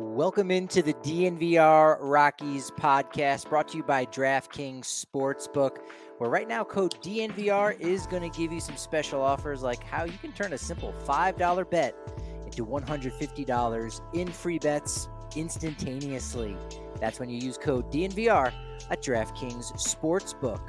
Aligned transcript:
Welcome 0.00 0.52
into 0.52 0.80
the 0.80 0.94
DNVR 0.94 1.96
Rockies 2.00 2.70
podcast 2.70 3.48
brought 3.48 3.66
to 3.70 3.78
you 3.78 3.82
by 3.82 4.06
DraftKings 4.06 4.84
Sportsbook, 4.84 5.78
where 6.18 6.30
right 6.30 6.46
now 6.46 6.62
code 6.62 6.94
DNVR 7.02 7.80
is 7.80 8.06
going 8.06 8.22
to 8.22 8.38
give 8.38 8.52
you 8.52 8.60
some 8.60 8.76
special 8.76 9.20
offers 9.20 9.64
like 9.64 9.82
how 9.82 10.04
you 10.04 10.16
can 10.22 10.30
turn 10.30 10.52
a 10.52 10.58
simple 10.58 10.94
$5 11.04 11.68
bet 11.68 11.96
into 12.44 12.64
$150 12.64 14.00
in 14.14 14.28
free 14.28 14.60
bets 14.60 15.08
instantaneously. 15.34 16.56
That's 17.00 17.18
when 17.18 17.28
you 17.28 17.38
use 17.38 17.58
code 17.58 17.90
DNVR 17.90 18.52
at 18.90 19.02
DraftKings 19.02 19.72
Sportsbook. 19.72 20.60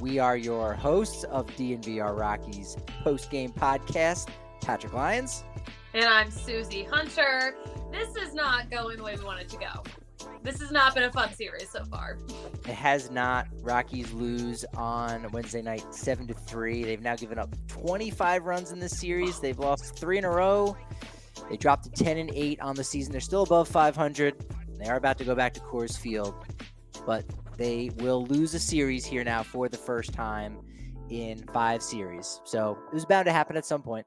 We 0.00 0.18
are 0.18 0.36
your 0.36 0.74
hosts 0.74 1.22
of 1.22 1.46
DNVR 1.50 2.18
Rockies 2.18 2.76
post 3.04 3.30
game 3.30 3.52
podcast, 3.52 4.28
Patrick 4.60 4.92
Lyons. 4.92 5.44
And 5.94 6.06
I'm 6.06 6.30
Susie 6.30 6.84
Hunter. 6.84 7.54
This 7.90 8.16
is 8.16 8.32
not 8.32 8.70
going 8.70 8.96
the 8.96 9.04
way 9.04 9.14
we 9.14 9.24
want 9.24 9.40
it 9.42 9.48
to 9.50 9.58
go. 9.58 9.82
This 10.42 10.58
has 10.60 10.70
not 10.70 10.94
been 10.94 11.02
a 11.02 11.12
fun 11.12 11.34
series 11.34 11.68
so 11.68 11.84
far. 11.84 12.16
It 12.66 12.74
has 12.74 13.10
not. 13.10 13.46
Rockies 13.60 14.10
lose 14.12 14.64
on 14.74 15.30
Wednesday 15.32 15.60
night, 15.60 15.84
seven 15.90 16.26
to 16.28 16.34
three. 16.34 16.82
They've 16.82 17.02
now 17.02 17.16
given 17.16 17.38
up 17.38 17.54
25 17.68 18.46
runs 18.46 18.72
in 18.72 18.78
this 18.78 18.98
series. 18.98 19.38
They've 19.38 19.58
lost 19.58 19.94
three 19.94 20.16
in 20.16 20.24
a 20.24 20.30
row. 20.30 20.76
They 21.50 21.58
dropped 21.58 21.84
to 21.84 21.90
10 21.90 22.16
and 22.16 22.30
eight 22.34 22.58
on 22.60 22.74
the 22.74 22.84
season. 22.84 23.12
They're 23.12 23.20
still 23.20 23.42
above 23.42 23.68
500. 23.68 24.46
They 24.78 24.88
are 24.88 24.96
about 24.96 25.18
to 25.18 25.24
go 25.24 25.34
back 25.34 25.52
to 25.54 25.60
Coors 25.60 25.98
Field, 25.98 26.34
but 27.04 27.26
they 27.58 27.90
will 27.96 28.24
lose 28.24 28.54
a 28.54 28.58
series 28.58 29.04
here 29.04 29.24
now 29.24 29.42
for 29.42 29.68
the 29.68 29.76
first 29.76 30.14
time 30.14 30.58
in 31.10 31.44
five 31.52 31.82
series. 31.82 32.40
So 32.44 32.78
it 32.90 32.94
was 32.94 33.04
bound 33.04 33.26
to 33.26 33.32
happen 33.32 33.58
at 33.58 33.66
some 33.66 33.82
point. 33.82 34.06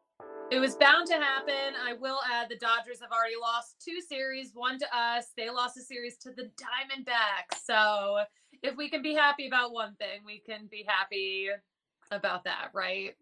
It 0.51 0.59
was 0.59 0.75
bound 0.75 1.07
to 1.07 1.15
happen. 1.15 1.73
I 1.83 1.93
will 1.93 2.19
add 2.31 2.49
the 2.49 2.55
Dodgers 2.55 3.01
have 3.01 3.11
already 3.11 3.35
lost 3.39 3.77
two 3.83 3.99
series, 3.99 4.51
one 4.53 4.77
to 4.77 4.85
us. 4.95 5.31
They 5.35 5.49
lost 5.49 5.75
a 5.75 5.81
series 5.81 6.17
to 6.19 6.29
the 6.31 6.43
Diamondbacks. 6.43 7.65
So 7.65 8.19
if 8.61 8.77
we 8.77 8.89
can 8.89 9.01
be 9.01 9.15
happy 9.15 9.47
about 9.47 9.73
one 9.73 9.95
thing, 9.95 10.21
we 10.23 10.39
can 10.39 10.67
be 10.69 10.85
happy 10.87 11.47
about 12.11 12.43
that, 12.43 12.69
right? 12.75 13.15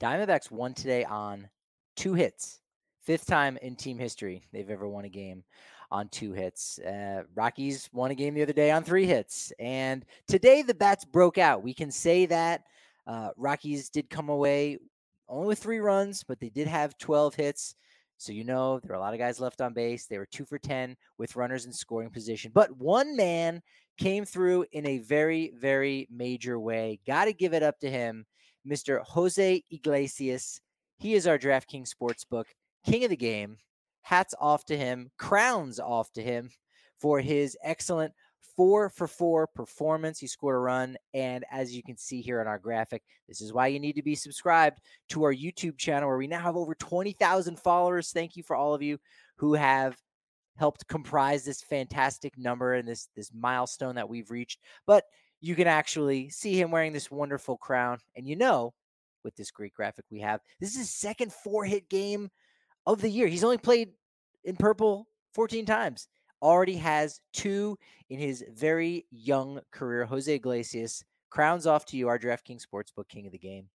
Diamondbacks 0.00 0.50
won 0.50 0.74
today 0.74 1.04
on 1.04 1.48
two 1.96 2.14
hits. 2.14 2.60
Fifth 3.04 3.26
time 3.26 3.56
in 3.62 3.76
team 3.76 3.98
history 3.98 4.42
they've 4.52 4.70
ever 4.70 4.88
won 4.88 5.04
a 5.04 5.08
game 5.08 5.44
on 5.92 6.08
two 6.08 6.32
hits. 6.32 6.80
Uh, 6.80 7.22
Rockies 7.34 7.88
won 7.92 8.10
a 8.10 8.16
game 8.16 8.34
the 8.34 8.42
other 8.42 8.52
day 8.52 8.72
on 8.72 8.82
three 8.82 9.06
hits. 9.06 9.52
And 9.60 10.04
today 10.26 10.62
the 10.62 10.74
bats 10.74 11.04
broke 11.04 11.38
out. 11.38 11.62
We 11.62 11.72
can 11.72 11.90
say 11.90 12.26
that. 12.26 12.64
Uh, 13.06 13.30
Rockies 13.36 13.90
did 13.90 14.10
come 14.10 14.28
away 14.28 14.78
only 15.32 15.48
with 15.48 15.58
three 15.58 15.80
runs, 15.80 16.22
but 16.22 16.38
they 16.38 16.50
did 16.50 16.68
have 16.68 16.98
12 16.98 17.34
hits. 17.34 17.74
So 18.18 18.32
you 18.32 18.44
know 18.44 18.78
there 18.78 18.92
are 18.92 18.98
a 18.98 19.00
lot 19.00 19.14
of 19.14 19.18
guys 19.18 19.40
left 19.40 19.60
on 19.60 19.72
base. 19.72 20.06
They 20.06 20.18
were 20.18 20.26
two 20.26 20.44
for 20.44 20.58
10 20.58 20.96
with 21.18 21.34
runners 21.34 21.64
in 21.64 21.72
scoring 21.72 22.10
position. 22.10 22.52
But 22.54 22.76
one 22.76 23.16
man 23.16 23.62
came 23.98 24.24
through 24.24 24.66
in 24.72 24.86
a 24.86 24.98
very, 24.98 25.52
very 25.58 26.06
major 26.10 26.60
way. 26.60 27.00
Got 27.06 27.24
to 27.24 27.32
give 27.32 27.54
it 27.54 27.62
up 27.62 27.80
to 27.80 27.90
him, 27.90 28.26
Mr. 28.68 29.00
Jose 29.02 29.64
Iglesias. 29.70 30.60
He 30.98 31.14
is 31.14 31.26
our 31.26 31.38
DraftKings 31.38 31.90
Sportsbook 31.92 32.44
king 32.84 33.04
of 33.04 33.10
the 33.10 33.16
game. 33.16 33.56
Hats 34.02 34.34
off 34.40 34.64
to 34.66 34.76
him, 34.76 35.10
crowns 35.18 35.80
off 35.80 36.12
to 36.12 36.22
him 36.22 36.50
for 37.00 37.20
his 37.20 37.56
excellent 37.64 38.12
four 38.62 38.88
for 38.88 39.08
four 39.08 39.48
performance. 39.48 40.20
He 40.20 40.28
scored 40.28 40.54
a 40.54 40.58
run. 40.58 40.96
And 41.14 41.44
as 41.50 41.74
you 41.74 41.82
can 41.82 41.96
see 41.96 42.20
here 42.20 42.40
on 42.40 42.46
our 42.46 42.60
graphic, 42.60 43.02
this 43.26 43.40
is 43.40 43.52
why 43.52 43.66
you 43.66 43.80
need 43.80 43.96
to 43.96 44.04
be 44.04 44.14
subscribed 44.14 44.78
to 45.08 45.24
our 45.24 45.34
YouTube 45.34 45.76
channel 45.76 46.08
where 46.08 46.16
we 46.16 46.28
now 46.28 46.38
have 46.38 46.54
over 46.54 46.76
20,000 46.76 47.58
followers. 47.58 48.12
Thank 48.12 48.36
you 48.36 48.44
for 48.44 48.54
all 48.54 48.72
of 48.72 48.80
you 48.80 48.98
who 49.34 49.54
have 49.54 49.96
helped 50.58 50.86
comprise 50.86 51.44
this 51.44 51.60
fantastic 51.60 52.38
number 52.38 52.74
and 52.74 52.86
this 52.86 53.08
this 53.16 53.32
milestone 53.34 53.96
that 53.96 54.08
we've 54.08 54.30
reached. 54.30 54.60
But 54.86 55.06
you 55.40 55.56
can 55.56 55.66
actually 55.66 56.28
see 56.28 56.54
him 56.60 56.70
wearing 56.70 56.92
this 56.92 57.10
wonderful 57.10 57.56
crown. 57.56 57.98
And 58.14 58.28
you 58.28 58.36
know, 58.36 58.74
with 59.24 59.34
this 59.34 59.50
great 59.50 59.74
graphic 59.74 60.04
we 60.08 60.20
have, 60.20 60.38
this 60.60 60.70
is 60.70 60.76
his 60.76 60.94
second 60.94 61.32
four 61.32 61.64
hit 61.64 61.88
game 61.88 62.30
of 62.86 63.00
the 63.00 63.10
year. 63.10 63.26
He's 63.26 63.42
only 63.42 63.58
played 63.58 63.88
in 64.44 64.54
purple 64.54 65.08
14 65.34 65.66
times 65.66 66.06
already 66.42 66.76
has 66.76 67.20
two 67.32 67.78
in 68.10 68.18
his 68.18 68.44
very 68.52 69.06
young 69.10 69.60
career. 69.70 70.04
Jose 70.04 70.32
Iglesias 70.34 71.04
crowns 71.30 71.66
off 71.66 71.86
to 71.86 71.96
you, 71.96 72.08
our 72.08 72.18
DraftKings 72.18 72.66
Sportsbook 72.66 73.08
King 73.08 73.26
of 73.26 73.32
the 73.32 73.38
Game. 73.38 73.68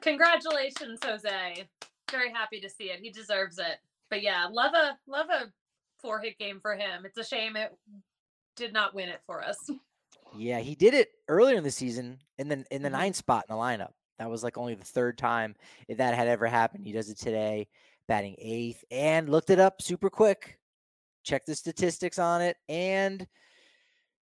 Congratulations, 0.00 0.98
Jose. 1.04 1.66
Very 2.10 2.30
happy 2.32 2.60
to 2.60 2.68
see 2.68 2.84
it. 2.84 3.00
He 3.00 3.10
deserves 3.10 3.58
it. 3.58 3.78
But 4.10 4.22
yeah, 4.22 4.46
love 4.50 4.74
a 4.74 4.98
love 5.06 5.26
a 5.30 5.52
four 6.00 6.18
hit 6.20 6.38
game 6.38 6.58
for 6.60 6.74
him. 6.74 7.04
It's 7.04 7.18
a 7.18 7.24
shame 7.24 7.56
it 7.56 7.72
did 8.56 8.72
not 8.72 8.94
win 8.94 9.08
it 9.08 9.20
for 9.26 9.42
us. 9.42 9.56
Yeah, 10.38 10.60
he 10.60 10.76
did 10.76 10.94
it 10.94 11.10
earlier 11.26 11.56
in 11.56 11.64
the 11.64 11.72
season 11.72 12.20
in 12.38 12.46
the 12.48 12.64
in 12.70 12.82
the 12.82 12.88
Mhm. 12.88 12.92
ninth 12.92 13.16
spot 13.16 13.46
in 13.48 13.56
the 13.56 13.60
lineup. 13.60 13.94
That 14.20 14.30
was 14.30 14.44
like 14.44 14.56
only 14.56 14.74
the 14.74 14.84
third 14.84 15.18
time 15.18 15.56
that 15.88 16.14
had 16.14 16.28
ever 16.28 16.46
happened. 16.46 16.86
He 16.86 16.92
does 16.92 17.10
it 17.10 17.18
today, 17.18 17.66
batting 18.06 18.36
eighth, 18.38 18.84
and 18.92 19.28
looked 19.28 19.50
it 19.50 19.58
up 19.58 19.82
super 19.82 20.08
quick. 20.08 20.59
Check 21.22 21.44
the 21.44 21.54
statistics 21.54 22.18
on 22.18 22.40
it, 22.42 22.56
and 22.68 23.26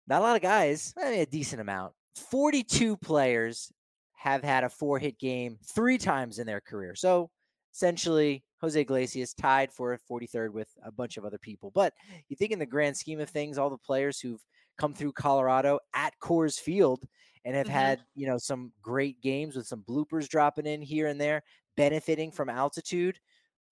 not 0.08 0.22
a 0.22 0.24
lot 0.24 0.35
of 0.35 0.41
guys. 0.41 0.94
I 0.97 1.12
mean, 1.12 1.19
a 1.22 1.25
decent 1.25 1.62
amount. 1.62 1.94
Forty-two 2.16 2.97
players 2.97 3.72
have 4.13 4.44
had 4.44 4.63
a 4.63 4.69
four-hit 4.69 5.19
game 5.19 5.59
three 5.63 5.97
times 5.97 6.40
in 6.40 6.47
their 6.47 6.62
career. 6.62 6.96
So 6.96 7.30
essentially, 7.74 8.44
Jose 8.62 8.80
Iglesias 8.80 9.36
tied 9.36 9.72
for 9.72 9.97
43rd 10.09 10.52
with 10.52 10.69
a 10.84 10.91
bunch 10.91 11.18
of 11.18 11.25
other 11.25 11.38
people. 11.38 11.69
But 11.69 11.94
you 12.28 12.36
think 12.36 12.52
in 12.52 12.57
the 12.57 12.66
grand 12.66 12.97
scheme 12.97 13.19
of 13.19 13.30
things, 13.30 13.59
all 13.59 13.69
the 13.69 13.78
players 13.78 14.19
who've 14.19 14.44
come 14.80 14.96
through 14.96 15.12
Colorado 15.13 15.80
at 15.94 16.13
Coors 16.19 16.59
Field 16.59 17.07
and 17.46 17.56
have 17.56 17.68
Mhm. 17.68 17.72
had, 17.72 18.06
you 18.16 18.25
know, 18.28 18.40
some 18.40 18.74
great 18.81 19.22
games 19.22 19.56
with 19.56 19.68
some 19.68 19.84
bloopers 19.84 20.28
dropping 20.28 20.66
in 20.66 20.81
here 20.81 21.06
and 21.07 21.22
there, 21.22 21.44
benefiting 21.75 22.31
from 22.31 22.50
altitude. 22.50 23.19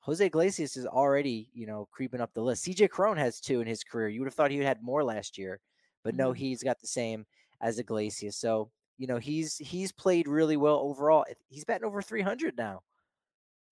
Jose 0.05 0.25
Iglesias 0.25 0.77
is 0.77 0.85
already, 0.85 1.49
you 1.53 1.65
know, 1.65 1.87
creeping 1.91 2.21
up 2.21 2.33
the 2.33 2.41
list. 2.43 2.63
CJ 2.65 2.89
Cron 2.89 3.17
has 3.17 3.39
two 3.41 3.61
in 3.61 3.67
his 3.67 3.83
career. 3.83 4.07
You 4.09 4.21
would 4.21 4.27
have 4.27 4.35
thought 4.35 4.51
he 4.51 4.57
would 4.57 4.65
had 4.67 4.83
more 4.83 5.03
last 5.03 5.37
year, 5.37 5.59
but 6.03 6.15
no, 6.15 6.31
Mhm. 6.31 6.37
he's 6.37 6.63
got 6.63 6.79
the 6.79 6.87
same 6.87 7.25
as 7.61 7.79
Iglesias. 7.79 8.37
So, 8.37 8.71
you 8.97 9.07
know, 9.07 9.17
he's 9.17 9.57
he's 9.57 9.91
played 9.91 10.27
really 10.27 10.57
well 10.57 10.77
overall. 10.79 11.25
He's 11.49 11.65
batting 11.65 11.85
over 11.87 12.01
300 12.01 12.55
now. 12.57 12.83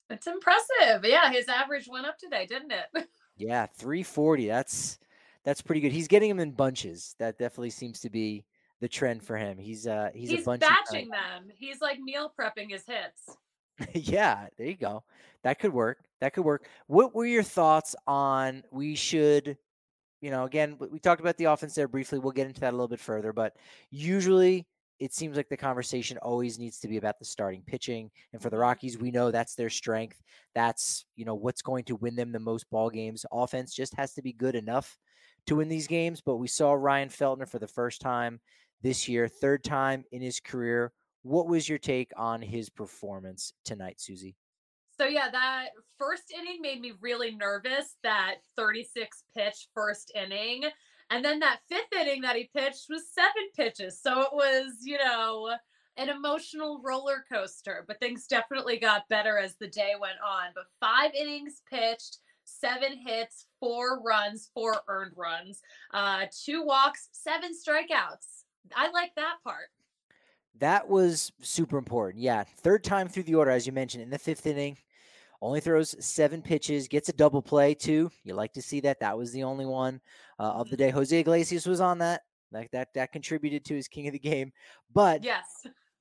It's 0.09 0.27
impressive. 0.27 1.03
Yeah, 1.05 1.31
his 1.31 1.47
average 1.47 1.87
went 1.87 2.05
up 2.05 2.17
today, 2.17 2.45
didn't 2.45 2.71
it? 2.71 3.09
Yeah, 3.35 3.65
340. 3.65 4.47
That's 4.47 4.99
that's 5.43 5.61
pretty 5.61 5.81
good. 5.81 5.91
He's 5.91 6.07
getting 6.07 6.29
them 6.29 6.39
in 6.39 6.51
bunches. 6.51 7.15
That 7.19 7.37
definitely 7.37 7.71
seems 7.71 7.99
to 8.01 8.09
be 8.09 8.45
the 8.79 8.87
trend 8.87 9.23
for 9.23 9.37
him. 9.37 9.57
He's 9.57 9.87
uh 9.87 10.11
he's, 10.13 10.29
He's, 10.29 10.41
a 10.41 10.45
bunch 10.45 10.61
batching 10.61 11.09
them. 11.09 11.49
He's 11.55 11.81
like 11.81 11.99
meal 11.99 12.31
prepping 12.39 12.69
his 12.71 12.85
hits. 12.85 13.37
yeah, 13.93 14.47
there 14.57 14.67
you 14.67 14.75
go. 14.77 15.03
That 15.43 15.59
could 15.59 15.73
work. 15.73 15.99
That 16.21 16.33
could 16.33 16.45
work. 16.45 16.67
What 16.87 17.13
were 17.13 17.25
your 17.25 17.43
thoughts 17.43 17.95
on 18.07 18.63
we 18.71 18.95
should, 18.95 19.57
you 20.21 20.31
know, 20.31 20.45
again, 20.45 20.77
we- 20.79 20.99
talked 20.99 21.21
about 21.21 21.37
the 21.37 21.45
offense 21.45 21.75
there 21.75 21.87
briefly. 21.87 22.19
We'll 22.19 22.31
get 22.31 22.47
into 22.47 22.61
that 22.61 22.71
a 22.71 22.77
little 22.77 22.87
bit 22.87 22.99
further, 22.99 23.33
but 23.33 23.55
usually 23.89 24.67
it 24.99 25.13
seems 25.13 25.35
like 25.35 25.49
the 25.49 25.57
conversation 25.57 26.17
always 26.19 26.57
needs 26.59 26.79
to 26.79 26.87
be 26.87 26.97
about 26.97 27.19
the 27.19 27.25
starting 27.25 27.61
pitching. 27.65 28.09
And 28.31 28.41
for 28.41 28.49
the. 28.49 28.57
Rockies, 28.57 28.97
we 28.97 29.11
know 29.11 29.31
that's 29.31 29.55
their 29.55 29.69
strength. 29.69 30.21
That's, 30.55 31.05
you 31.15 31.25
know, 31.25 31.35
what's 31.35 31.61
going 31.61 31.83
to 31.85 31.97
win 31.97 32.15
them 32.15 32.31
the 32.31 32.39
most 32.39 32.69
ball 32.69 32.89
games. 32.89 33.25
Offense 33.31 33.73
just 33.73 33.93
has 33.95 34.13
to 34.13 34.21
be 34.21 34.31
good 34.31 34.55
enough 34.55 34.97
to 35.47 35.57
win 35.57 35.67
these 35.67 35.87
games. 35.87 36.21
But 36.21 36.37
we 36.37 36.47
saw 36.47 36.71
Ryan 36.73 37.09
Feltner 37.09 37.49
for 37.49 37.59
the 37.59 37.67
first 37.67 37.99
time 37.99 38.39
this 38.81 39.09
year, 39.09 39.27
third 39.27 39.63
time 39.63 40.05
in 40.11 40.21
his 40.21 40.39
career. 40.39 40.93
What 41.23 41.47
was 41.47 41.67
your 41.67 41.77
take 41.77 42.11
on 42.17 42.41
his 42.41 42.69
performance 42.69 43.53
tonight, 43.63 43.99
Susie? 43.99 44.35
So 44.99 45.05
yeah, 45.05 45.29
that 45.31 45.69
first 45.97 46.31
inning 46.31 46.59
made 46.61 46.81
me 46.81 46.93
really 47.01 47.35
nervous. 47.35 47.95
That 48.03 48.35
36 48.55 49.23
pitch 49.35 49.67
first 49.73 50.11
inning, 50.15 50.65
and 51.09 51.23
then 51.23 51.39
that 51.39 51.61
fifth 51.69 51.93
inning 51.99 52.21
that 52.21 52.35
he 52.35 52.49
pitched 52.55 52.85
was 52.89 53.09
seven 53.11 53.49
pitches. 53.55 53.99
So 54.01 54.21
it 54.21 54.29
was, 54.33 54.73
you 54.81 54.97
know, 54.97 55.55
an 55.97 56.09
emotional 56.09 56.81
roller 56.83 57.23
coaster. 57.31 57.85
But 57.87 57.99
things 57.99 58.27
definitely 58.27 58.77
got 58.77 59.07
better 59.09 59.37
as 59.37 59.55
the 59.55 59.67
day 59.67 59.93
went 59.99 60.17
on. 60.25 60.51
But 60.53 60.65
five 60.79 61.11
innings 61.13 61.61
pitched, 61.69 62.17
seven 62.43 62.97
hits, 62.97 63.47
four 63.59 64.01
runs, 64.01 64.49
four 64.53 64.81
earned 64.87 65.13
runs, 65.15 65.61
uh, 65.93 66.25
two 66.43 66.63
walks, 66.63 67.09
seven 67.13 67.51
strikeouts. 67.53 68.43
I 68.75 68.91
like 68.91 69.15
that 69.15 69.35
part. 69.43 69.69
That 70.59 70.87
was 70.87 71.31
super 71.41 71.77
important. 71.77 72.23
Yeah. 72.23 72.43
Third 72.59 72.83
time 72.83 73.07
through 73.09 73.23
the 73.23 73.35
order, 73.35 73.51
as 73.51 73.65
you 73.65 73.73
mentioned, 73.73 74.03
in 74.03 74.09
the 74.09 74.19
fifth 74.19 74.45
inning. 74.45 74.77
Only 75.41 75.59
throws 75.59 75.93
seven 76.03 76.41
pitches, 76.41 76.87
gets 76.87 77.09
a 77.09 77.13
double 77.13 77.41
play 77.41 77.73
too. 77.73 78.09
You 78.23 78.33
like 78.33 78.53
to 78.53 78.61
see 78.61 78.79
that. 78.81 79.01
That 79.01 79.17
was 79.17 79.33
the 79.33 79.43
only 79.43 79.65
one 79.65 79.99
uh, 80.39 80.43
of 80.53 80.69
the 80.69 80.77
day. 80.77 80.89
Jose 80.89 81.19
Iglesias 81.19 81.65
was 81.65 81.81
on 81.81 81.97
that. 81.97 82.21
Like 82.51 82.71
that, 82.71 82.93
that 82.93 83.11
contributed 83.11 83.65
to 83.65 83.75
his 83.75 83.89
king 83.89 84.07
of 84.07 84.13
the 84.13 84.19
game. 84.19 84.53
But 84.93 85.23
Yes. 85.23 85.43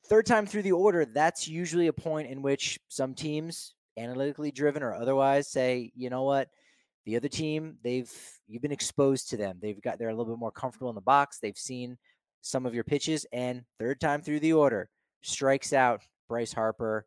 third 0.07 0.27
time 0.27 0.47
through 0.47 0.63
the 0.63 0.73
order, 0.73 1.05
that's 1.07 1.49
usually 1.49 1.89
a 1.89 1.93
point 1.93 2.29
in 2.29 2.41
which 2.41 2.79
some 2.89 3.15
teams, 3.15 3.75
analytically 3.97 4.53
driven 4.53 4.83
or 4.83 4.95
otherwise, 4.95 5.49
say, 5.49 5.91
you 5.97 6.09
know 6.09 6.23
what, 6.23 6.49
the 7.05 7.17
other 7.17 7.29
team, 7.29 7.79
they've 7.83 8.13
you've 8.47 8.63
been 8.63 8.71
exposed 8.71 9.31
to 9.31 9.37
them. 9.37 9.59
They've 9.61 9.81
got 9.83 9.99
they're 9.99 10.11
a 10.11 10.15
little 10.15 10.33
bit 10.33 10.39
more 10.39 10.53
comfortable 10.53 10.91
in 10.91 10.95
the 10.95 11.01
box. 11.01 11.39
They've 11.39 11.59
seen 11.59 11.99
some 12.43 12.67
of 12.67 12.75
your 12.75 12.85
pitches, 12.85 13.27
and 13.33 13.65
third 13.79 14.01
time 14.01 14.21
through 14.21 14.41
the 14.41 14.53
order, 14.53 14.91
strikes 15.23 15.73
out 15.73 16.03
Bryce 16.29 16.53
Harper. 16.53 17.07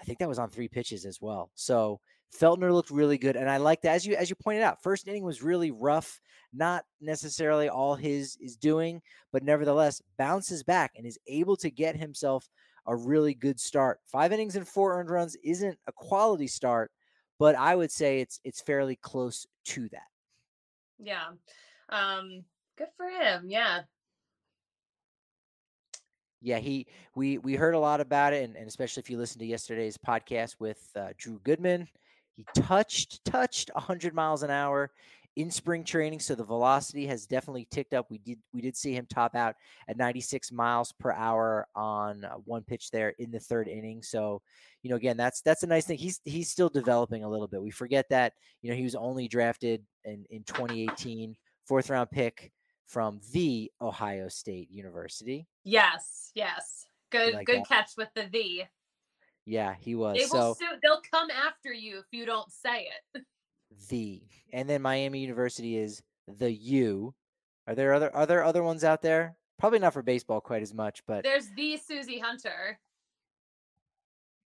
I 0.00 0.04
think 0.04 0.18
that 0.18 0.28
was 0.28 0.38
on 0.38 0.50
three 0.50 0.68
pitches 0.68 1.06
as 1.06 1.20
well. 1.20 1.50
So 1.54 2.00
Feltner 2.36 2.72
looked 2.72 2.90
really 2.90 3.18
good, 3.18 3.36
and 3.36 3.48
I 3.48 3.56
like 3.56 3.82
that. 3.82 3.94
As 3.94 4.06
you 4.06 4.14
as 4.14 4.28
you 4.28 4.36
pointed 4.36 4.62
out, 4.62 4.82
first 4.82 5.08
inning 5.08 5.24
was 5.24 5.42
really 5.42 5.70
rough, 5.70 6.20
not 6.52 6.84
necessarily 7.00 7.68
all 7.68 7.94
his 7.94 8.36
is 8.40 8.56
doing, 8.56 9.00
but 9.32 9.42
nevertheless 9.42 10.02
bounces 10.18 10.62
back 10.62 10.92
and 10.96 11.06
is 11.06 11.18
able 11.26 11.56
to 11.56 11.70
get 11.70 11.96
himself 11.96 12.48
a 12.86 12.96
really 12.96 13.34
good 13.34 13.58
start. 13.60 14.00
Five 14.06 14.32
innings 14.32 14.56
and 14.56 14.66
four 14.66 14.98
earned 14.98 15.10
runs 15.10 15.36
isn't 15.42 15.78
a 15.86 15.92
quality 15.92 16.46
start, 16.46 16.90
but 17.38 17.54
I 17.54 17.74
would 17.74 17.90
say 17.90 18.20
it's 18.20 18.40
it's 18.44 18.60
fairly 18.60 18.96
close 18.96 19.46
to 19.66 19.88
that. 19.90 20.08
Yeah. 20.98 21.28
Um, 21.88 22.44
good 22.76 22.88
for 22.96 23.08
him. 23.08 23.46
Yeah. 23.48 23.82
Yeah, 26.40 26.58
he 26.58 26.86
we 27.14 27.38
we 27.38 27.54
heard 27.54 27.74
a 27.74 27.78
lot 27.78 28.00
about 28.00 28.32
it, 28.32 28.44
and, 28.44 28.56
and 28.56 28.68
especially 28.68 29.00
if 29.00 29.10
you 29.10 29.18
listen 29.18 29.40
to 29.40 29.46
yesterday's 29.46 29.98
podcast 29.98 30.56
with 30.60 30.78
uh, 30.96 31.08
Drew 31.16 31.40
Goodman, 31.42 31.88
he 32.36 32.44
touched 32.54 33.24
touched 33.24 33.70
100 33.74 34.14
miles 34.14 34.42
an 34.42 34.50
hour 34.50 34.90
in 35.38 35.50
spring 35.50 35.84
training, 35.84 36.18
so 36.18 36.34
the 36.34 36.44
velocity 36.44 37.06
has 37.06 37.26
definitely 37.26 37.66
ticked 37.70 37.94
up. 37.94 38.06
We 38.10 38.18
did 38.18 38.38
we 38.52 38.60
did 38.60 38.76
see 38.76 38.92
him 38.92 39.06
top 39.08 39.34
out 39.34 39.56
at 39.88 39.96
96 39.96 40.52
miles 40.52 40.92
per 40.92 41.12
hour 41.12 41.66
on 41.74 42.24
uh, 42.24 42.34
one 42.44 42.62
pitch 42.62 42.90
there 42.90 43.10
in 43.18 43.30
the 43.30 43.40
third 43.40 43.68
inning. 43.68 44.02
So, 44.02 44.42
you 44.82 44.90
know, 44.90 44.96
again, 44.96 45.16
that's 45.16 45.40
that's 45.42 45.62
a 45.64 45.68
nice 45.68 45.86
thing. 45.86 45.98
He's 45.98 46.20
he's 46.24 46.50
still 46.50 46.68
developing 46.68 47.24
a 47.24 47.28
little 47.28 47.48
bit. 47.48 47.62
We 47.62 47.70
forget 47.70 48.06
that 48.10 48.32
you 48.62 48.70
know 48.70 48.76
he 48.76 48.84
was 48.84 48.94
only 48.94 49.28
drafted 49.28 49.84
in 50.04 50.24
in 50.30 50.44
2018, 50.44 51.36
fourth 51.66 51.90
round 51.90 52.10
pick 52.10 52.52
from 52.88 53.20
the 53.32 53.70
Ohio 53.80 54.28
State 54.28 54.70
University. 54.70 55.46
Yes. 55.64 56.32
Yes. 56.34 56.86
Good. 57.10 57.34
like 57.34 57.46
good 57.46 57.60
that. 57.60 57.68
catch 57.68 57.90
with 57.96 58.08
the 58.14 58.26
the. 58.32 58.64
Yeah, 59.46 59.74
he 59.78 59.94
was. 59.94 60.16
They 60.16 60.24
will 60.24 60.54
so 60.54 60.56
sue. 60.58 60.76
They'll 60.82 61.02
come 61.10 61.30
after 61.30 61.72
you 61.72 61.98
if 61.98 62.06
you 62.10 62.26
don't 62.26 62.50
say 62.50 62.88
it. 63.14 63.22
the 63.88 64.22
and 64.52 64.68
then 64.68 64.82
Miami 64.82 65.20
University 65.20 65.76
is 65.76 66.02
the 66.26 66.52
U. 66.52 67.14
Are 67.66 67.74
there 67.74 67.94
other 67.94 68.14
are 68.14 68.26
there 68.26 68.44
other 68.44 68.62
ones 68.62 68.84
out 68.84 69.02
there? 69.02 69.36
Probably 69.58 69.78
not 69.78 69.92
for 69.92 70.02
baseball 70.02 70.40
quite 70.40 70.62
as 70.62 70.72
much, 70.72 71.02
but 71.06 71.24
There's 71.24 71.48
the 71.56 71.76
Susie 71.78 72.18
Hunter, 72.18 72.78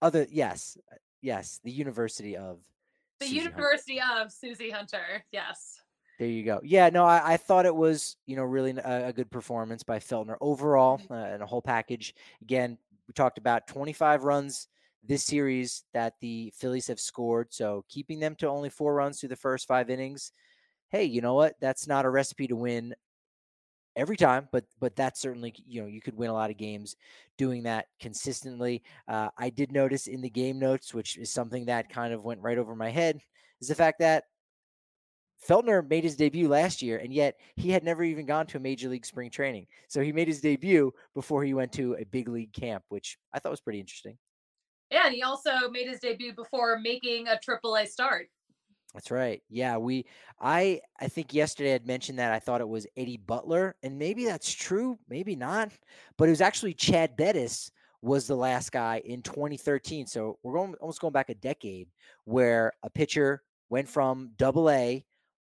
other 0.00 0.27
yes, 0.31 0.79
yes, 1.21 1.61
the 1.62 1.71
University 1.71 2.37
of 2.37 2.59
the 3.21 3.27
Susie 3.27 3.38
Hunter. 3.38 3.50
University 3.50 4.00
of 4.00 4.33
Susie 4.33 4.71
Hunter. 4.71 5.25
Yes. 5.33 5.81
There 6.19 6.29
you 6.29 6.44
go. 6.44 6.61
Yeah, 6.62 6.88
no, 6.91 7.05
I, 7.05 7.32
I 7.32 7.37
thought 7.37 7.67
it 7.67 7.75
was 7.75 8.17
you 8.26 8.37
know 8.37 8.44
really 8.44 8.70
a, 8.73 9.09
a 9.09 9.12
good 9.12 9.31
performance 9.31 9.82
by 9.82 9.99
Feltner 9.99 10.37
overall 10.41 11.00
uh, 11.11 11.14
and 11.14 11.43
a 11.43 11.47
whole 11.47 11.62
package. 11.62 12.14
Again, 12.43 12.79
we 13.09 13.14
talked 13.14 13.38
about 13.38 13.67
25 13.67 14.25
runs 14.25 14.69
this 15.05 15.25
series 15.25 15.82
that 15.94 16.14
the 16.20 16.53
Phillies 16.56 16.87
have 16.87 17.00
scored, 17.00 17.49
so 17.53 17.85
keeping 17.88 18.20
them 18.20 18.37
to 18.37 18.47
only 18.47 18.69
four 18.69 18.94
runs 18.94 19.19
through 19.19 19.31
the 19.31 19.37
first 19.37 19.67
five 19.67 19.91
innings. 19.91 20.32
Hey, 20.91 21.05
you 21.05 21.20
know 21.20 21.35
what? 21.35 21.56
That's 21.61 21.87
not 21.88 22.05
a 22.05 22.11
recipe 22.11 22.47
to 22.49 22.56
win 22.56 22.94
every 23.97 24.17
time, 24.17 24.49
but 24.53 24.64
but 24.81 24.97
that's 24.97 25.20
certainly 25.20 25.55
you 25.67 25.81
know 25.81 25.88
you 25.88 26.00
could 26.00 26.17
win 26.17 26.31
a 26.31 26.35
lot 26.35 26.50
of 26.50 26.56
games 26.56 26.97
doing 27.38 27.64
that 27.64 27.87
consistently. 28.00 28.82
Uh, 29.09 29.29
I 29.38 29.50
did 29.50 29.73
notice 29.73 30.06
in 30.06 30.20
the 30.20 30.31
game 30.31 30.59
notes, 30.59 30.94
which 30.94 31.17
is 31.17 31.31
something 31.31 31.64
that 31.67 31.88
kind 31.88 32.12
of 32.12 32.23
went 32.25 32.43
right 32.43 32.59
over 32.59 32.75
my 32.76 32.91
head, 32.91 33.20
is 33.61 33.69
the 33.69 33.75
fact 33.75 33.99
that 34.00 34.25
Feltner 35.47 35.89
made 35.89 36.05
his 36.05 36.17
debut 36.17 36.49
last 36.49 36.83
year, 36.83 36.99
and 36.99 37.12
yet 37.12 37.39
he 37.56 37.71
had 37.71 37.85
never 37.85 38.05
even 38.05 38.27
gone 38.27 38.47
to 38.47 38.59
a 38.59 38.61
major 38.61 38.89
league 38.89 39.06
spring 39.06 39.31
training. 39.31 39.67
So 39.89 40.00
he 40.00 40.12
made 40.12 40.29
his 40.29 40.41
debut 40.41 40.93
before 41.15 41.43
he 41.43 41.55
went 41.55 41.73
to 41.73 41.97
a 41.99 42.05
big 42.05 42.29
league 42.29 42.53
camp, 42.53 42.85
which 42.89 43.19
I 43.33 43.39
thought 43.39 43.50
was 43.50 43.61
pretty 43.61 43.81
interesting. 43.81 44.17
Yeah, 44.91 45.06
and 45.06 45.15
he 45.15 45.23
also 45.23 45.50
made 45.71 45.89
his 45.89 46.00
debut 46.00 46.35
before 46.35 46.79
making 46.79 47.27
a 47.27 47.39
AAA 47.39 47.89
start. 47.89 48.29
That's 48.94 49.11
right. 49.11 49.43
Yeah, 49.49 49.79
we 49.79 50.05
I 50.39 50.81
I 51.00 51.09
think 51.09 51.33
yesterday 51.33 51.75
I'd 51.75 51.87
mentioned 51.87 52.19
that 52.19 52.31
I 52.31 52.38
thought 52.38 52.61
it 52.61 52.69
was 52.69 52.87
Eddie 52.97 53.17
Butler, 53.17 53.75
and 53.83 53.99
maybe 53.99 54.27
that's 54.27 54.53
true, 54.53 54.99
maybe 55.09 55.35
not. 55.35 55.73
But 56.19 56.29
it 56.29 56.33
was 56.33 56.43
actually 56.43 56.75
Chad 56.75 57.17
Bettis 57.17 57.71
was 58.03 58.27
the 58.27 58.37
last 58.37 58.71
guy 58.71 59.00
in 59.05 59.23
2013. 59.23 60.06
So 60.06 60.38
we're 60.43 60.55
going 60.55 60.75
almost 60.75 61.00
going 61.00 61.12
back 61.15 61.31
a 61.31 61.35
decade 61.35 61.88
where 62.25 62.73
a 62.83 62.91
pitcher 62.91 63.43
went 63.71 63.88
from 63.88 64.33
double 64.37 64.69
A 64.69 65.05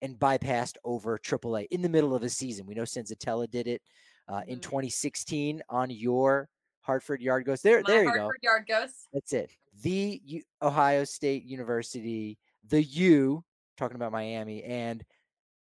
and 0.05 0.19
bypassed 0.19 0.77
over 0.85 1.19
AAA 1.19 1.67
in 1.71 1.81
the 1.81 1.89
middle 1.89 2.15
of 2.15 2.23
a 2.23 2.29
season. 2.29 2.67
We 2.67 2.75
know 2.75 2.83
Senzatela 2.83 3.51
did 3.51 3.67
it 3.67 3.81
uh, 4.29 4.43
in 4.47 4.59
Mhm. 4.59 4.63
2016 4.63 5.63
on 5.71 5.89
your 5.91 6.49
Hartford 6.83 7.23
Yard 7.23 7.47
Goes. 7.47 7.63
There, 7.63 7.81
My 7.81 7.91
there 7.91 8.05
you 8.05 8.13
go. 8.13 8.21
Hartford 8.21 8.43
Yard 8.43 8.67
Ghosts. 8.69 9.09
That's 9.15 9.33
it. 9.33 9.51
The 9.83 10.21
U- 10.25 10.43
Ohio 10.63 11.05
State 11.05 11.45
University, 11.45 12.39
the 12.69 12.83
U, 12.83 13.43
talking 13.79 13.97
about 13.97 14.13
Miami, 14.13 14.63
and 14.63 15.03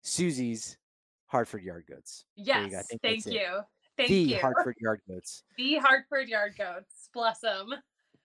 Susie's 0.02 0.78
Hartford 1.26 1.62
Yard. 1.64 1.84
There 1.88 1.98
Yes. 2.36 2.64
you 2.64 2.70
go. 2.70 2.82
Thank 3.02 3.02
that's 3.02 3.26
it. 3.26 3.32
you. 3.34 3.60
Thank 3.96 4.08
the 4.10 4.16
you. 4.16 4.38
Hartford 4.38 4.76
Yard 4.80 5.00
Goods. 5.08 5.42
The 5.56 5.74
Hartford 5.78 6.28
Yard 6.28 6.54
Goats. 6.56 7.10
Bless 7.12 7.40
them. 7.40 7.70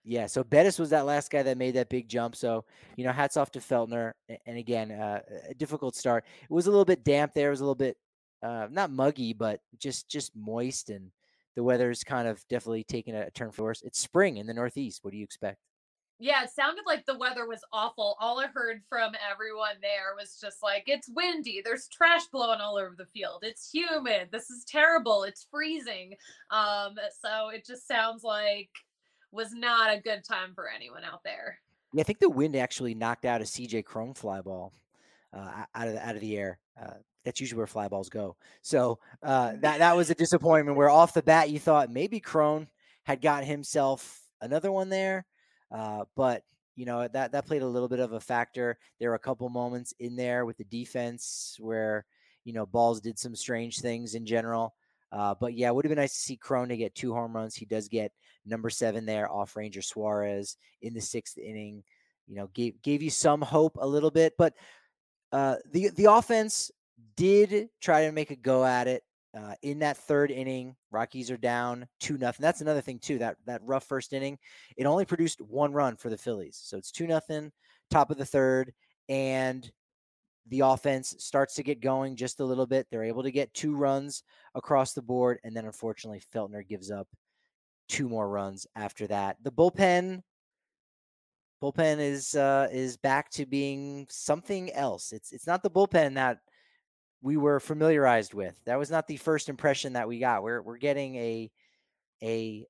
Yeah, 0.06 0.26
so 0.26 0.44
Bettis 0.44 0.78
was 0.78 0.90
that 0.90 1.06
last 1.06 1.30
guy 1.30 1.42
that 1.42 1.56
made 1.56 1.76
that 1.76 1.88
big 1.88 2.08
jump. 2.08 2.36
So, 2.36 2.66
you 2.96 3.04
know, 3.04 3.12
hats 3.12 3.38
off 3.38 3.50
to 3.52 3.58
Feltner. 3.58 4.12
And 4.44 4.58
again, 4.58 4.92
uh, 4.92 5.20
a 5.48 5.54
difficult 5.54 5.96
start. 5.96 6.24
It 6.42 6.50
was 6.50 6.66
a 6.66 6.70
little 6.70 6.84
bit 6.84 7.04
damp 7.04 7.32
there. 7.32 7.48
It 7.48 7.50
was 7.50 7.60
a 7.60 7.64
little 7.64 7.74
bit 7.74 7.96
uh, 8.42 8.68
not 8.70 8.90
muggy, 8.90 9.32
but 9.32 9.60
just 9.78 10.10
just 10.10 10.36
moist. 10.36 10.90
And 10.90 11.10
the 11.56 11.62
weather's 11.62 12.04
kind 12.04 12.28
of 12.28 12.46
definitely 12.48 12.84
taking 12.84 13.14
a 13.14 13.30
turn 13.30 13.50
for 13.50 13.62
worse. 13.62 13.80
It's 13.82 13.98
spring 13.98 14.36
in 14.36 14.46
the 14.46 14.52
Northeast. 14.52 15.00
What 15.02 15.12
do 15.12 15.16
you 15.16 15.24
expect? 15.24 15.58
Yeah, 16.20 16.44
it 16.44 16.50
sounded 16.50 16.84
like 16.86 17.04
the 17.06 17.18
weather 17.18 17.46
was 17.46 17.60
awful. 17.72 18.16
All 18.20 18.38
I 18.38 18.46
heard 18.46 18.82
from 18.88 19.14
everyone 19.30 19.76
there 19.80 20.14
was 20.16 20.38
just 20.40 20.62
like, 20.62 20.84
it's 20.86 21.08
windy. 21.08 21.60
There's 21.64 21.88
trash 21.88 22.26
blowing 22.32 22.60
all 22.60 22.76
over 22.76 22.94
the 22.96 23.06
field. 23.06 23.40
It's 23.42 23.70
humid. 23.72 24.28
This 24.30 24.48
is 24.48 24.64
terrible. 24.64 25.24
It's 25.24 25.48
freezing. 25.50 26.14
Um, 26.50 26.94
so 27.20 27.48
it 27.48 27.66
just 27.66 27.88
sounds 27.88 28.22
like 28.22 28.70
was 29.34 29.52
not 29.52 29.92
a 29.92 30.00
good 30.00 30.24
time 30.24 30.52
for 30.54 30.68
anyone 30.68 31.02
out 31.04 31.22
there. 31.24 31.58
Yeah, 31.92 32.00
I 32.00 32.04
think 32.04 32.20
the 32.20 32.30
wind 32.30 32.56
actually 32.56 32.94
knocked 32.94 33.24
out 33.24 33.40
a 33.40 33.44
CJ 33.44 33.84
Cron 33.84 34.14
fly 34.14 34.40
ball 34.40 34.72
uh, 35.32 35.64
out 35.74 35.88
of 35.88 35.94
the, 35.94 36.06
out 36.06 36.14
of 36.14 36.20
the 36.20 36.36
air. 36.36 36.58
Uh, 36.80 36.94
that's 37.24 37.40
usually 37.40 37.58
where 37.58 37.66
fly 37.66 37.88
balls 37.88 38.08
go. 38.08 38.36
So 38.62 38.98
uh, 39.22 39.52
that 39.60 39.78
that 39.78 39.96
was 39.96 40.10
a 40.10 40.14
disappointment. 40.14 40.76
Where 40.76 40.90
off 40.90 41.14
the 41.14 41.22
bat 41.22 41.50
you 41.50 41.58
thought 41.58 41.90
maybe 41.90 42.20
Cron 42.20 42.68
had 43.04 43.20
got 43.20 43.44
himself 43.44 44.22
another 44.40 44.70
one 44.70 44.88
there, 44.88 45.26
uh, 45.70 46.04
but 46.16 46.42
you 46.76 46.84
know 46.84 47.08
that 47.08 47.32
that 47.32 47.46
played 47.46 47.62
a 47.62 47.66
little 47.66 47.88
bit 47.88 48.00
of 48.00 48.12
a 48.12 48.20
factor. 48.20 48.78
There 49.00 49.10
were 49.10 49.16
a 49.16 49.20
couple 49.20 49.48
moments 49.48 49.94
in 49.98 50.16
there 50.16 50.44
with 50.44 50.58
the 50.58 50.64
defense 50.64 51.56
where 51.60 52.04
you 52.44 52.52
know 52.52 52.66
balls 52.66 53.00
did 53.00 53.18
some 53.18 53.34
strange 53.34 53.80
things 53.80 54.14
in 54.14 54.26
general. 54.26 54.74
Uh, 55.10 55.34
but 55.40 55.54
yeah, 55.54 55.68
it 55.68 55.74
would 55.74 55.84
have 55.84 55.90
been 55.90 55.98
nice 55.98 56.14
to 56.14 56.18
see 56.18 56.36
Cron 56.36 56.68
to 56.68 56.76
get 56.76 56.94
two 56.94 57.14
home 57.14 57.34
runs. 57.34 57.54
He 57.54 57.64
does 57.64 57.88
get 57.88 58.10
number 58.46 58.70
seven 58.70 59.06
there 59.06 59.30
off 59.30 59.56
Ranger 59.56 59.82
Suarez 59.82 60.56
in 60.82 60.94
the 60.94 61.00
sixth 61.00 61.38
inning. 61.38 61.82
You 62.26 62.36
know, 62.36 62.48
gave 62.54 62.80
gave 62.82 63.02
you 63.02 63.10
some 63.10 63.42
hope 63.42 63.76
a 63.80 63.86
little 63.86 64.10
bit, 64.10 64.34
but 64.38 64.54
uh, 65.32 65.56
the 65.72 65.90
the 65.90 66.06
offense 66.06 66.70
did 67.16 67.68
try 67.80 68.06
to 68.06 68.12
make 68.12 68.30
a 68.30 68.36
go 68.36 68.64
at 68.64 68.88
it. 68.88 69.02
Uh, 69.36 69.54
in 69.62 69.80
that 69.80 69.96
third 69.96 70.30
inning, 70.30 70.76
Rockies 70.92 71.28
are 71.28 71.36
down 71.36 71.88
two 71.98 72.16
nothing. 72.16 72.42
That's 72.42 72.60
another 72.60 72.80
thing 72.80 73.00
too. 73.00 73.18
That 73.18 73.36
that 73.46 73.62
rough 73.64 73.84
first 73.84 74.12
inning, 74.12 74.38
it 74.76 74.86
only 74.86 75.04
produced 75.04 75.40
one 75.40 75.72
run 75.72 75.96
for 75.96 76.08
the 76.08 76.16
Phillies, 76.16 76.60
so 76.62 76.78
it's 76.78 76.92
two 76.92 77.06
nothing. 77.06 77.50
Top 77.90 78.10
of 78.10 78.16
the 78.16 78.24
third, 78.24 78.72
and 79.08 79.70
the 80.48 80.60
offense 80.60 81.16
starts 81.18 81.54
to 81.54 81.62
get 81.62 81.80
going 81.80 82.16
just 82.16 82.40
a 82.40 82.44
little 82.44 82.66
bit. 82.66 82.86
They're 82.90 83.04
able 83.04 83.22
to 83.24 83.32
get 83.32 83.52
two 83.54 83.74
runs 83.74 84.22
across 84.54 84.92
the 84.92 85.02
board, 85.02 85.38
and 85.42 85.54
then 85.56 85.66
unfortunately, 85.66 86.22
Feltner 86.32 86.66
gives 86.66 86.90
up 86.90 87.08
two 87.88 88.08
more 88.08 88.28
runs 88.28 88.66
after 88.76 89.06
that. 89.08 89.36
The 89.42 89.52
bullpen 89.52 90.22
bullpen 91.62 91.98
is 91.98 92.34
uh, 92.34 92.68
is 92.72 92.96
back 92.96 93.30
to 93.30 93.46
being 93.46 94.06
something 94.10 94.72
else. 94.72 95.12
It's 95.12 95.32
it's 95.32 95.46
not 95.46 95.62
the 95.62 95.70
bullpen 95.70 96.14
that 96.14 96.38
we 97.22 97.36
were 97.36 97.60
familiarized 97.60 98.34
with. 98.34 98.54
That 98.66 98.78
was 98.78 98.90
not 98.90 99.06
the 99.06 99.16
first 99.16 99.48
impression 99.48 99.94
that 99.94 100.08
we 100.08 100.18
got. 100.18 100.42
We're 100.42 100.62
we're 100.62 100.78
getting 100.78 101.16
a 101.16 101.50
a 102.22 102.66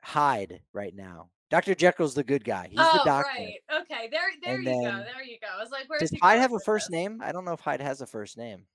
Hyde 0.00 0.60
right 0.72 0.94
now. 0.94 1.30
Dr. 1.50 1.74
Jekyll's 1.74 2.14
the 2.14 2.24
good 2.24 2.44
guy. 2.44 2.68
He's 2.68 2.78
oh, 2.80 2.98
the 2.98 3.04
doctor. 3.04 3.30
right. 3.36 3.54
Okay. 3.80 4.08
There, 4.10 4.20
there 4.42 4.54
And 4.56 4.64
you 4.64 4.70
go. 4.70 4.80
There 4.80 5.24
you 5.24 5.38
go. 5.40 5.48
I 5.56 5.60
was 5.60 5.70
like, 5.70 5.88
where's 5.88 6.00
Does 6.00 6.10
he 6.10 6.18
Hyde 6.18 6.40
have 6.40 6.52
a 6.52 6.60
first 6.60 6.88
this? 6.88 6.92
name? 6.92 7.20
I 7.22 7.32
don't 7.32 7.44
know 7.44 7.52
if 7.52 7.60
Hyde 7.60 7.80
has 7.80 8.00
a 8.00 8.06
first 8.06 8.36
name. 8.36 8.66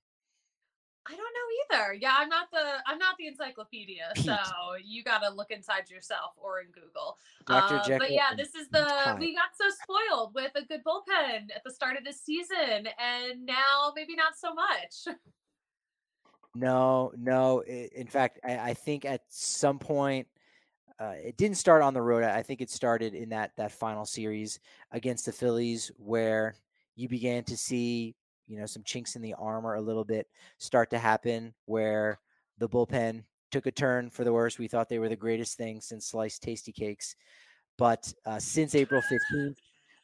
I 1.06 1.16
don't 1.16 1.18
know 1.18 1.78
either. 1.84 1.94
Yeah, 1.94 2.14
I'm 2.16 2.28
not 2.28 2.50
the 2.52 2.62
I'm 2.86 2.98
not 2.98 3.16
the 3.18 3.26
encyclopedia, 3.26 4.12
so 4.16 4.36
you 4.82 5.02
got 5.02 5.18
to 5.22 5.30
look 5.30 5.50
inside 5.50 5.90
yourself 5.90 6.32
or 6.36 6.60
in 6.60 6.68
Google. 6.68 7.18
Dr. 7.46 7.94
Uh, 7.94 7.98
but 7.98 8.12
yeah, 8.12 8.34
this 8.36 8.54
is 8.54 8.68
the 8.68 8.84
Hyde. 8.84 9.18
we 9.18 9.34
got 9.34 9.50
so 9.58 9.64
spoiled 9.82 10.34
with 10.34 10.52
a 10.54 10.64
good 10.64 10.82
bullpen 10.84 11.54
at 11.54 11.64
the 11.64 11.70
start 11.72 11.96
of 11.96 12.04
this 12.04 12.20
season, 12.20 12.86
and 12.98 13.44
now 13.44 13.92
maybe 13.96 14.14
not 14.14 14.36
so 14.36 14.54
much. 14.54 15.16
No, 16.54 17.12
no. 17.16 17.62
In 17.62 18.06
fact, 18.06 18.38
I, 18.44 18.58
I 18.58 18.74
think 18.74 19.06
at 19.06 19.22
some 19.28 19.78
point 19.78 20.26
uh, 21.00 21.14
it 21.16 21.36
didn't 21.36 21.56
start 21.56 21.82
on 21.82 21.94
the 21.94 22.02
road. 22.02 22.24
I 22.24 22.42
think 22.42 22.60
it 22.60 22.70
started 22.70 23.14
in 23.14 23.30
that 23.30 23.52
that 23.56 23.72
final 23.72 24.04
series 24.04 24.60
against 24.90 25.24
the 25.24 25.32
Phillies, 25.32 25.90
where 25.96 26.54
you 26.94 27.08
began 27.08 27.42
to 27.44 27.56
see 27.56 28.14
you 28.52 28.58
know 28.58 28.66
some 28.66 28.82
chinks 28.84 29.16
in 29.16 29.22
the 29.22 29.34
armor 29.34 29.74
a 29.74 29.80
little 29.80 30.04
bit 30.04 30.28
start 30.58 30.90
to 30.90 30.98
happen, 30.98 31.54
where 31.64 32.20
the 32.58 32.68
bullpen 32.68 33.24
took 33.50 33.66
a 33.66 33.70
turn 33.72 34.10
for 34.10 34.24
the 34.24 34.32
worse. 34.32 34.58
We 34.58 34.68
thought 34.68 34.88
they 34.88 34.98
were 34.98 35.08
the 35.08 35.16
greatest 35.16 35.56
thing 35.56 35.80
since 35.80 36.06
sliced 36.06 36.42
Tastykakes, 36.42 37.14
but 37.78 38.12
uh, 38.26 38.38
since 38.38 38.74
April 38.74 39.00
fifteenth, 39.00 39.58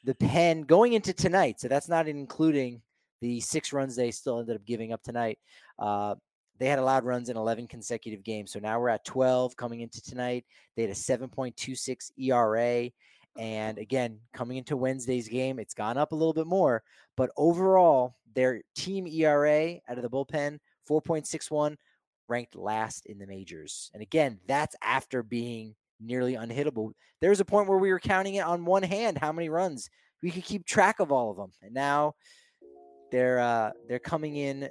the 0.05 0.15
pen 0.15 0.63
going 0.63 0.95
into 0.95 1.13
tonight. 1.13 1.61
So 1.61 1.69
that's 1.69 1.89
not 1.89 2.09
including 2.09 2.83
the 3.21 3.41
six 3.41 3.73
runs 3.73 3.97
they 3.97 4.11
still 4.11 4.39
ended 4.39 4.57
up 4.57 4.65
giving 4.65 4.93
up 4.93 5.03
tonight. 5.03 5.39
Uh, 5.79 6.15
they 6.59 6.67
had 6.67 6.79
allowed 6.79 7.05
runs 7.05 7.29
in 7.29 7.37
11 7.37 7.69
consecutive 7.69 8.25
games. 8.25 8.53
So 8.53 8.59
now 8.59 8.81
we're 8.81 8.89
at 8.89 9.05
12 9.05 9.57
coming 9.57 9.81
into 9.81 10.03
tonight. 10.03 10.45
They 10.77 10.83
had 10.83 10.91
a 10.91 10.95
7.26 10.95 12.11
ERA. 12.19 12.91
And 13.39 13.79
again, 13.79 14.19
coming 14.33 14.57
into 14.57 14.77
Wednesday's 14.77 15.29
game, 15.29 15.61
it's 15.61 15.75
gone 15.75 15.97
up 15.97 16.11
a 16.11 16.17
little 16.17 16.33
bit 16.33 16.47
more. 16.47 16.83
But 17.19 17.33
overall, 17.37 18.15
their 18.33 18.63
team 18.77 19.09
ERA 19.09 19.81
out 19.89 19.99
of 19.99 20.03
the 20.03 20.09
bullpen, 20.09 20.61
4.61, 20.89 21.75
ranked 22.29 22.55
last 22.55 23.07
in 23.07 23.19
the 23.19 23.27
majors. 23.27 23.91
And 23.93 24.01
again, 24.01 24.39
that's 24.47 24.77
after 24.85 25.25
being 25.25 25.75
nearly 26.01 26.35
unhittable. 26.35 26.93
There 27.21 27.31
was 27.31 27.41
a 27.41 27.45
point 27.45 27.69
where 27.69 27.79
we 27.79 27.91
were 27.91 27.99
counting 27.99 28.37
it 28.37 28.47
on 28.47 28.65
one 28.65 28.85
hand 28.85 29.19
how 29.19 29.33
many 29.33 29.49
runs 29.49 29.91
we 30.23 30.31
could 30.31 30.45
keep 30.45 30.65
track 30.65 31.01
of 31.01 31.11
all 31.11 31.33
of 31.33 31.37
them. 31.37 31.51
And 31.61 31.75
now 31.75 32.15
they're 33.11 33.41
uh, 33.41 33.73
they're 33.89 33.99
coming 33.99 34.37
in 34.37 34.69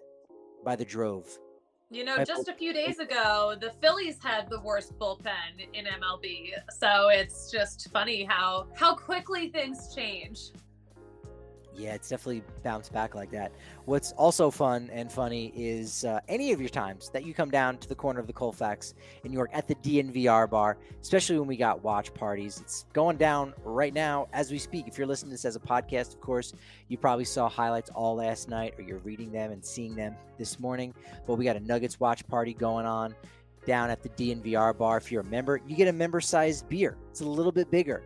by 0.64 0.78
the 0.78 0.86
drove. 0.86 1.28
You 1.90 2.06
know, 2.06 2.24
just 2.24 2.48
a 2.48 2.54
few 2.54 2.72
days 2.72 3.00
ago, 3.00 3.56
the 3.60 3.72
Phillies 3.82 4.20
had 4.24 4.50
the 4.50 4.62
worst 4.62 4.98
bullpen 4.98 5.68
in 5.74 5.86
MLB. 5.86 6.52
So 6.80 7.10
it's 7.10 7.52
just 7.52 7.90
funny 7.92 8.24
how 8.24 8.68
how 8.74 8.96
quickly 8.96 9.50
things 9.50 9.94
change. 9.94 10.52
Yeah, 11.78 11.94
it's 11.94 12.10
definitely 12.10 12.42
bounced 12.64 12.92
back 12.92 13.14
like 13.14 13.30
that. 13.32 13.52
What's 13.86 14.12
also 14.14 14.50
fun 14.50 14.90
and 14.92 15.12
funny 15.12 15.54
is 15.56 16.06
uh, 16.06 16.20
any 16.28 16.52
of 16.52 16.60
your 16.60 16.70
times 16.70 17.12
that 17.12 17.24
you 17.24 17.36
come 17.36 17.52
down 17.52 17.78
to 17.78 17.88
the 17.88 17.94
corner 17.94 18.20
of 18.20 18.26
the 18.26 18.34
Colfax 18.34 18.96
in 19.24 19.30
New 19.30 19.38
York 19.38 19.52
at 19.54 19.68
the 19.68 19.76
DNVR 19.76 20.50
bar, 20.50 20.80
especially 21.00 21.38
when 21.38 21.48
we 21.48 21.56
got 21.56 21.84
watch 21.84 22.12
parties. 22.16 22.60
It's 22.60 22.88
going 22.94 23.18
down 23.18 23.54
right 23.64 23.94
now 23.94 24.28
as 24.34 24.52
we 24.52 24.58
speak. 24.58 24.88
If 24.88 24.98
you're 24.98 25.06
listening 25.06 25.30
to 25.30 25.34
this 25.36 25.46
as 25.46 25.56
a 25.56 25.60
podcast, 25.60 26.16
of 26.16 26.20
course, 26.20 26.54
you 26.88 26.98
probably 26.98 27.26
saw 27.26 27.48
highlights 27.48 27.92
all 27.92 28.16
last 28.16 28.50
night 28.50 28.74
or 28.80 28.82
you're 28.82 28.98
reading 29.00 29.32
them 29.32 29.52
and 29.52 29.64
seeing 29.64 29.96
them 29.96 30.16
this 30.40 30.60
morning. 30.60 30.96
But 31.28 31.36
we 31.36 31.46
got 31.46 31.58
a 31.58 31.60
Nuggets 31.60 32.00
watch 32.00 32.28
party 32.28 32.56
going 32.56 32.88
on 32.88 33.14
down 33.68 33.92
at 33.92 34.02
the 34.02 34.10
DNVR 34.10 34.76
bar. 34.76 34.98
If 34.98 35.12
you're 35.12 35.22
a 35.22 35.26
member, 35.26 35.62
you 35.68 35.76
get 35.76 35.88
a 35.88 35.94
member 35.94 36.22
sized 36.22 36.68
beer. 36.70 36.98
It's 37.12 37.22
a 37.22 37.26
little 37.28 37.52
bit 37.52 37.70
bigger. 37.70 38.02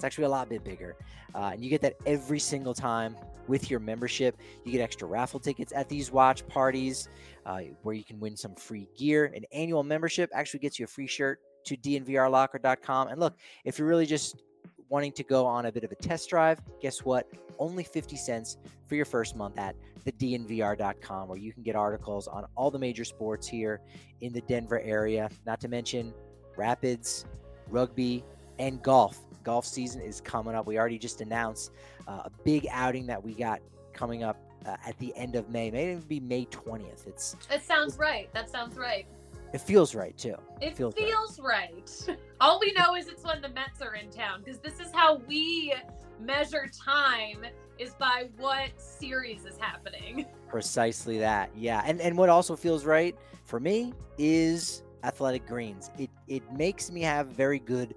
It's 0.00 0.04
actually 0.06 0.24
a 0.24 0.30
lot 0.30 0.48
bit 0.48 0.64
bigger. 0.64 0.96
Uh, 1.34 1.50
and 1.52 1.62
you 1.62 1.68
get 1.68 1.82
that 1.82 1.96
every 2.06 2.38
single 2.38 2.72
time 2.72 3.14
with 3.48 3.70
your 3.70 3.80
membership. 3.80 4.34
You 4.64 4.72
get 4.72 4.80
extra 4.80 5.06
raffle 5.06 5.38
tickets 5.38 5.74
at 5.76 5.90
these 5.90 6.10
watch 6.10 6.48
parties 6.48 7.10
uh, 7.44 7.60
where 7.82 7.94
you 7.94 8.02
can 8.02 8.18
win 8.18 8.34
some 8.34 8.54
free 8.54 8.88
gear. 8.96 9.26
An 9.26 9.44
annual 9.52 9.82
membership 9.82 10.30
actually 10.32 10.60
gets 10.60 10.78
you 10.78 10.86
a 10.86 10.88
free 10.88 11.06
shirt 11.06 11.40
to 11.64 11.76
dnvrlocker.com. 11.76 13.08
And 13.08 13.20
look, 13.20 13.36
if 13.66 13.78
you're 13.78 13.88
really 13.88 14.06
just 14.06 14.42
wanting 14.88 15.12
to 15.12 15.22
go 15.22 15.44
on 15.44 15.66
a 15.66 15.72
bit 15.72 15.84
of 15.84 15.92
a 15.92 15.96
test 15.96 16.30
drive, 16.30 16.62
guess 16.80 17.04
what? 17.04 17.26
Only 17.58 17.84
50 17.84 18.16
cents 18.16 18.56
for 18.86 18.94
your 18.94 19.04
first 19.04 19.36
month 19.36 19.58
at 19.58 19.76
thednvr.com, 20.06 21.28
where 21.28 21.36
you 21.36 21.52
can 21.52 21.62
get 21.62 21.76
articles 21.76 22.26
on 22.26 22.46
all 22.56 22.70
the 22.70 22.78
major 22.78 23.04
sports 23.04 23.46
here 23.46 23.82
in 24.22 24.32
the 24.32 24.40
Denver 24.40 24.80
area, 24.80 25.28
not 25.44 25.60
to 25.60 25.68
mention 25.68 26.14
rapids, 26.56 27.26
rugby, 27.68 28.24
and 28.58 28.82
golf. 28.82 29.20
Golf 29.42 29.66
season 29.66 30.00
is 30.00 30.20
coming 30.20 30.54
up. 30.54 30.66
We 30.66 30.78
already 30.78 30.98
just 30.98 31.20
announced 31.20 31.72
uh, 32.06 32.22
a 32.24 32.30
big 32.44 32.66
outing 32.70 33.06
that 33.06 33.22
we 33.22 33.34
got 33.34 33.60
coming 33.92 34.22
up 34.22 34.36
uh, 34.66 34.76
at 34.86 34.98
the 34.98 35.14
end 35.16 35.36
of 35.36 35.48
May. 35.50 35.70
Maybe 35.70 35.92
even 35.92 36.02
be 36.02 36.20
May 36.20 36.46
20th. 36.46 37.06
It's 37.06 37.36
It 37.50 37.62
sounds 37.62 37.98
right. 37.98 38.32
That 38.34 38.50
sounds 38.50 38.76
right. 38.76 39.06
it 39.52 39.60
feels 39.60 39.94
right 39.94 40.16
too. 40.16 40.36
It 40.60 40.76
feels 40.76 40.94
feels, 40.94 41.40
right. 41.40 41.90
right. 42.08 42.18
All 42.40 42.60
we 42.60 42.72
know 42.72 42.94
is 42.96 43.08
it's 43.08 43.24
when 43.24 43.40
the 43.40 43.48
Mets 43.48 43.80
are 43.80 43.94
in 43.94 44.10
town 44.10 44.42
because 44.44 44.60
this 44.60 44.80
is 44.80 44.92
how 44.92 45.16
we 45.26 45.74
measure 46.20 46.70
time 46.84 47.46
is 47.78 47.94
by 47.94 48.28
what 48.36 48.70
series 48.76 49.44
is 49.46 49.56
happening. 49.58 50.26
Precisely 50.48 51.18
that. 51.18 51.50
Yeah. 51.56 51.82
And 51.84 52.00
and 52.00 52.16
what 52.16 52.28
also 52.28 52.56
feels 52.56 52.84
right 52.84 53.16
for 53.44 53.58
me 53.58 53.94
is 54.18 54.82
athletic 55.02 55.46
greens. 55.46 55.90
It 55.98 56.10
it 56.28 56.42
makes 56.52 56.90
me 56.90 57.00
have 57.02 57.28
very 57.28 57.58
good 57.58 57.94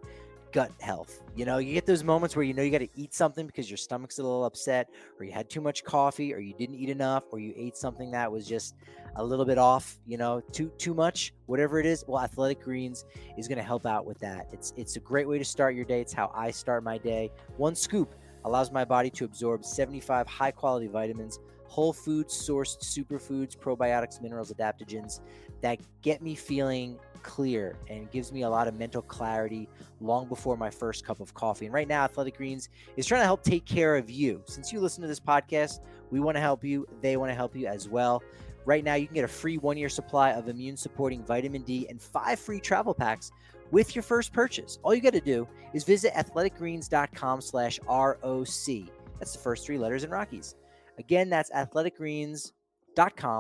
gut 0.54 0.72
health. 0.80 1.22
You 1.36 1.46
know, 1.46 1.58
you 1.58 1.74
get 1.74 1.86
those 1.86 2.04
moments 2.04 2.36
where 2.36 2.46
you 2.46 2.54
know 2.54 2.62
you 2.62 2.72
got 2.72 2.78
to 2.78 2.88
eat 2.96 3.14
something 3.14 3.48
because 3.48 3.70
your 3.70 3.78
stomach's 3.78 4.20
a 4.20 4.24
little 4.24 4.46
upset 4.46 4.88
or 5.20 5.26
you 5.26 5.32
had 5.32 5.50
too 5.50 5.60
much 5.60 5.84
coffee 5.84 6.34
or 6.34 6.40
you 6.40 6.54
didn't 6.54 6.76
eat 6.76 6.90
enough 6.90 7.24
or 7.32 7.40
you 7.40 7.54
ate 7.58 7.76
something 7.76 8.12
that 8.12 8.32
was 8.32 8.48
just 8.48 8.76
a 9.16 9.24
little 9.24 9.46
bit 9.46 9.58
off, 9.58 10.00
you 10.06 10.18
know, 10.18 10.42
too 10.52 10.72
too 10.78 10.94
much, 10.94 11.34
whatever 11.48 11.80
it 11.80 11.86
is. 11.86 12.06
Well, 12.08 12.24
athletic 12.24 12.62
greens 12.62 13.06
is 13.38 13.48
going 13.48 13.58
to 13.58 13.64
help 13.64 13.86
out 13.86 14.06
with 14.06 14.20
that. 14.20 14.48
It's 14.54 14.74
it's 14.78 14.96
a 14.96 15.00
great 15.00 15.28
way 15.28 15.40
to 15.40 15.46
start 15.46 15.76
your 15.76 15.86
day. 15.86 16.00
It's 16.02 16.14
how 16.14 16.32
I 16.34 16.52
start 16.52 16.84
my 16.84 17.00
day. 17.00 17.32
One 17.58 17.76
scoop 17.76 18.16
allows 18.46 18.72
my 18.72 18.86
body 18.86 19.10
to 19.10 19.26
absorb 19.26 19.66
75 19.66 20.28
high 20.28 20.52
quality 20.52 20.88
vitamins, 20.88 21.40
whole 21.66 21.94
food 21.94 22.28
sourced 22.28 22.78
superfoods, 22.80 23.58
probiotics, 23.58 24.22
minerals, 24.22 24.54
adaptogens 24.54 25.20
that 25.64 25.80
get 26.02 26.22
me 26.22 26.36
feeling 26.36 27.00
clear 27.24 27.78
and 27.90 28.12
gives 28.12 28.32
me 28.32 28.44
a 28.44 28.50
lot 28.50 28.68
of 28.68 28.76
mental 28.76 29.02
clarity 29.02 29.68
long 30.02 30.28
before 30.28 30.58
my 30.58 30.70
first 30.70 31.06
cup 31.06 31.22
of 31.22 31.34
coffee. 31.34 31.66
And 31.66 31.74
right 31.74 31.88
now, 31.88 32.04
Athletic 32.04 32.38
Greens 32.38 32.70
is 32.98 33.08
trying 33.08 33.22
to 33.22 33.26
help 33.26 33.44
take 33.44 33.66
care 33.66 33.96
of 33.96 34.10
you. 34.10 34.44
Since 34.46 34.72
you 34.74 34.82
listen 34.82 35.02
to 35.02 35.08
this 35.08 35.22
podcast, 35.22 35.80
we 36.12 36.20
want 36.20 36.36
to 36.36 36.42
help 36.42 36.64
you. 36.64 36.86
They 37.02 37.18
want 37.18 37.32
to 37.32 37.36
help 37.36 37.56
you 37.56 37.66
as 37.66 37.88
well. 37.88 38.22
Right 38.66 38.84
now, 38.84 38.96
you 38.96 39.08
can 39.08 39.16
get 39.16 39.24
a 39.24 39.30
free 39.30 39.58
one 39.58 39.78
year 39.78 39.90
supply 39.90 40.32
of 40.32 40.50
immune 40.50 40.78
supporting 40.78 41.24
vitamin 41.24 41.64
D 41.64 41.88
and 41.90 42.02
five 42.02 42.40
free 42.40 42.60
travel 42.60 42.94
packs 42.94 43.32
with 43.72 43.96
your 43.96 44.04
first 44.04 44.34
purchase. 44.34 44.80
All 44.84 44.94
you 44.94 45.02
got 45.02 45.14
to 45.14 45.22
do 45.22 45.48
is 45.74 45.86
visit 45.86 46.14
athleticgreens.com 46.14 47.42
slash 47.42 47.80
ROC. 47.88 48.90
That's 49.20 49.32
the 49.32 49.40
first 49.42 49.66
three 49.66 49.78
letters 49.78 50.04
in 50.04 50.10
Rockies. 50.10 50.56
Again, 50.98 51.30
that's 51.30 51.50
athleticgreens.com 51.52 52.63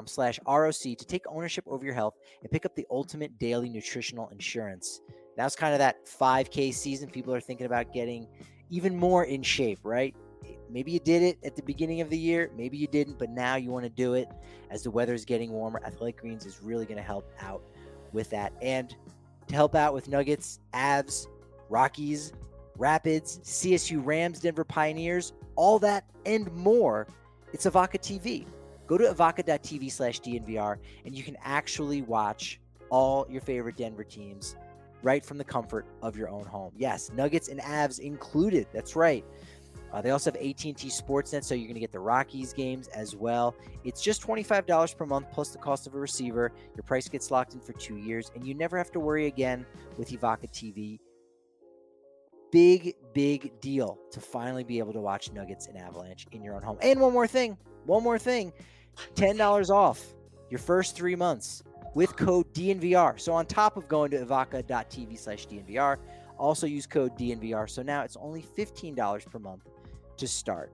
slash 0.05 0.39
ROC 0.48 0.74
to 0.74 1.05
take 1.05 1.24
ownership 1.27 1.63
over 1.67 1.86
your 1.86 1.93
health 1.93 2.15
and 2.41 2.51
pick 2.51 2.65
up 2.65 2.75
the 2.75 2.86
ultimate 2.89 3.38
daily 3.39 3.69
nutritional 3.69 4.29
insurance. 4.29 5.01
Now 5.38 5.45
it's 5.45 5.55
kind 5.55 5.74
of 5.74 5.79
that 5.79 6.05
5K 6.05 6.74
season. 6.74 7.10
People 7.10 7.33
are 7.33 7.41
thinking 7.41 7.65
about 7.65 7.93
getting 7.93 8.27
even 8.69 8.98
more 8.98 9.25
in 9.25 9.43
shape, 9.43 9.79
right? 9.83 10.15
Maybe 10.69 10.91
you 10.91 11.00
did 11.00 11.22
it 11.22 11.38
at 11.43 11.55
the 11.55 11.62
beginning 11.62 12.01
of 12.01 12.10
the 12.10 12.17
year, 12.17 12.50
maybe 12.57 12.77
you 12.77 12.88
didn't, 12.88 13.19
but 13.19 13.29
now 13.29 13.55
you 13.55 13.69
want 13.69 13.83
to 13.83 13.89
do 13.89 14.15
it 14.15 14.27
as 14.72 14.83
the 14.83 14.91
weather 14.91 15.13
is 15.13 15.24
getting 15.24 15.51
warmer. 15.51 15.79
Athletic 15.86 16.17
Greens 16.17 16.45
is 16.45 16.62
really 16.63 16.86
going 16.86 16.98
to 16.98 17.03
help 17.03 17.29
out 17.39 17.62
with 18.12 18.29
that. 18.31 18.53
And 18.62 18.95
to 19.48 19.55
help 19.55 19.75
out 19.75 19.93
with 19.93 20.07
Nuggets, 20.07 20.60
Avs, 20.74 21.27
Rockies, 21.69 22.33
Rapids, 22.77 23.39
CSU 23.43 24.03
Rams, 24.03 24.39
Denver 24.39 24.63
Pioneers, 24.63 25.33
all 25.55 25.77
that 25.79 26.05
and 26.25 26.51
more, 26.53 27.07
it's 27.51 27.65
Evoca 27.65 28.00
TV. 28.00 28.48
Go 28.87 28.97
to 28.97 29.05
evoca.tv 29.05 29.91
slash 29.91 30.21
DNVR 30.21 30.77
and 31.05 31.15
you 31.15 31.23
can 31.23 31.37
actually 31.43 32.01
watch 32.01 32.59
all 32.89 33.25
your 33.29 33.41
favorite 33.41 33.77
Denver 33.77 34.03
teams 34.03 34.55
right 35.01 35.23
from 35.23 35.37
the 35.37 35.43
comfort 35.43 35.85
of 36.01 36.15
your 36.15 36.29
own 36.29 36.45
home. 36.45 36.71
Yes, 36.77 37.11
Nuggets 37.13 37.49
and 37.49 37.59
Avs 37.59 37.99
included. 37.99 38.67
That's 38.73 38.95
right. 38.95 39.25
Uh, 39.91 40.01
they 40.01 40.09
also 40.09 40.31
have 40.31 40.41
AT&T 40.41 40.73
Sportsnet, 40.73 41.43
so 41.43 41.53
you're 41.53 41.67
going 41.67 41.75
to 41.75 41.79
get 41.79 41.91
the 41.91 41.99
Rockies 41.99 42.51
games 42.51 42.87
as 42.87 43.15
well. 43.15 43.55
It's 43.83 44.01
just 44.01 44.25
$25 44.25 44.97
per 44.97 45.05
month 45.05 45.27
plus 45.31 45.49
the 45.49 45.59
cost 45.59 45.85
of 45.85 45.93
a 45.93 45.99
receiver. 45.99 46.51
Your 46.75 46.83
price 46.83 47.07
gets 47.07 47.29
locked 47.29 47.53
in 47.53 47.59
for 47.59 47.73
two 47.73 47.97
years, 47.97 48.31
and 48.33 48.45
you 48.45 48.55
never 48.55 48.75
have 48.75 48.91
to 48.93 48.99
worry 48.99 49.27
again 49.27 49.67
with 49.97 50.09
Evoca 50.09 50.49
TV. 50.51 50.99
Big, 52.51 52.95
big 53.13 53.59
deal 53.61 53.99
to 54.11 54.19
finally 54.19 54.63
be 54.63 54.79
able 54.79 54.93
to 54.93 55.01
watch 55.01 55.31
Nuggets 55.31 55.67
and 55.67 55.77
Avalanche 55.77 56.25
in 56.31 56.43
your 56.43 56.55
own 56.55 56.63
home. 56.63 56.77
And 56.81 56.99
one 56.99 57.13
more 57.13 57.27
thing, 57.27 57.57
one 57.85 58.03
more 58.03 58.19
thing, 58.19 58.53
$10 59.15 59.69
off 59.69 60.03
your 60.49 60.59
first 60.59 60.95
three 60.95 61.15
months 61.15 61.63
with 61.93 62.15
code 62.15 62.51
DNVR. 62.53 63.19
So 63.19 63.33
on 63.33 63.45
top 63.45 63.77
of 63.77 63.87
going 63.87 64.11
to 64.11 64.25
evoca.tv 64.25 65.17
slash 65.17 65.47
DNVR, 65.47 65.97
also 66.37 66.67
use 66.67 66.85
code 66.85 67.17
DNVR. 67.17 67.69
So 67.69 67.81
now 67.81 68.03
it's 68.03 68.17
only 68.17 68.41
$15 68.41 69.31
per 69.31 69.39
month 69.39 69.67
to 70.17 70.27
start. 70.27 70.71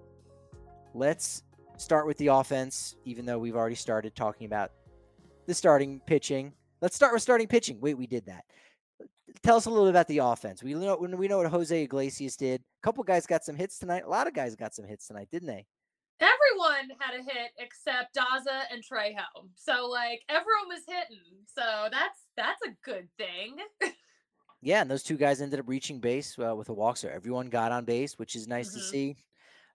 Let's 0.94 1.44
start 1.78 2.08
with 2.08 2.18
the 2.18 2.28
offense, 2.28 2.96
even 3.06 3.26
though 3.26 3.40
we've 3.40 3.56
already 3.56 3.76
started 3.76 4.16
talking 4.16 4.46
about 4.48 4.72
the 5.46 5.54
starting 5.54 6.02
pitching. 6.06 6.54
Let's 6.82 6.96
start 6.96 7.14
with 7.14 7.22
starting 7.22 7.48
pitching. 7.48 7.80
Wait, 7.80 7.98
we 7.98 8.08
did 8.08 8.26
that. 8.26 8.46
Tell 9.44 9.56
us 9.56 9.66
a 9.66 9.70
little 9.70 9.86
bit 9.86 9.92
about 9.92 10.08
the 10.08 10.20
offense. 10.20 10.64
We 10.64 10.74
know 10.74 10.98
we 10.98 11.28
know 11.28 11.38
what 11.38 11.48
Jose 11.48 11.84
Iglesias 11.84 12.36
did. 12.36 12.62
A 12.62 12.82
couple 12.84 13.04
guys 13.04 13.26
got 13.26 13.44
some 13.44 13.56
hits 13.56 13.78
tonight. 13.80 14.04
A 14.06 14.10
lot 14.10 14.28
of 14.28 14.34
guys 14.34 14.56
got 14.56 14.74
some 14.74 14.86
hits 14.86 15.08
tonight, 15.08 15.30
didn't 15.32 15.48
they? 15.48 15.66
Everyone 16.22 16.98
had 17.00 17.20
a 17.20 17.24
hit 17.24 17.52
except 17.58 18.16
Daza 18.16 18.64
and 18.72 18.84
Trejo. 18.84 19.48
So 19.56 19.88
like 19.88 20.22
everyone 20.30 20.68
was 20.68 20.84
hitting. 20.88 21.46
So 21.48 21.88
that's 21.92 22.26
that's 22.36 22.62
a 22.64 22.76
good 22.84 23.08
thing. 23.18 23.58
yeah, 24.62 24.82
and 24.82 24.92
those 24.92 25.04
two 25.04 25.18
guys 25.18 25.42
ended 25.42 25.60
up 25.60 25.68
reaching 25.68 26.00
base 26.00 26.38
uh, 26.38 26.56
with 26.56 26.70
a 26.70 26.74
walk. 26.74 26.98
So 26.98 27.10
everyone 27.10 27.48
got 27.48 27.72
on 27.72 27.86
base, 27.86 28.20
which 28.20 28.36
is 28.36 28.48
nice 28.48 28.70
mm-hmm. 28.70 28.80
to 28.80 28.84
see. 28.84 29.18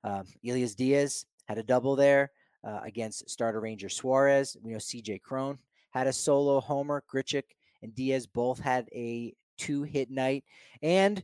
Uh, 0.02 0.22
Elias 0.46 0.74
Diaz 0.74 1.24
had 1.46 1.58
a 1.58 1.62
double 1.62 1.96
there 1.96 2.30
uh, 2.62 2.80
against 2.84 3.28
starter 3.28 3.60
Ranger 3.60 3.88
Suarez. 3.88 4.56
We 4.62 4.72
know 4.72 4.78
CJ 4.78 5.22
Cron 5.22 5.58
had 5.90 6.06
a 6.06 6.12
solo 6.12 6.60
homer. 6.60 7.02
Grichuk 7.12 7.44
and 7.82 7.94
Diaz 7.94 8.26
both 8.26 8.58
had 8.58 8.88
a 8.92 9.34
two 9.56 9.82
hit 9.82 10.10
night. 10.10 10.44
And 10.82 11.22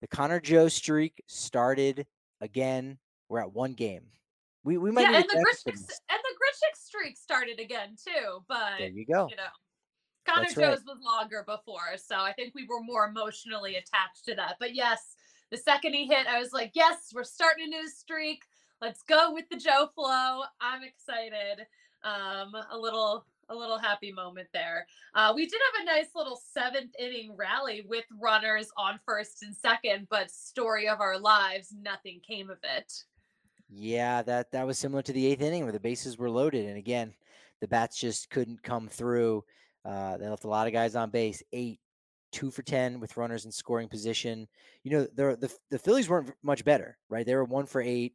the 0.00 0.08
Connor 0.08 0.40
Joe 0.40 0.68
streak 0.68 1.22
started 1.26 2.06
again. 2.40 2.98
We're 3.28 3.40
at 3.40 3.52
one 3.52 3.74
game. 3.74 4.02
We, 4.64 4.76
we 4.76 4.90
might 4.90 5.02
yeah, 5.02 5.16
and 5.16 5.24
the 5.24 5.34
Grichuk 5.34 5.72
and 5.74 5.78
the 5.78 6.38
streak 6.74 7.16
started 7.16 7.60
again 7.60 7.96
too. 8.02 8.42
But 8.48 8.78
there 8.78 8.88
you 8.88 9.06
go. 9.06 9.28
You 9.30 9.36
know, 9.36 9.42
Connor 10.26 10.42
That's 10.42 10.54
Joe's 10.54 10.62
right. 10.62 10.86
was 10.86 10.98
longer 11.02 11.44
before, 11.46 11.96
so 11.96 12.16
I 12.16 12.32
think 12.32 12.54
we 12.54 12.66
were 12.68 12.82
more 12.82 13.06
emotionally 13.06 13.76
attached 13.76 14.24
to 14.26 14.34
that. 14.34 14.56
But 14.58 14.74
yes, 14.74 15.14
the 15.50 15.56
second 15.56 15.94
he 15.94 16.06
hit, 16.06 16.26
I 16.26 16.38
was 16.38 16.52
like, 16.52 16.72
yes, 16.74 17.12
we're 17.14 17.24
starting 17.24 17.66
a 17.66 17.68
new 17.68 17.88
streak. 17.88 18.42
Let's 18.80 19.02
go 19.02 19.32
with 19.32 19.48
the 19.50 19.56
Joe 19.56 19.88
flow. 19.94 20.42
I'm 20.60 20.82
excited. 20.82 21.66
Um, 22.04 22.52
a 22.70 22.78
little 22.78 23.26
a 23.50 23.54
little 23.54 23.78
happy 23.78 24.12
moment 24.12 24.48
there. 24.52 24.86
Uh, 25.14 25.32
we 25.34 25.46
did 25.46 25.58
have 25.72 25.82
a 25.82 25.86
nice 25.86 26.10
little 26.14 26.38
seventh 26.52 26.92
inning 26.98 27.34
rally 27.34 27.82
with 27.88 28.04
runners 28.20 28.70
on 28.76 29.00
first 29.06 29.42
and 29.42 29.56
second, 29.56 30.06
but 30.10 30.30
story 30.30 30.86
of 30.86 31.00
our 31.00 31.18
lives, 31.18 31.74
nothing 31.80 32.20
came 32.26 32.50
of 32.50 32.58
it. 32.62 32.92
Yeah, 33.68 34.22
that 34.22 34.50
that 34.52 34.66
was 34.66 34.78
similar 34.78 35.02
to 35.02 35.12
the 35.12 35.26
eighth 35.26 35.42
inning 35.42 35.64
where 35.64 35.72
the 35.72 35.80
bases 35.80 36.16
were 36.16 36.30
loaded, 36.30 36.66
and 36.66 36.78
again, 36.78 37.12
the 37.60 37.68
bats 37.68 37.98
just 37.98 38.30
couldn't 38.30 38.62
come 38.62 38.88
through. 38.88 39.44
Uh, 39.84 40.16
they 40.16 40.28
left 40.28 40.44
a 40.44 40.48
lot 40.48 40.66
of 40.66 40.72
guys 40.72 40.96
on 40.96 41.10
base. 41.10 41.42
Eight, 41.52 41.80
two 42.32 42.50
for 42.50 42.62
ten 42.62 42.98
with 42.98 43.16
runners 43.16 43.44
in 43.44 43.52
scoring 43.52 43.88
position. 43.88 44.48
You 44.84 44.92
know, 44.92 45.06
the 45.14 45.36
the, 45.36 45.54
the 45.70 45.78
Phillies 45.78 46.08
weren't 46.08 46.32
much 46.42 46.64
better, 46.64 46.96
right? 47.10 47.26
They 47.26 47.34
were 47.34 47.44
one 47.44 47.66
for 47.66 47.82
8 47.82 48.14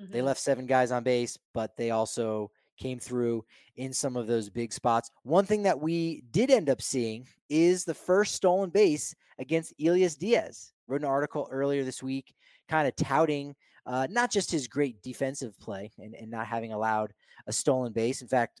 mm-hmm. 0.00 0.12
They 0.12 0.22
left 0.22 0.40
seven 0.40 0.66
guys 0.66 0.92
on 0.92 1.02
base, 1.02 1.38
but 1.54 1.76
they 1.76 1.90
also 1.90 2.50
came 2.78 2.98
through 2.98 3.44
in 3.76 3.92
some 3.92 4.16
of 4.16 4.26
those 4.26 4.50
big 4.50 4.72
spots. 4.72 5.10
One 5.22 5.44
thing 5.46 5.62
that 5.62 5.80
we 5.80 6.24
did 6.30 6.50
end 6.50 6.68
up 6.68 6.82
seeing 6.82 7.26
is 7.48 7.84
the 7.84 7.94
first 7.94 8.34
stolen 8.34 8.70
base 8.70 9.14
against 9.38 9.74
Elias 9.80 10.16
Diaz. 10.16 10.72
Wrote 10.88 11.02
an 11.02 11.06
article 11.06 11.48
earlier 11.50 11.84
this 11.84 12.02
week, 12.02 12.34
kind 12.68 12.88
of 12.88 12.96
touting 12.96 13.54
uh, 13.90 14.06
not 14.08 14.30
just 14.30 14.52
his 14.52 14.68
great 14.68 15.02
defensive 15.02 15.58
play 15.58 15.90
and, 15.98 16.14
and 16.14 16.30
not 16.30 16.46
having 16.46 16.72
allowed 16.72 17.12
a 17.48 17.52
stolen 17.52 17.92
base. 17.92 18.22
In 18.22 18.28
fact, 18.28 18.60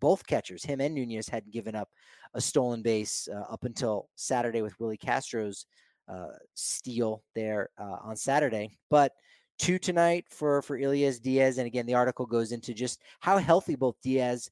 both 0.00 0.26
catchers, 0.26 0.64
him 0.64 0.80
and 0.80 0.94
Nunez, 0.94 1.28
had 1.28 1.50
given 1.52 1.74
up 1.74 1.90
a 2.32 2.40
stolen 2.40 2.80
base 2.80 3.28
uh, 3.30 3.52
up 3.52 3.64
until 3.64 4.08
Saturday 4.16 4.62
with 4.62 4.78
Willi 4.80 4.96
Castro's 4.96 5.66
uh, 6.08 6.28
steal 6.54 7.22
there 7.34 7.68
uh, 7.78 7.98
on 8.02 8.16
Saturday. 8.16 8.78
But 8.88 9.12
two 9.58 9.78
tonight 9.78 10.24
for 10.30 10.62
for 10.62 10.78
Elias 10.78 11.20
Diaz, 11.20 11.58
and 11.58 11.66
again, 11.66 11.84
the 11.84 11.94
article 11.94 12.24
goes 12.24 12.52
into 12.52 12.72
just 12.72 13.02
how 13.20 13.36
healthy 13.36 13.76
both 13.76 13.96
Diaz 14.02 14.50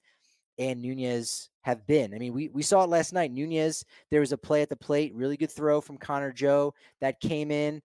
and 0.59 0.83
Nunez 0.83 1.49
have 1.63 1.87
been. 1.87 2.13
I 2.13 2.19
mean, 2.19 2.35
we, 2.35 2.49
we 2.49 2.63
saw 2.63 2.85
it 2.85 2.91
last 2.91 3.15
night. 3.15 3.33
Nunez, 3.33 3.83
there 4.11 4.21
was 4.21 4.33
a 4.33 4.39
play 4.39 4.61
at 4.61 4.69
the 4.69 4.77
plate, 4.77 5.15
really 5.15 5.39
good 5.39 5.53
throw 5.53 5.81
from 5.81 5.97
Connor 5.97 6.33
Joe 6.33 6.75
that 7.01 7.21
came 7.21 7.51
in. 7.51 7.81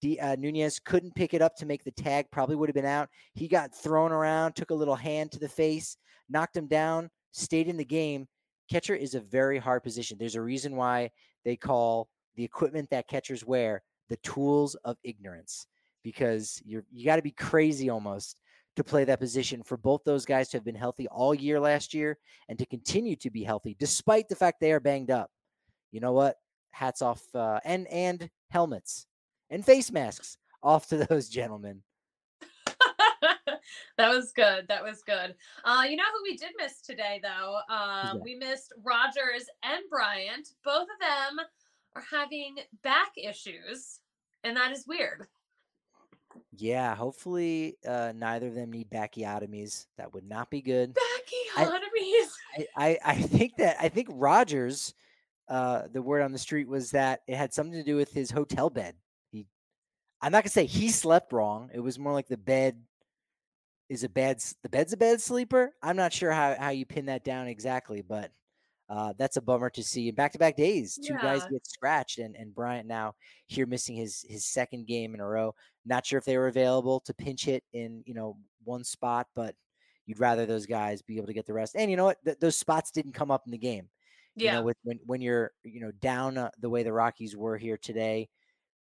D, 0.00 0.18
uh, 0.18 0.36
Nunez 0.36 0.78
couldn't 0.78 1.14
pick 1.14 1.34
it 1.34 1.42
up 1.42 1.56
to 1.56 1.66
make 1.66 1.84
the 1.84 1.90
tag, 1.90 2.26
probably 2.30 2.56
would 2.56 2.68
have 2.68 2.74
been 2.74 2.84
out. 2.84 3.08
He 3.34 3.48
got 3.48 3.74
thrown 3.74 4.12
around, 4.12 4.54
took 4.54 4.70
a 4.70 4.74
little 4.74 4.94
hand 4.94 5.32
to 5.32 5.38
the 5.38 5.48
face, 5.48 5.96
knocked 6.28 6.56
him 6.56 6.66
down, 6.66 7.10
stayed 7.32 7.68
in 7.68 7.76
the 7.76 7.84
game. 7.84 8.26
Catcher 8.70 8.94
is 8.94 9.14
a 9.14 9.20
very 9.20 9.58
hard 9.58 9.82
position. 9.82 10.18
There's 10.18 10.34
a 10.34 10.42
reason 10.42 10.76
why 10.76 11.10
they 11.44 11.56
call 11.56 12.08
the 12.36 12.44
equipment 12.44 12.90
that 12.90 13.08
catchers 13.08 13.44
wear 13.44 13.82
the 14.08 14.16
tools 14.18 14.74
of 14.84 14.96
ignorance 15.02 15.66
because 16.04 16.62
you're 16.64 16.84
you 16.92 17.04
got 17.04 17.16
to 17.16 17.22
be 17.22 17.32
crazy 17.32 17.90
almost 17.90 18.40
to 18.76 18.84
play 18.84 19.04
that 19.04 19.18
position 19.18 19.62
for 19.62 19.76
both 19.76 20.04
those 20.04 20.24
guys 20.24 20.48
to 20.48 20.56
have 20.56 20.64
been 20.64 20.74
healthy 20.74 21.08
all 21.08 21.34
year 21.34 21.58
last 21.58 21.92
year 21.92 22.16
and 22.48 22.58
to 22.58 22.66
continue 22.66 23.16
to 23.16 23.28
be 23.28 23.42
healthy 23.42 23.74
despite 23.78 24.28
the 24.28 24.36
fact 24.36 24.60
they 24.60 24.72
are 24.72 24.80
banged 24.80 25.10
up. 25.10 25.30
You 25.90 26.00
know 26.00 26.12
what? 26.12 26.36
Hats 26.70 27.02
off 27.02 27.22
uh, 27.34 27.58
and 27.64 27.88
and 27.88 28.30
helmets 28.50 29.07
and 29.50 29.64
face 29.64 29.90
masks 29.90 30.36
off 30.62 30.88
to 30.88 30.96
those 31.08 31.28
gentlemen. 31.28 31.82
that 33.96 34.08
was 34.08 34.32
good. 34.32 34.66
That 34.68 34.82
was 34.82 35.02
good. 35.02 35.34
Uh, 35.64 35.84
you 35.88 35.96
know 35.96 36.04
who 36.14 36.22
we 36.22 36.36
did 36.36 36.50
miss 36.56 36.80
today, 36.80 37.20
though? 37.22 37.58
Um, 37.68 38.16
yeah. 38.16 38.22
We 38.22 38.34
missed 38.36 38.72
Rogers 38.82 39.46
and 39.62 39.82
Bryant. 39.90 40.48
Both 40.64 40.82
of 40.82 41.00
them 41.00 41.46
are 41.94 42.04
having 42.10 42.56
back 42.82 43.12
issues, 43.16 44.00
and 44.44 44.56
that 44.56 44.72
is 44.72 44.86
weird. 44.86 45.26
Yeah, 46.56 46.94
hopefully 46.94 47.76
uh, 47.86 48.12
neither 48.14 48.48
of 48.48 48.54
them 48.54 48.70
need 48.70 48.90
backiotomies. 48.90 49.86
That 49.96 50.12
would 50.14 50.28
not 50.28 50.50
be 50.50 50.60
good. 50.60 50.94
Backiotomies. 50.94 52.28
I, 52.58 52.66
I, 52.76 52.98
I 53.04 53.14
think 53.14 53.56
that 53.56 53.76
I 53.80 53.88
think 53.88 54.08
Rogers, 54.10 54.94
uh, 55.48 55.82
the 55.92 56.02
word 56.02 56.22
on 56.22 56.32
the 56.32 56.38
street 56.38 56.68
was 56.68 56.90
that 56.92 57.22
it 57.26 57.36
had 57.36 57.52
something 57.52 57.78
to 57.78 57.84
do 57.84 57.96
with 57.96 58.12
his 58.12 58.30
hotel 58.30 58.70
bed. 58.70 58.94
I'm 60.20 60.32
not 60.32 60.44
gonna 60.44 60.50
say 60.50 60.66
he 60.66 60.88
slept 60.88 61.32
wrong. 61.32 61.70
It 61.72 61.80
was 61.80 61.98
more 61.98 62.12
like 62.12 62.28
the 62.28 62.36
bed 62.36 62.80
is 63.88 64.04
a 64.04 64.08
bad 64.08 64.42
the 64.62 64.68
bed's 64.68 64.92
a 64.92 64.96
bad 64.96 65.20
sleeper. 65.20 65.72
I'm 65.82 65.96
not 65.96 66.12
sure 66.12 66.32
how 66.32 66.56
how 66.58 66.70
you 66.70 66.86
pin 66.86 67.06
that 67.06 67.24
down 67.24 67.46
exactly, 67.46 68.02
but 68.02 68.30
uh, 68.88 69.12
that's 69.18 69.36
a 69.36 69.42
bummer 69.42 69.70
to 69.70 69.82
see. 69.82 70.08
In 70.08 70.14
back 70.14 70.32
to 70.32 70.38
back 70.38 70.56
days, 70.56 70.98
two 71.02 71.14
yeah. 71.14 71.22
guys 71.22 71.44
get 71.50 71.66
scratched, 71.66 72.18
and 72.18 72.34
and 72.36 72.54
Bryant 72.54 72.88
now 72.88 73.14
here 73.46 73.66
missing 73.66 73.96
his 73.96 74.24
his 74.28 74.46
second 74.46 74.86
game 74.86 75.14
in 75.14 75.20
a 75.20 75.26
row. 75.26 75.54
Not 75.84 76.06
sure 76.06 76.18
if 76.18 76.24
they 76.24 76.38
were 76.38 76.48
available 76.48 77.00
to 77.00 77.14
pinch 77.14 77.44
hit 77.44 77.64
in 77.72 78.02
you 78.06 78.14
know 78.14 78.36
one 78.64 78.84
spot, 78.84 79.26
but 79.34 79.54
you'd 80.06 80.20
rather 80.20 80.46
those 80.46 80.66
guys 80.66 81.02
be 81.02 81.16
able 81.18 81.26
to 81.26 81.34
get 81.34 81.46
the 81.46 81.52
rest. 81.52 81.76
And 81.76 81.90
you 81.90 81.96
know 81.96 82.06
what? 82.06 82.16
Th- 82.24 82.38
those 82.40 82.56
spots 82.56 82.90
didn't 82.90 83.12
come 83.12 83.30
up 83.30 83.42
in 83.46 83.52
the 83.52 83.58
game. 83.58 83.88
Yeah. 84.36 84.52
You 84.52 84.58
know, 84.58 84.64
with 84.64 84.76
when 84.82 85.00
when 85.04 85.20
you're 85.20 85.52
you 85.64 85.80
know 85.80 85.92
down 86.00 86.38
uh, 86.38 86.50
the 86.58 86.70
way 86.70 86.82
the 86.82 86.92
Rockies 86.92 87.36
were 87.36 87.58
here 87.58 87.76
today, 87.76 88.28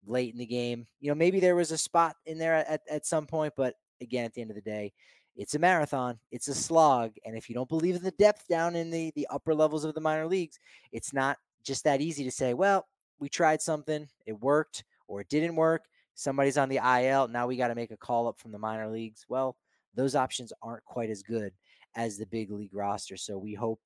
late 0.07 0.33
in 0.33 0.39
the 0.39 0.47
game. 0.47 0.87
You 1.01 1.11
know, 1.11 1.15
maybe 1.15 1.41
there 1.41 1.57
was 1.57 1.73
a 1.73 1.79
spot 1.79 2.17
in 2.27 2.39
there 2.39 2.55
at, 2.55 2.81
at 2.91 3.07
some 3.07 3.27
point, 3.27 3.55
but 3.57 3.75
again, 4.01 4.25
at 4.25 4.35
the 4.35 4.41
end 4.41 4.51
of 4.51 4.57
the 4.57 4.63
day, 4.63 4.93
it's 5.37 5.55
a 5.55 5.59
marathon, 5.59 6.19
it's 6.33 6.49
a 6.49 6.55
slog. 6.55 7.13
And 7.25 7.37
if 7.37 7.49
you 7.49 7.55
don't 7.55 7.69
believe 7.69 7.97
in 7.97 8.03
the 8.03 8.11
depth 8.13 8.49
down 8.49 8.75
in 8.75 8.91
the, 8.91 9.13
the 9.15 9.27
upper 9.31 9.55
levels 9.55 9.85
of 9.85 9.95
the 9.95 10.01
minor 10.01 10.27
leagues, 10.27 10.59
it's 10.93 11.13
not 11.13 11.37
just 11.63 11.85
that 11.85 12.01
easy 12.01 12.25
to 12.25 12.31
say, 12.31 12.55
well, 12.55 12.87
we 13.19 13.29
tried 13.29 13.61
something, 13.61 14.09
it 14.27 14.41
worked, 14.41 14.85
or 15.09 15.21
it 15.21 15.29
didn't 15.29 15.57
work. 15.57 15.83
Somebody's 16.15 16.57
on 16.57 16.69
the 16.69 16.79
IL. 16.79 17.29
Now 17.29 17.47
we 17.47 17.57
got 17.57 17.69
to 17.69 17.75
make 17.75 17.91
a 17.91 17.97
call 17.97 18.29
up 18.29 18.39
from 18.39 18.53
the 18.53 18.59
minor 18.59 18.89
leagues. 18.89 19.27
Well, 19.29 19.57
those 19.95 20.15
options 20.15 20.53
aren't 20.63 20.85
quite 20.85 21.11
as 21.11 21.23
good 21.23 21.53
as 21.95 22.17
the 22.17 22.27
big 22.27 22.51
league 22.51 22.75
roster. 22.75 23.17
So 23.17 23.37
we 23.37 23.55
hope 23.55 23.81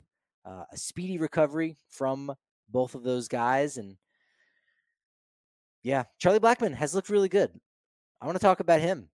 uh, 0.44 0.64
a 0.72 0.76
speedy 0.76 1.18
recovery 1.18 1.76
from 1.88 2.32
both 2.68 2.94
of 2.94 3.02
those 3.02 3.28
guys. 3.28 3.76
And 3.76 3.96
yeah, 5.82 6.04
Charlie 6.18 6.40
Blackmon 6.40 6.74
has 6.74 6.94
looked 6.94 7.08
really 7.08 7.28
good. 7.28 7.50
I 8.20 8.26
want 8.26 8.36
to 8.36 8.42
talk 8.42 8.60
about 8.60 8.80
him. 8.80 9.08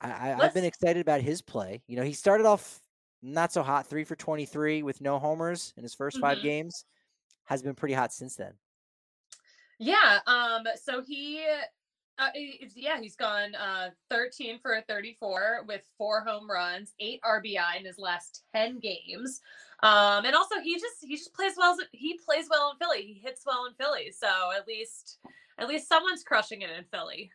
I, 0.00 0.08
I, 0.08 0.42
have 0.42 0.54
been 0.54 0.64
excited 0.64 1.00
about 1.00 1.20
his 1.20 1.42
play. 1.42 1.82
You 1.86 1.96
know, 1.96 2.02
he 2.02 2.12
started 2.12 2.46
off 2.46 2.80
not 3.22 3.52
so 3.52 3.62
hot, 3.62 3.86
three 3.86 4.04
for 4.04 4.16
23 4.16 4.82
with 4.82 5.00
no 5.00 5.18
homers 5.18 5.72
in 5.76 5.82
his 5.82 5.94
1st 5.96 6.12
mm-hmm. 6.12 6.20
five 6.20 6.42
games. 6.42 6.84
Has 7.44 7.62
been 7.62 7.74
pretty 7.74 7.94
hot 7.94 8.12
since 8.12 8.34
then. 8.34 8.52
Yeah. 9.78 10.18
Um. 10.26 10.64
So 10.82 11.00
he 11.00 11.44
uh, 12.18 12.30
yeah, 12.74 12.98
he's 13.00 13.16
gone 13.16 13.54
uh, 13.54 13.90
13 14.10 14.58
for 14.60 14.74
a 14.74 14.82
34 14.82 15.64
with 15.68 15.82
four 15.98 16.22
home 16.22 16.50
runs, 16.50 16.94
eight 16.98 17.20
RBI 17.22 17.78
in 17.78 17.84
his 17.84 17.98
last 17.98 18.44
10 18.54 18.80
games. 18.80 19.42
Um, 19.82 20.24
and 20.24 20.34
also 20.34 20.58
he 20.62 20.74
just 20.74 20.96
he 21.02 21.16
just 21.16 21.34
plays 21.34 21.52
well. 21.58 21.76
He 21.92 22.18
plays 22.24 22.46
well 22.50 22.70
in 22.72 22.78
Philly. 22.78 23.02
He 23.02 23.20
hits 23.22 23.42
well 23.46 23.66
in 23.66 23.74
Philly. 23.74 24.10
So 24.10 24.28
at 24.56 24.66
least 24.66 25.18
at 25.58 25.68
least 25.68 25.88
someone's 25.88 26.22
crushing 26.22 26.62
it 26.62 26.70
in 26.70 26.84
Philly. 26.84 27.30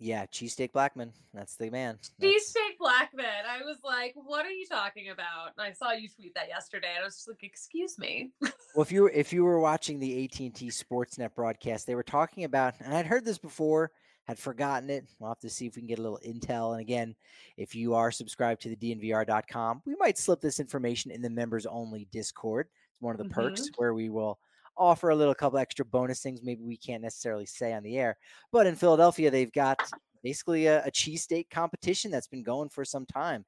Yeah, 0.00 0.26
cheesesteak 0.26 0.70
Blackmon. 0.70 1.10
That's 1.34 1.56
the 1.56 1.70
man. 1.70 1.98
Cheesesteak 2.22 2.78
Blackmon. 2.80 3.44
I 3.48 3.64
was 3.64 3.78
like, 3.82 4.14
what 4.14 4.46
are 4.46 4.50
you 4.50 4.64
talking 4.64 5.10
about? 5.10 5.52
I 5.58 5.72
saw 5.72 5.90
you 5.90 6.08
tweet 6.08 6.34
that 6.34 6.48
yesterday, 6.48 6.92
and 6.94 7.02
I 7.02 7.06
was 7.06 7.16
just 7.16 7.28
like, 7.28 7.42
excuse 7.42 7.98
me. 7.98 8.30
well, 8.40 8.52
if 8.82 8.92
you 8.92 9.02
were 9.02 9.10
if 9.14 9.32
you 9.32 9.44
were 9.44 9.58
watching 9.58 9.98
the 9.98 10.24
AT 10.24 10.38
and 10.38 10.54
T 10.54 10.68
Sportsnet 10.68 11.34
broadcast, 11.34 11.86
they 11.86 11.96
were 11.96 12.04
talking 12.04 12.44
about, 12.44 12.74
and 12.80 12.94
I'd 12.94 13.06
heard 13.06 13.24
this 13.24 13.38
before, 13.38 13.90
had 14.28 14.38
forgotten 14.38 14.88
it. 14.90 15.04
We'll 15.18 15.30
have 15.30 15.40
to 15.40 15.50
see 15.50 15.66
if 15.66 15.74
we 15.74 15.80
can 15.80 15.88
get 15.88 15.98
a 15.98 16.02
little 16.02 16.20
intel. 16.24 16.72
And 16.72 16.80
again, 16.80 17.16
if 17.56 17.74
you 17.74 17.94
are 17.94 18.12
subscribed 18.12 18.60
to 18.62 18.68
the 18.68 18.76
DNVR.com, 18.76 19.82
we 19.84 19.96
might 19.98 20.18
slip 20.18 20.40
this 20.40 20.60
information 20.60 21.10
in 21.10 21.22
the 21.22 21.30
members 21.30 21.66
only 21.66 22.06
Discord. 22.12 22.68
It's 22.92 23.02
one 23.02 23.14
of 23.14 23.18
the 23.18 23.24
mm-hmm. 23.24 23.40
perks 23.40 23.68
where 23.78 23.94
we 23.94 24.10
will 24.10 24.38
offer 24.78 25.10
a 25.10 25.16
little 25.16 25.34
couple 25.34 25.58
extra 25.58 25.84
bonus 25.84 26.20
things 26.20 26.40
maybe 26.42 26.62
we 26.62 26.76
can't 26.76 27.02
necessarily 27.02 27.46
say 27.46 27.72
on 27.72 27.82
the 27.82 27.98
air. 27.98 28.16
But 28.52 28.66
in 28.66 28.76
Philadelphia, 28.76 29.30
they've 29.30 29.52
got 29.52 29.80
basically 30.22 30.66
a, 30.66 30.84
a 30.84 30.90
cheesesteak 30.90 31.50
competition 31.50 32.10
that's 32.10 32.28
been 32.28 32.42
going 32.42 32.68
for 32.68 32.84
some 32.84 33.06
time. 33.06 33.44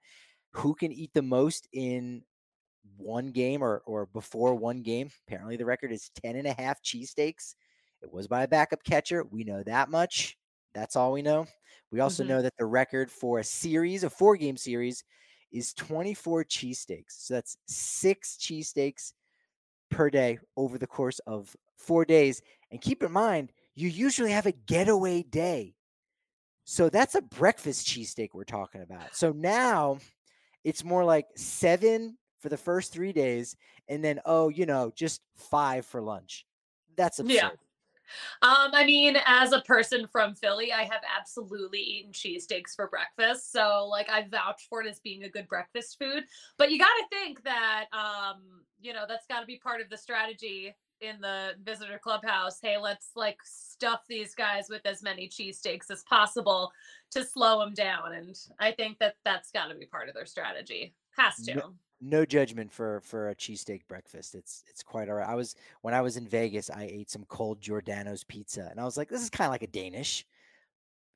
Who 0.52 0.74
can 0.74 0.92
eat 0.92 1.12
the 1.14 1.22
most 1.22 1.68
in 1.72 2.22
one 2.96 3.30
game 3.30 3.62
or, 3.62 3.82
or 3.86 4.06
before 4.06 4.54
one 4.54 4.82
game? 4.82 5.10
Apparently, 5.26 5.56
the 5.56 5.64
record 5.64 5.92
is 5.92 6.10
10 6.22 6.36
and 6.36 6.46
a 6.46 6.52
half 6.52 6.82
cheesesteaks. 6.82 7.54
It 8.02 8.12
was 8.12 8.26
by 8.26 8.42
a 8.42 8.48
backup 8.48 8.82
catcher. 8.82 9.24
We 9.30 9.44
know 9.44 9.62
that 9.62 9.90
much. 9.90 10.36
That's 10.74 10.96
all 10.96 11.12
we 11.12 11.22
know. 11.22 11.46
We 11.92 12.00
also 12.00 12.22
mm-hmm. 12.22 12.32
know 12.32 12.42
that 12.42 12.56
the 12.58 12.66
record 12.66 13.10
for 13.10 13.38
a 13.38 13.44
series, 13.44 14.04
a 14.04 14.10
four 14.10 14.36
game 14.36 14.56
series, 14.56 15.04
is 15.52 15.74
24 15.74 16.44
cheesesteaks. 16.44 17.04
So 17.08 17.34
that's 17.34 17.56
six 17.66 18.36
cheesesteaks 18.40 19.12
per 19.90 20.10
day 20.10 20.38
over 20.56 20.78
the 20.78 20.86
course 20.86 21.18
of 21.20 21.54
four 21.76 22.04
days. 22.04 22.42
And 22.70 22.80
keep 22.80 23.02
in 23.02 23.12
mind, 23.12 23.52
you 23.74 23.88
usually 23.88 24.32
have 24.32 24.46
a 24.46 24.52
getaway 24.52 25.22
day. 25.22 25.74
So 26.64 26.88
that's 26.88 27.14
a 27.14 27.22
breakfast 27.22 27.88
cheesesteak 27.88 28.28
we're 28.32 28.44
talking 28.44 28.82
about. 28.82 29.16
So 29.16 29.32
now 29.32 29.98
it's 30.64 30.84
more 30.84 31.04
like 31.04 31.26
seven 31.36 32.16
for 32.38 32.48
the 32.48 32.56
first 32.56 32.92
three 32.92 33.12
days, 33.12 33.56
and 33.88 34.02
then, 34.02 34.20
oh, 34.24 34.48
you 34.48 34.64
know, 34.66 34.92
just 34.94 35.20
five 35.36 35.84
for 35.84 36.00
lunch. 36.00 36.46
That's 36.96 37.18
absurd. 37.18 37.34
Yeah. 37.34 37.50
Um, 38.42 38.70
I 38.72 38.84
mean, 38.84 39.16
as 39.26 39.52
a 39.52 39.60
person 39.62 40.06
from 40.06 40.34
Philly, 40.34 40.72
I 40.72 40.82
have 40.82 41.02
absolutely 41.18 41.80
eaten 41.80 42.12
cheesesteaks 42.12 42.74
for 42.74 42.88
breakfast. 42.88 43.52
So, 43.52 43.86
like, 43.90 44.08
I 44.10 44.26
vouch 44.30 44.66
for 44.68 44.82
it 44.82 44.88
as 44.88 45.00
being 45.00 45.24
a 45.24 45.28
good 45.28 45.48
breakfast 45.48 45.98
food. 45.98 46.24
But 46.58 46.70
you 46.70 46.78
got 46.78 46.86
to 46.86 47.16
think 47.16 47.42
that, 47.44 47.86
um, 47.92 48.62
you 48.80 48.92
know, 48.92 49.04
that's 49.08 49.26
got 49.26 49.40
to 49.40 49.46
be 49.46 49.58
part 49.58 49.80
of 49.80 49.90
the 49.90 49.96
strategy 49.96 50.74
in 51.00 51.20
the 51.20 51.52
visitor 51.64 51.98
clubhouse. 51.98 52.58
Hey, 52.60 52.76
let's 52.76 53.10
like 53.16 53.38
stuff 53.42 54.00
these 54.08 54.34
guys 54.34 54.68
with 54.68 54.82
as 54.84 55.02
many 55.02 55.28
cheesesteaks 55.28 55.90
as 55.90 56.02
possible 56.02 56.72
to 57.12 57.24
slow 57.24 57.60
them 57.60 57.74
down. 57.74 58.12
And 58.12 58.38
I 58.58 58.72
think 58.72 58.98
that 58.98 59.16
that's 59.24 59.50
got 59.50 59.68
to 59.68 59.74
be 59.74 59.86
part 59.86 60.08
of 60.08 60.14
their 60.14 60.26
strategy. 60.26 60.94
Has 61.16 61.36
to. 61.46 61.52
No, 62.02 62.24
judgment 62.24 62.72
for 62.72 63.00
for 63.02 63.28
a 63.28 63.34
cheesesteak 63.34 63.82
breakfast. 63.86 64.34
It's 64.34 64.64
it's 64.68 64.82
quite 64.82 65.08
all 65.10 65.16
right. 65.16 65.28
I 65.28 65.34
was 65.34 65.54
when 65.82 65.92
I 65.92 66.00
was 66.00 66.16
in 66.16 66.26
Vegas, 66.26 66.70
I 66.70 66.84
ate 66.84 67.10
some 67.10 67.24
cold 67.26 67.60
Giordano's 67.60 68.24
pizza, 68.24 68.68
and 68.70 68.80
I 68.80 68.84
was 68.84 68.96
like, 68.96 69.08
this 69.10 69.22
is 69.22 69.28
kind 69.28 69.46
of 69.46 69.52
like 69.52 69.62
a 69.62 69.66
Danish. 69.66 70.24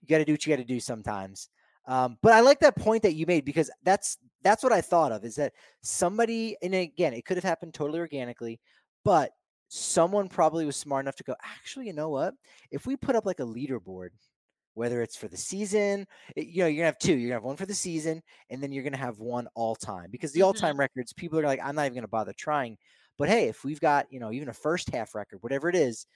You 0.03 0.09
got 0.09 0.19
to 0.19 0.25
do 0.27 0.33
what 0.33 0.47
you 0.47 0.53
got 0.55 0.61
to 0.61 0.65
do 0.69 0.81
sometimes. 0.81 1.49
Um, 1.87 2.19
but 2.23 2.33
I 2.33 2.41
like 2.41 2.61
that 2.61 2.77
point 2.77 3.03
that 3.03 3.15
you 3.15 3.27
made 3.27 3.45
because 3.47 3.71
that's 3.83 4.19
that's 4.43 4.63
what 4.63 4.73
I 4.73 4.83
thought 4.83 5.13
of 5.13 5.25
is 5.25 5.37
that 5.37 5.55
somebody, 5.83 6.57
and 6.63 6.75
again, 6.75 7.15
it 7.15 7.25
could 7.25 7.39
have 7.39 7.45
happened 7.45 7.73
totally 7.73 8.01
organically, 8.01 8.61
but 9.05 9.31
someone 9.69 10.29
probably 10.29 10.67
was 10.67 10.77
smart 10.77 11.05
enough 11.05 11.17
to 11.17 11.25
go. 11.25 11.35
Actually, 11.43 11.87
you 11.87 11.95
know 11.95 12.11
what? 12.11 12.35
If 12.71 12.87
we 12.87 12.97
put 12.97 13.17
up 13.17 13.25
like 13.25 13.41
a 13.41 13.45
leaderboard 13.45 14.11
whether 14.75 15.03
it's 15.03 15.17
for 15.17 15.29
the 15.29 15.37
season, 15.37 16.07
it, 16.37 16.41
eh, 16.41 16.45
you 16.49 16.63
know, 16.63 16.67
you're 16.67 16.79
gonna 16.79 16.87
have 16.87 16.99
two. 16.99 17.15
You're 17.15 17.31
gonna 17.31 17.41
have 17.41 17.45
one 17.45 17.57
for 17.57 17.67
the 17.67 17.75
season, 17.75 18.23
and 18.51 18.63
then 18.63 18.73
you're 18.73 18.85
gonna 18.85 18.97
have 18.97 19.19
one 19.19 19.49
all 19.55 19.75
time 19.75 20.11
because 20.11 20.33
the 20.33 20.41
mm-hmm. 20.41 20.47
all 20.47 20.55
time 20.55 20.79
records, 20.79 21.13
people 21.13 21.39
are 21.39 21.45
like, 21.45 21.61
I'm 21.63 21.75
not 21.75 21.87
even 21.87 21.95
gonna 21.95 22.09
bother 22.09 22.35
trying. 22.37 22.77
But 23.17 23.29
hey, 23.29 23.49
if 23.49 23.65
we've 23.65 23.81
got, 23.81 24.07
you 24.11 24.19
know, 24.19 24.33
even 24.33 24.49
a 24.49 24.55
first 24.55 24.91
half 24.91 25.15
record, 25.15 25.39
whatever 25.43 25.69
it 25.69 25.77
is, 25.77 26.07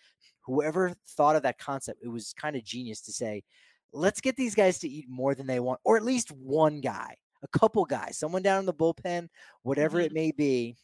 whoever 0.40 0.94
thought 1.10 1.36
of 1.36 1.42
that 1.44 1.58
concept, 1.58 2.00
it 2.02 2.08
was 2.08 2.32
kind 2.32 2.56
of 2.56 2.64
genius 2.64 3.00
to 3.02 3.12
say, 3.12 3.44
let's 3.92 4.20
get 4.20 4.36
these 4.36 4.54
guys 4.54 4.78
to 4.80 4.88
eat 4.88 5.08
more 5.08 5.34
than 5.34 5.46
they 5.46 5.60
want, 5.60 5.80
or 5.84 5.96
at 5.96 6.04
least 6.04 6.32
one 6.32 6.80
guy, 6.80 7.14
a 7.42 7.58
couple 7.58 7.84
guys, 7.84 8.18
someone 8.18 8.42
down 8.42 8.58
in 8.58 8.66
the 8.66 8.74
bullpen, 8.74 9.28
whatever 9.62 9.98
mm-hmm. 9.98 10.06
it 10.06 10.12
may 10.12 10.32
be, 10.32 10.76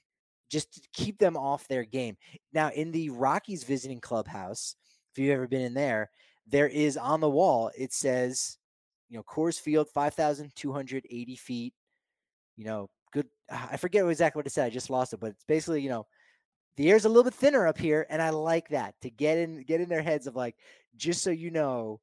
just 0.50 0.74
to 0.74 0.88
keep 0.92 1.18
them 1.18 1.36
off 1.36 1.66
their 1.66 1.84
game. 1.84 2.16
Now, 2.52 2.70
in 2.70 2.92
the 2.92 3.10
Rockies 3.10 3.64
visiting 3.64 4.00
clubhouse, 4.00 4.76
if 5.12 5.18
you've 5.18 5.32
ever 5.32 5.48
been 5.48 5.62
in 5.62 5.74
there, 5.74 6.10
there 6.46 6.68
is 6.68 6.96
on 6.96 7.20
the 7.20 7.30
wall, 7.30 7.70
it 7.76 7.92
says, 7.92 8.58
you 9.08 9.16
know, 9.16 9.22
Coors 9.22 9.60
Field, 9.60 9.88
5,280 9.88 11.36
feet. 11.36 11.74
You 12.56 12.64
know, 12.64 12.90
good. 13.12 13.26
I 13.50 13.76
forget 13.76 14.06
exactly 14.06 14.38
what 14.38 14.46
it 14.46 14.50
said. 14.50 14.66
I 14.66 14.70
just 14.70 14.90
lost 14.90 15.12
it, 15.12 15.20
but 15.20 15.30
it's 15.30 15.44
basically, 15.44 15.82
you 15.82 15.88
know, 15.88 16.06
the 16.76 16.90
air's 16.90 17.04
a 17.04 17.08
little 17.08 17.24
bit 17.24 17.34
thinner 17.34 17.66
up 17.66 17.78
here. 17.78 18.06
And 18.08 18.20
I 18.20 18.30
like 18.30 18.68
that 18.68 18.94
to 19.02 19.10
get 19.10 19.38
in, 19.38 19.62
get 19.62 19.80
in 19.80 19.88
their 19.88 20.02
heads 20.02 20.26
of 20.26 20.36
like, 20.36 20.56
just 20.96 21.22
so 21.22 21.30
you 21.30 21.50
know, 21.50 22.00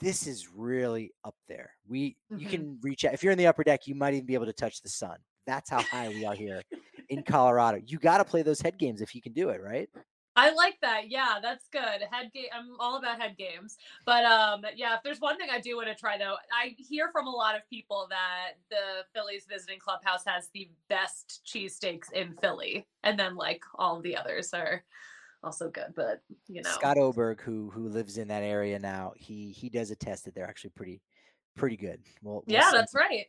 this 0.00 0.26
is 0.26 0.48
really 0.54 1.12
up 1.24 1.36
there. 1.48 1.70
We, 1.88 2.16
mm-hmm. 2.32 2.38
you 2.38 2.46
can 2.46 2.78
reach 2.82 3.04
out. 3.04 3.14
If 3.14 3.22
you're 3.22 3.32
in 3.32 3.38
the 3.38 3.46
upper 3.46 3.64
deck, 3.64 3.86
you 3.86 3.94
might 3.94 4.14
even 4.14 4.26
be 4.26 4.34
able 4.34 4.46
to 4.46 4.52
touch 4.52 4.82
the 4.82 4.88
sun. 4.88 5.16
That's 5.46 5.70
how 5.70 5.82
high 5.82 6.08
we 6.08 6.24
are 6.24 6.34
here 6.34 6.62
in 7.08 7.22
Colorado. 7.26 7.80
You 7.84 7.98
got 7.98 8.18
to 8.18 8.24
play 8.24 8.42
those 8.42 8.60
head 8.60 8.78
games 8.78 9.00
if 9.00 9.14
you 9.14 9.22
can 9.22 9.32
do 9.32 9.50
it, 9.50 9.62
right? 9.62 9.88
I 10.36 10.52
like 10.52 10.78
that. 10.82 11.10
Yeah, 11.10 11.38
that's 11.40 11.68
good. 11.68 12.02
Head 12.10 12.32
game. 12.32 12.46
I'm 12.52 12.72
all 12.80 12.96
about 12.96 13.20
head 13.20 13.36
games. 13.36 13.76
But 14.04 14.24
um, 14.24 14.64
yeah, 14.74 14.94
if 14.96 15.02
there's 15.04 15.20
one 15.20 15.36
thing 15.36 15.48
I 15.50 15.60
do 15.60 15.76
want 15.76 15.88
to 15.88 15.94
try 15.94 16.18
though, 16.18 16.36
I 16.52 16.74
hear 16.76 17.10
from 17.12 17.26
a 17.26 17.30
lot 17.30 17.54
of 17.54 17.62
people 17.70 18.06
that 18.10 18.52
the 18.70 19.04
Phillies 19.14 19.46
visiting 19.48 19.78
clubhouse 19.78 20.24
has 20.26 20.48
the 20.52 20.68
best 20.88 21.42
cheesesteaks 21.46 22.12
in 22.12 22.34
Philly, 22.40 22.86
and 23.04 23.18
then 23.18 23.36
like 23.36 23.62
all 23.76 24.00
the 24.00 24.16
others 24.16 24.52
are 24.52 24.82
also 25.44 25.70
good. 25.70 25.94
But 25.94 26.20
you 26.48 26.62
know, 26.62 26.70
Scott 26.70 26.98
Oberg, 26.98 27.40
who 27.40 27.70
who 27.70 27.88
lives 27.88 28.18
in 28.18 28.28
that 28.28 28.42
area 28.42 28.78
now, 28.78 29.12
he 29.16 29.50
he 29.50 29.68
does 29.68 29.90
attest 29.90 30.24
that 30.24 30.34
they're 30.34 30.48
actually 30.48 30.70
pretty 30.70 31.00
pretty 31.56 31.76
good. 31.76 32.00
Well, 32.22 32.42
we'll 32.46 32.56
yeah, 32.56 32.70
that's 32.72 32.94
right. 32.94 33.26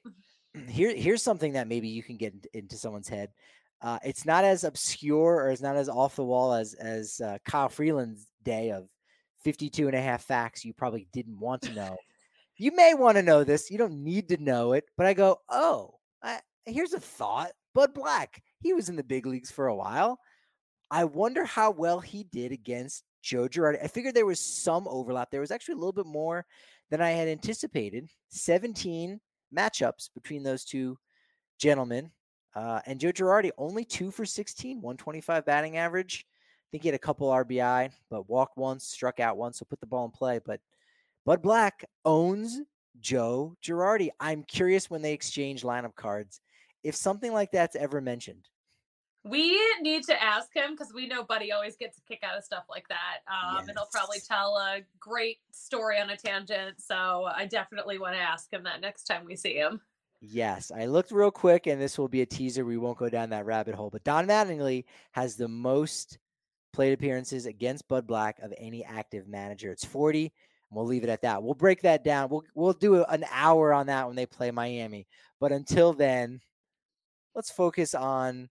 Here 0.70 0.96
here's 0.96 1.22
something 1.22 1.54
that 1.54 1.68
maybe 1.68 1.88
you 1.88 2.02
can 2.02 2.18
get 2.18 2.34
into 2.54 2.78
someone's 2.78 3.10
head. 3.10 3.30
Uh, 3.82 4.00
it's 4.04 4.26
not 4.26 4.44
as 4.44 4.64
obscure 4.64 5.36
or 5.36 5.50
it's 5.50 5.62
not 5.62 5.76
as 5.76 5.90
off 5.90 6.16
the 6.16 6.24
wall 6.24 6.54
as 6.54 6.74
as 6.76 7.22
uh, 7.22 7.38
Kyle 7.46 7.70
Freeland's 7.70 8.28
day 8.44 8.72
of 8.72 8.88
52 9.44 9.88
and 9.88 9.96
a 9.96 10.02
half 10.02 10.24
facts 10.24 10.66
you 10.66 10.74
probably 10.74 11.08
didn't 11.14 11.40
want 11.40 11.62
to 11.64 11.74
know. 11.74 11.98
you 12.58 12.76
may 12.76 12.94
want 12.94 13.18
to 13.18 13.24
know 13.24 13.44
this. 13.44 13.70
You 13.70 13.78
don't 13.78 14.04
need 14.04 14.30
to 14.30 14.38
know 14.38 14.74
it, 14.74 14.86
but 14.98 15.06
I 15.06 15.14
go, 15.14 15.38
oh, 15.50 15.96
I, 16.24 16.40
here's 16.66 16.94
a 16.94 17.00
thought. 17.00 17.52
Bud 17.74 17.94
Black, 17.94 18.42
he 18.62 18.74
was 18.74 18.88
in 18.90 18.96
the 18.96 19.04
big 19.04 19.26
leagues 19.26 19.52
for 19.52 19.68
a 19.68 19.76
while. 19.76 20.18
I 20.90 21.04
wonder 21.04 21.44
how 21.44 21.72
well 21.72 22.00
he 22.00 22.24
did 22.24 22.52
against 22.52 23.04
Joe 23.22 23.48
Girardi. 23.48 23.84
I 23.84 23.88
figured 23.88 24.14
there 24.14 24.26
was 24.26 24.40
some 24.40 24.88
overlap. 24.88 25.30
There 25.32 25.42
was 25.42 25.52
actually 25.52 25.74
a 25.74 25.78
little 25.78 25.92
bit 25.92 26.06
more 26.06 26.46
than 26.90 27.02
I 27.02 27.12
had 27.12 27.28
anticipated. 27.28 28.08
17 28.30 29.20
matchups 29.56 30.10
between 30.14 30.44
those 30.44 30.64
two 30.64 30.98
gentlemen. 31.60 32.12
Uh, 32.56 32.80
and 32.86 33.00
Joe 33.00 33.12
Girardi 33.12 33.52
only 33.58 33.84
two 33.84 34.12
for 34.12 34.26
16, 34.26 34.82
125 34.82 35.46
batting 35.46 35.78
average. 35.78 36.26
I 36.28 36.68
think 36.72 36.84
he 36.84 36.88
had 36.88 36.96
a 36.96 37.00
couple 37.00 37.30
RBI, 37.30 37.92
but 38.10 38.30
walked 38.30 38.58
once, 38.58 38.86
struck 38.86 39.20
out 39.20 39.38
once, 39.38 39.60
so 39.60 39.66
put 39.66 39.80
the 39.80 39.86
ball 39.86 40.06
in 40.06 40.12
play. 40.12 40.40
But 40.46 40.62
Bud 41.26 41.42
Black 41.42 41.86
owns 42.06 42.62
Joe 43.00 43.56
Girardi. 43.64 44.10
I'm 44.20 44.44
curious 44.44 44.90
when 44.90 45.02
they 45.02 45.14
exchange 45.14 45.64
lineup 45.64 45.96
cards 45.96 46.40
if 46.86 46.96
something 46.96 47.34
like 47.34 47.52
that's 47.52 47.76
ever 47.76 48.00
mentioned. 48.00 48.48
We 49.24 49.60
need 49.82 50.04
to 50.04 50.24
ask 50.24 50.56
him 50.56 50.74
because 50.74 50.94
we 50.94 51.08
know 51.08 51.24
Buddy 51.24 51.52
always 51.52 51.76
gets 51.76 51.98
a 51.98 52.02
kick 52.02 52.20
out 52.22 52.38
of 52.38 52.44
stuff 52.44 52.66
like 52.70 52.88
that. 52.90 53.22
Um, 53.28 53.56
yes. 53.56 53.68
And 53.68 53.78
he'll 53.78 53.90
probably 53.92 54.20
tell 54.20 54.56
a 54.56 54.82
great 55.00 55.40
story 55.52 56.00
on 56.00 56.12
a 56.12 56.16
tangent. 56.16 56.80
So 56.80 57.28
I 57.36 57.48
definitely 57.48 57.98
want 57.98 58.14
to 58.14 58.22
ask 58.22 58.54
him 58.54 58.64
that 58.66 58.82
next 58.82 59.06
time 59.06 59.26
we 59.26 59.36
see 59.36 59.56
him. 59.56 59.82
Yes, 60.28 60.72
I 60.76 60.86
looked 60.86 61.12
real 61.12 61.30
quick, 61.30 61.68
and 61.68 61.80
this 61.80 61.98
will 61.98 62.08
be 62.08 62.22
a 62.22 62.26
teaser. 62.26 62.66
We 62.66 62.78
won't 62.78 62.98
go 62.98 63.10
down 63.10 63.30
that 63.30 63.46
rabbit 63.46 63.76
hole. 63.76 63.90
But 63.90 64.04
Don 64.04 64.28
Mattingly 64.28 64.86
has 65.12 65.36
the 65.36 65.48
most 65.48 66.18
plate 66.74 66.94
appearances 66.94 67.46
against 67.46 67.88
Bud 67.88 68.08
Black 68.08 68.40
of 68.40 68.54
any 68.58 68.84
active 68.84 69.28
manager. 69.28 69.72
It's 69.72 69.86
40. 69.86 70.24
And 70.24 70.32
we'll 70.78 70.86
leave 70.86 71.04
it 71.04 71.10
at 71.10 71.22
that. 71.22 71.44
We'll 71.44 71.54
break 71.54 71.82
that 71.84 72.04
down. 72.04 72.30
We'll 72.30 72.44
we'll 72.56 72.74
do 72.74 73.04
an 73.04 73.24
hour 73.32 73.72
on 73.72 73.88
that 73.88 74.08
when 74.08 74.16
they 74.16 74.26
play 74.26 74.50
Miami. 74.50 75.06
But 75.40 75.52
until 75.52 75.94
then, 75.94 76.42
let's 77.36 77.52
focus 77.52 77.94
on 77.94 78.50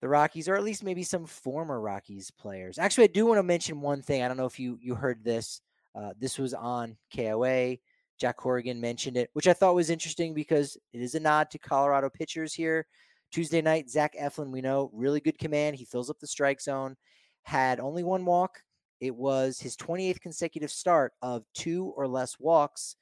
the 0.00 0.08
Rockies, 0.08 0.48
or 0.48 0.56
at 0.56 0.64
least 0.64 0.82
maybe 0.82 1.04
some 1.04 1.26
former 1.26 1.80
Rockies 1.80 2.30
players. 2.32 2.78
Actually, 2.78 3.04
I 3.04 3.12
do 3.12 3.26
want 3.26 3.38
to 3.38 3.44
mention 3.44 3.80
one 3.80 4.02
thing. 4.02 4.22
I 4.22 4.28
don't 4.28 4.36
know 4.36 4.46
if 4.46 4.58
you 4.58 4.78
you 4.82 4.96
heard 4.96 5.22
this. 5.22 5.60
Uh, 5.94 6.12
this 6.18 6.38
was 6.38 6.54
on 6.54 6.96
KOA. 7.14 7.76
Jack 8.18 8.36
Corrigan 8.36 8.80
mentioned 8.80 9.16
it, 9.16 9.30
which 9.32 9.46
I 9.46 9.52
thought 9.52 9.74
was 9.74 9.90
interesting 9.90 10.34
because 10.34 10.76
it 10.92 11.00
is 11.00 11.14
a 11.14 11.20
nod 11.20 11.50
to 11.50 11.58
Colorado 11.58 12.08
pitchers 12.08 12.54
here. 12.54 12.86
Tuesday 13.32 13.60
night, 13.60 13.90
Zach 13.90 14.14
Eflin, 14.20 14.50
we 14.50 14.60
know, 14.60 14.90
really 14.92 15.20
good 15.20 15.38
command. 15.38 15.76
He 15.76 15.84
fills 15.84 16.08
up 16.08 16.18
the 16.20 16.26
strike 16.26 16.60
zone, 16.60 16.96
had 17.42 17.80
only 17.80 18.04
one 18.04 18.24
walk. 18.24 18.60
It 19.00 19.14
was 19.14 19.58
his 19.58 19.76
28th 19.76 20.20
consecutive 20.20 20.70
start 20.70 21.12
of 21.20 21.44
two 21.54 21.92
or 21.96 22.08
less 22.08 22.38
walks. 22.38 22.96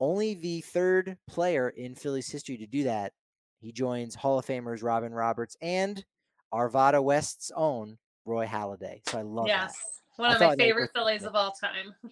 Only 0.00 0.34
the 0.34 0.62
third 0.62 1.16
player 1.28 1.68
in 1.68 1.94
Phillies 1.94 2.28
history 2.28 2.56
to 2.56 2.66
do 2.66 2.84
that. 2.84 3.12
He 3.60 3.70
joins 3.70 4.16
Hall 4.16 4.38
of 4.40 4.46
Famers 4.46 4.82
Robin 4.82 5.12
Roberts 5.12 5.56
and 5.62 6.04
Arvada 6.52 7.02
West's 7.02 7.52
own 7.54 7.98
Roy 8.24 8.46
Halladay. 8.46 9.00
So 9.08 9.18
I 9.18 9.22
love 9.22 9.46
that. 9.46 9.52
yes. 9.52 9.76
that. 10.16 10.22
One 10.22 10.32
of 10.32 10.40
my 10.40 10.56
favorite 10.56 10.90
Phillies 10.92 11.22
of 11.22 11.36
all 11.36 11.52
time. 11.52 11.94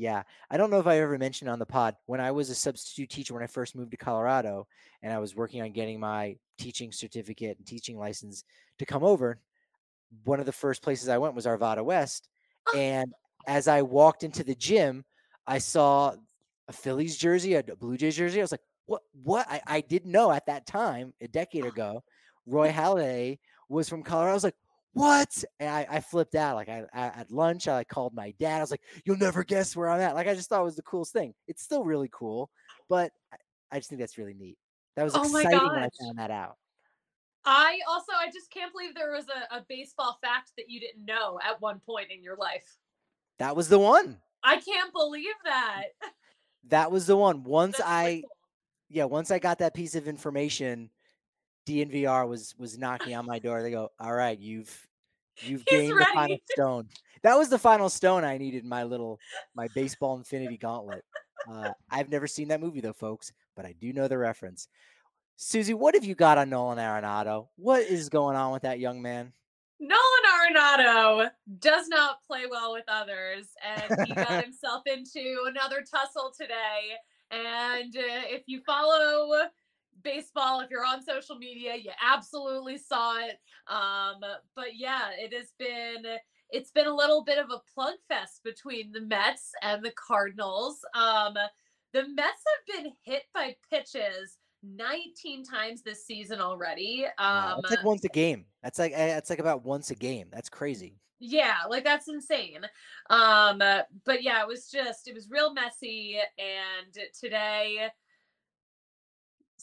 Yeah. 0.00 0.22
I 0.50 0.56
don't 0.56 0.70
know 0.70 0.80
if 0.80 0.86
I 0.86 0.98
ever 1.00 1.18
mentioned 1.18 1.50
on 1.50 1.58
the 1.58 1.66
pod 1.66 1.94
when 2.06 2.22
I 2.22 2.30
was 2.30 2.48
a 2.48 2.54
substitute 2.54 3.10
teacher 3.10 3.34
when 3.34 3.42
I 3.42 3.46
first 3.46 3.76
moved 3.76 3.90
to 3.90 3.98
Colorado 3.98 4.66
and 5.02 5.12
I 5.12 5.18
was 5.18 5.36
working 5.36 5.60
on 5.60 5.72
getting 5.72 6.00
my 6.00 6.38
teaching 6.56 6.90
certificate 6.90 7.58
and 7.58 7.66
teaching 7.66 7.98
license 7.98 8.44
to 8.78 8.86
come 8.86 9.04
over. 9.04 9.38
One 10.24 10.40
of 10.40 10.46
the 10.46 10.52
first 10.52 10.80
places 10.80 11.10
I 11.10 11.18
went 11.18 11.34
was 11.34 11.44
Arvada 11.44 11.84
West. 11.84 12.30
Oh. 12.68 12.78
And 12.78 13.12
as 13.46 13.68
I 13.68 13.82
walked 13.82 14.22
into 14.22 14.42
the 14.42 14.54
gym, 14.54 15.04
I 15.46 15.58
saw 15.58 16.14
a 16.66 16.72
Phillies 16.72 17.18
jersey, 17.18 17.52
a 17.52 17.62
Blue 17.62 17.98
Jays 17.98 18.16
jersey. 18.16 18.40
I 18.40 18.44
was 18.44 18.52
like, 18.52 18.62
what? 18.86 19.02
What? 19.22 19.46
I, 19.50 19.60
I 19.66 19.80
didn't 19.82 20.12
know 20.12 20.32
at 20.32 20.46
that 20.46 20.66
time, 20.66 21.12
a 21.20 21.28
decade 21.28 21.66
ah. 21.66 21.68
ago, 21.68 22.04
Roy 22.46 22.70
Halladay 22.72 23.38
was 23.68 23.86
from 23.90 24.02
Colorado. 24.02 24.30
I 24.30 24.34
was 24.34 24.44
like, 24.44 24.56
what? 24.92 25.44
And 25.58 25.68
I, 25.68 25.86
I 25.90 26.00
flipped 26.00 26.34
out. 26.34 26.56
Like 26.56 26.68
I, 26.68 26.84
I 26.92 27.06
at 27.06 27.30
lunch, 27.30 27.68
I 27.68 27.74
like 27.74 27.88
called 27.88 28.14
my 28.14 28.34
dad. 28.38 28.58
I 28.58 28.60
was 28.60 28.70
like, 28.70 28.82
you'll 29.04 29.16
never 29.16 29.44
guess 29.44 29.76
where 29.76 29.88
I'm 29.88 30.00
at. 30.00 30.14
Like 30.14 30.26
I 30.26 30.34
just 30.34 30.48
thought 30.48 30.60
it 30.60 30.64
was 30.64 30.76
the 30.76 30.82
coolest 30.82 31.12
thing. 31.12 31.34
It's 31.48 31.62
still 31.62 31.84
really 31.84 32.10
cool, 32.12 32.50
but 32.88 33.12
I, 33.32 33.36
I 33.72 33.78
just 33.78 33.88
think 33.88 34.00
that's 34.00 34.18
really 34.18 34.34
neat. 34.34 34.58
That 34.96 35.04
was 35.04 35.14
Oh 35.14 35.22
exciting 35.22 35.58
when 35.58 35.78
I 35.78 35.88
found 36.00 36.18
that 36.18 36.30
out. 36.30 36.56
I 37.44 37.78
also 37.88 38.12
I 38.18 38.26
just 38.26 38.50
can't 38.50 38.72
believe 38.72 38.94
there 38.94 39.12
was 39.12 39.26
a, 39.28 39.56
a 39.56 39.64
baseball 39.68 40.18
fact 40.22 40.52
that 40.58 40.68
you 40.68 40.80
didn't 40.80 41.04
know 41.04 41.38
at 41.42 41.60
one 41.60 41.80
point 41.86 42.10
in 42.10 42.22
your 42.22 42.36
life. 42.36 42.76
That 43.38 43.56
was 43.56 43.68
the 43.68 43.78
one. 43.78 44.18
I 44.42 44.56
can't 44.56 44.92
believe 44.92 45.34
that. 45.44 45.84
That 46.68 46.90
was 46.90 47.06
the 47.06 47.16
one. 47.16 47.42
Once 47.44 47.78
That's 47.78 47.88
I, 47.88 48.04
really 48.04 48.20
cool. 48.22 48.30
yeah, 48.90 49.04
once 49.04 49.30
I 49.30 49.38
got 49.38 49.58
that 49.60 49.74
piece 49.74 49.94
of 49.94 50.08
information, 50.08 50.90
DNVR 51.70 52.28
was 52.28 52.54
was 52.58 52.78
knocking 52.78 53.14
on 53.14 53.26
my 53.26 53.38
door. 53.38 53.62
They 53.62 53.70
go, 53.70 53.90
"All 54.00 54.12
right, 54.12 54.38
you've 54.38 54.88
you've 55.42 55.62
He's 55.68 55.78
gained 55.78 55.98
the 55.98 56.06
final 56.12 56.38
stone." 56.50 56.88
That 57.22 57.36
was 57.36 57.48
the 57.48 57.58
final 57.58 57.88
stone 57.88 58.24
I 58.24 58.38
needed 58.38 58.64
in 58.64 58.68
my 58.68 58.84
little 58.84 59.18
my 59.54 59.68
baseball 59.74 60.16
infinity 60.16 60.56
gauntlet. 60.56 61.04
Uh, 61.50 61.70
I've 61.90 62.10
never 62.10 62.26
seen 62.26 62.48
that 62.48 62.60
movie 62.60 62.80
though, 62.80 62.92
folks, 62.92 63.32
but 63.54 63.64
I 63.64 63.74
do 63.80 63.92
know 63.92 64.08
the 64.08 64.18
reference. 64.18 64.68
Susie, 65.36 65.74
what 65.74 65.94
have 65.94 66.04
you 66.04 66.14
got 66.14 66.38
on 66.38 66.50
Nolan 66.50 66.78
Arenado? 66.78 67.48
What 67.56 67.82
is 67.82 68.10
going 68.10 68.36
on 68.36 68.52
with 68.52 68.62
that 68.62 68.78
young 68.78 69.00
man? 69.00 69.32
Nolan 69.78 70.00
Arenado 70.36 71.30
does 71.60 71.88
not 71.88 72.22
play 72.22 72.42
well 72.50 72.74
with 72.74 72.84
others, 72.88 73.46
and 73.64 74.06
he 74.06 74.14
got 74.14 74.44
himself 74.44 74.82
into 74.86 75.44
another 75.46 75.82
tussle 75.82 76.32
today. 76.38 76.98
And 77.30 77.96
uh, 77.96 78.26
if 78.28 78.42
you 78.46 78.60
follow 78.66 79.48
baseball, 80.02 80.60
if 80.60 80.70
you're 80.70 80.84
on 80.84 81.02
social 81.02 81.36
media, 81.36 81.74
you 81.76 81.90
absolutely 82.02 82.78
saw 82.78 83.18
it. 83.18 83.38
Um, 83.66 84.20
but 84.56 84.76
yeah, 84.76 85.10
it 85.18 85.32
has 85.34 85.52
been 85.58 86.04
it's 86.50 86.72
been 86.72 86.86
a 86.86 86.94
little 86.94 87.22
bit 87.24 87.38
of 87.38 87.50
a 87.50 87.60
plug 87.72 87.94
fest 88.08 88.40
between 88.44 88.90
the 88.92 89.00
Mets 89.02 89.52
and 89.62 89.84
the 89.84 89.92
Cardinals. 89.92 90.80
Um, 90.94 91.34
the 91.92 92.08
Mets 92.08 92.42
have 92.76 92.82
been 92.84 92.92
hit 93.02 93.22
by 93.34 93.54
pitches 93.70 94.38
19 94.62 95.44
times 95.44 95.82
this 95.82 96.04
season 96.04 96.40
already. 96.40 97.06
Wow, 97.18 97.54
Um, 97.56 97.60
That's 97.62 97.76
like 97.76 97.84
once 97.84 98.04
a 98.04 98.08
game. 98.08 98.46
That's 98.62 98.78
like 98.78 98.92
eh, 98.94 99.06
that's 99.14 99.30
like 99.30 99.38
about 99.38 99.64
once 99.64 99.90
a 99.90 99.94
game. 99.94 100.28
That's 100.32 100.48
crazy. 100.48 100.96
yeah 101.22 101.56
like 101.68 101.84
that's 101.84 102.08
insane 102.08 102.62
um 103.10 103.58
but 103.58 104.22
yeah 104.22 104.40
it 104.40 104.48
was 104.48 104.70
just 104.70 105.06
it 105.06 105.14
was 105.14 105.28
real 105.30 105.52
messy 105.52 106.18
and 106.38 106.96
today 107.18 107.88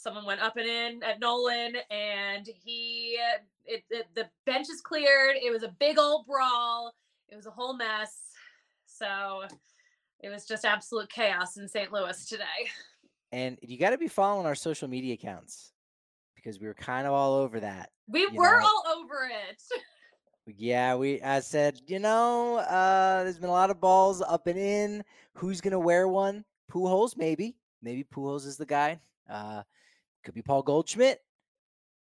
someone 0.08 0.26
went 0.26 0.40
up 0.42 0.56
and 0.56 0.66
in 0.66 1.04
at 1.04 1.20
nolan 1.20 1.76
and 1.92 2.50
he 2.64 3.20
it, 3.66 3.84
it 3.90 4.08
the 4.16 4.26
bench 4.46 4.68
is 4.70 4.80
cleared 4.80 5.36
it 5.36 5.52
was 5.52 5.64
a 5.64 5.76
big 5.80 6.00
old 6.00 6.26
brawl 6.26 6.94
it 7.28 7.36
was 7.36 7.46
a 7.46 7.52
whole 7.52 7.76
mess 7.76 8.16
so 8.86 9.44
it 10.22 10.30
was 10.30 10.46
just 10.46 10.64
absolute 10.64 11.10
chaos 11.10 11.58
in 11.58 11.68
st 11.68 11.92
louis 11.92 12.26
today 12.26 12.44
And 13.34 13.58
you 13.62 13.78
got 13.78 13.90
to 13.90 13.98
be 13.98 14.08
following 14.08 14.46
our 14.46 14.56
social 14.56 14.88
media 14.88 15.16
accounts 15.16 15.74
because 16.38 16.62
we 16.62 16.68
were 16.68 16.74
kind 16.74 17.06
of 17.06 17.12
all 17.12 17.34
over 17.34 17.60
that. 17.60 17.90
we 18.08 18.26
were 18.28 18.62
know, 18.62 18.66
all 18.66 18.84
over 18.98 19.26
it 19.50 19.62
Yeah, 20.46 20.96
we 20.96 21.22
I 21.22 21.42
said, 21.42 21.82
you 21.88 22.00
know, 22.00 22.60
uh 22.60 23.24
there's 23.26 23.40
been 23.40 23.50
a 23.50 23.52
lot 23.52 23.72
of 23.72 23.82
balls 23.82 24.22
up 24.22 24.48
and 24.48 24.58
in. 24.58 25.04
Who's 25.34 25.60
gonna 25.60 25.78
wear 25.78 26.08
one? 26.08 26.46
Pujols, 26.72 27.18
maybe. 27.18 27.58
Maybe 27.82 28.06
Pujols 28.06 28.46
is 28.46 28.56
the 28.56 28.66
guy. 28.66 28.98
Uh 29.30 29.64
could 30.28 30.36
be 30.36 30.42
Paul 30.42 30.62
Goldschmidt. 30.62 31.20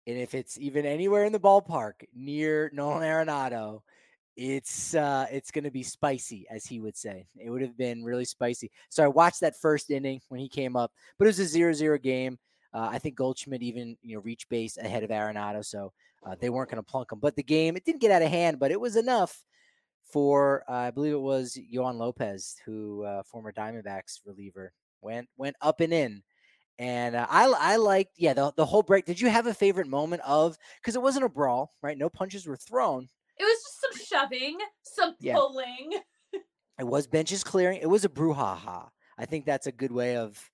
And 0.07 0.17
if 0.17 0.33
it's 0.33 0.57
even 0.59 0.83
anywhere 0.83 1.25
in 1.25 1.31
the 1.31 1.39
ballpark 1.39 1.93
near 2.13 2.71
Nolan 2.73 3.03
Arenado, 3.03 3.81
it's 4.35 4.95
uh 4.95 5.27
it's 5.31 5.51
gonna 5.51 5.69
be 5.69 5.83
spicy, 5.83 6.47
as 6.49 6.65
he 6.65 6.79
would 6.79 6.97
say. 6.97 7.27
It 7.37 7.51
would 7.51 7.61
have 7.61 7.77
been 7.77 8.03
really 8.03 8.25
spicy. 8.25 8.71
So 8.89 9.03
I 9.03 9.07
watched 9.07 9.41
that 9.41 9.55
first 9.55 9.91
inning 9.91 10.21
when 10.29 10.39
he 10.39 10.49
came 10.49 10.75
up, 10.75 10.91
but 11.19 11.25
it 11.25 11.29
was 11.29 11.39
a 11.39 11.45
zero-zero 11.45 11.99
game. 11.99 12.39
Uh, 12.73 12.89
I 12.91 12.97
think 12.97 13.15
Goldschmidt 13.15 13.61
even 13.61 13.95
you 14.01 14.15
know 14.15 14.21
reached 14.21 14.49
base 14.49 14.77
ahead 14.77 15.03
of 15.03 15.11
Arenado, 15.11 15.63
so 15.63 15.93
uh, 16.25 16.35
they 16.39 16.49
weren't 16.49 16.71
going 16.71 16.83
to 16.83 16.91
plunk 16.91 17.11
him. 17.11 17.19
But 17.19 17.35
the 17.35 17.43
game 17.43 17.77
it 17.77 17.85
didn't 17.85 18.01
get 18.01 18.11
out 18.11 18.23
of 18.23 18.29
hand, 18.29 18.59
but 18.59 18.71
it 18.71 18.81
was 18.81 18.95
enough 18.95 19.43
for 20.03 20.63
uh, 20.67 20.73
I 20.73 20.91
believe 20.91 21.13
it 21.13 21.21
was 21.21 21.57
Yoan 21.71 21.97
Lopez, 21.99 22.55
who 22.65 23.03
uh, 23.03 23.21
former 23.21 23.53
Diamondbacks 23.53 24.21
reliever 24.25 24.73
went 25.01 25.29
went 25.37 25.55
up 25.61 25.79
and 25.79 25.93
in. 25.93 26.23
And 26.77 27.15
uh, 27.15 27.25
I 27.29 27.45
I 27.45 27.75
liked 27.77 28.13
yeah 28.17 28.33
the 28.33 28.51
the 28.55 28.65
whole 28.65 28.83
break. 28.83 29.05
Did 29.05 29.21
you 29.21 29.29
have 29.29 29.47
a 29.47 29.53
favorite 29.53 29.87
moment 29.87 30.21
of 30.25 30.57
because 30.81 30.95
it 30.95 31.01
wasn't 31.01 31.25
a 31.25 31.29
brawl, 31.29 31.71
right? 31.81 31.97
No 31.97 32.09
punches 32.09 32.45
were 32.45 32.57
thrown. 32.57 33.07
it 33.37 33.43
was 33.43 33.63
just 33.63 33.81
some 33.81 34.05
shoving 34.27 34.57
some 34.83 35.15
Yeah. 35.19 35.33
pulling 35.33 35.93
It 36.79 36.85
was 36.85 37.07
benches 37.07 37.43
clearing. 37.43 37.79
It 37.81 37.89
was 37.89 38.05
a 38.05 38.09
brouhaha. 38.09 38.89
I 39.17 39.25
think 39.25 39.45
that's 39.45 39.67
a 39.67 39.71
good 39.71 39.91
way 39.91 40.17
of. 40.17 40.49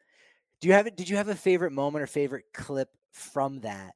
Do 0.62 0.68
you 0.68 0.74
have 0.76 0.88
it? 0.88 0.98
Did 0.98 1.10
you 1.10 1.18
have 1.18 1.30
a 1.30 1.36
favorite 1.36 1.72
moment 1.72 2.04
or 2.04 2.08
favorite 2.08 2.46
clip 2.54 2.90
from 3.12 3.62
that? 3.62 3.96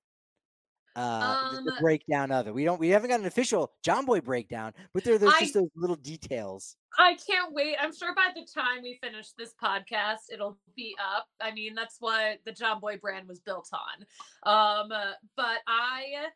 Uh, 0.95 1.51
the- 1.51 1.61
the 1.63 1.71
Um, 1.73 1.77
breakdown 1.81 2.31
of 2.31 2.47
it. 2.47 2.53
We 2.53 2.63
don't. 2.63 2.79
We 2.79 2.89
haven't 2.89 3.09
got 3.09 3.19
an 3.19 3.25
official 3.25 3.73
Jomboy 3.85 4.23
breakdown, 4.23 4.73
but 4.93 5.03
there, 5.03 5.17
there's 5.17 5.33
I- 5.33 5.39
just 5.41 5.53
those 5.53 5.69
little 5.75 5.95
details. 5.97 6.77
I 6.97 7.15
can't 7.15 7.51
wait. 7.53 7.75
I'm 7.77 7.93
sure 7.93 8.15
by 8.15 8.29
the 8.33 8.45
time 8.45 8.81
we 8.81 8.97
finish 9.03 9.31
this 9.37 9.53
podcast, 9.61 10.31
it'll 10.31 10.57
be 10.77 10.95
up. 11.03 11.27
I 11.41 11.51
mean, 11.51 11.75
that's 11.75 11.97
what 11.99 12.39
the 12.45 12.53
Jomboy 12.53 13.01
brand 13.01 13.27
was 13.27 13.41
built 13.41 13.67
on. 13.73 14.05
Um, 14.43 14.91
uh, 14.93 15.11
but 15.35 15.57
I, 15.67 16.27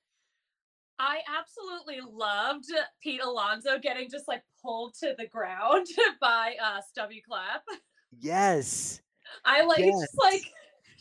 I 0.99 1.19
absolutely 1.39 2.01
loved 2.01 2.65
Pete 3.01 3.21
Alonso 3.23 3.79
getting 3.79 4.09
just 4.09 4.27
like 4.27 4.43
pulled 4.61 4.95
to 4.95 5.15
the 5.17 5.27
ground 5.27 5.87
by 6.19 6.55
uh, 6.61 6.81
Stubby 6.81 7.21
Clapp. 7.25 7.63
Yes. 8.19 8.99
I 9.45 9.63
like 9.63 9.79
Yes. 9.79 9.93
just 10.01 10.17
like 10.17 10.43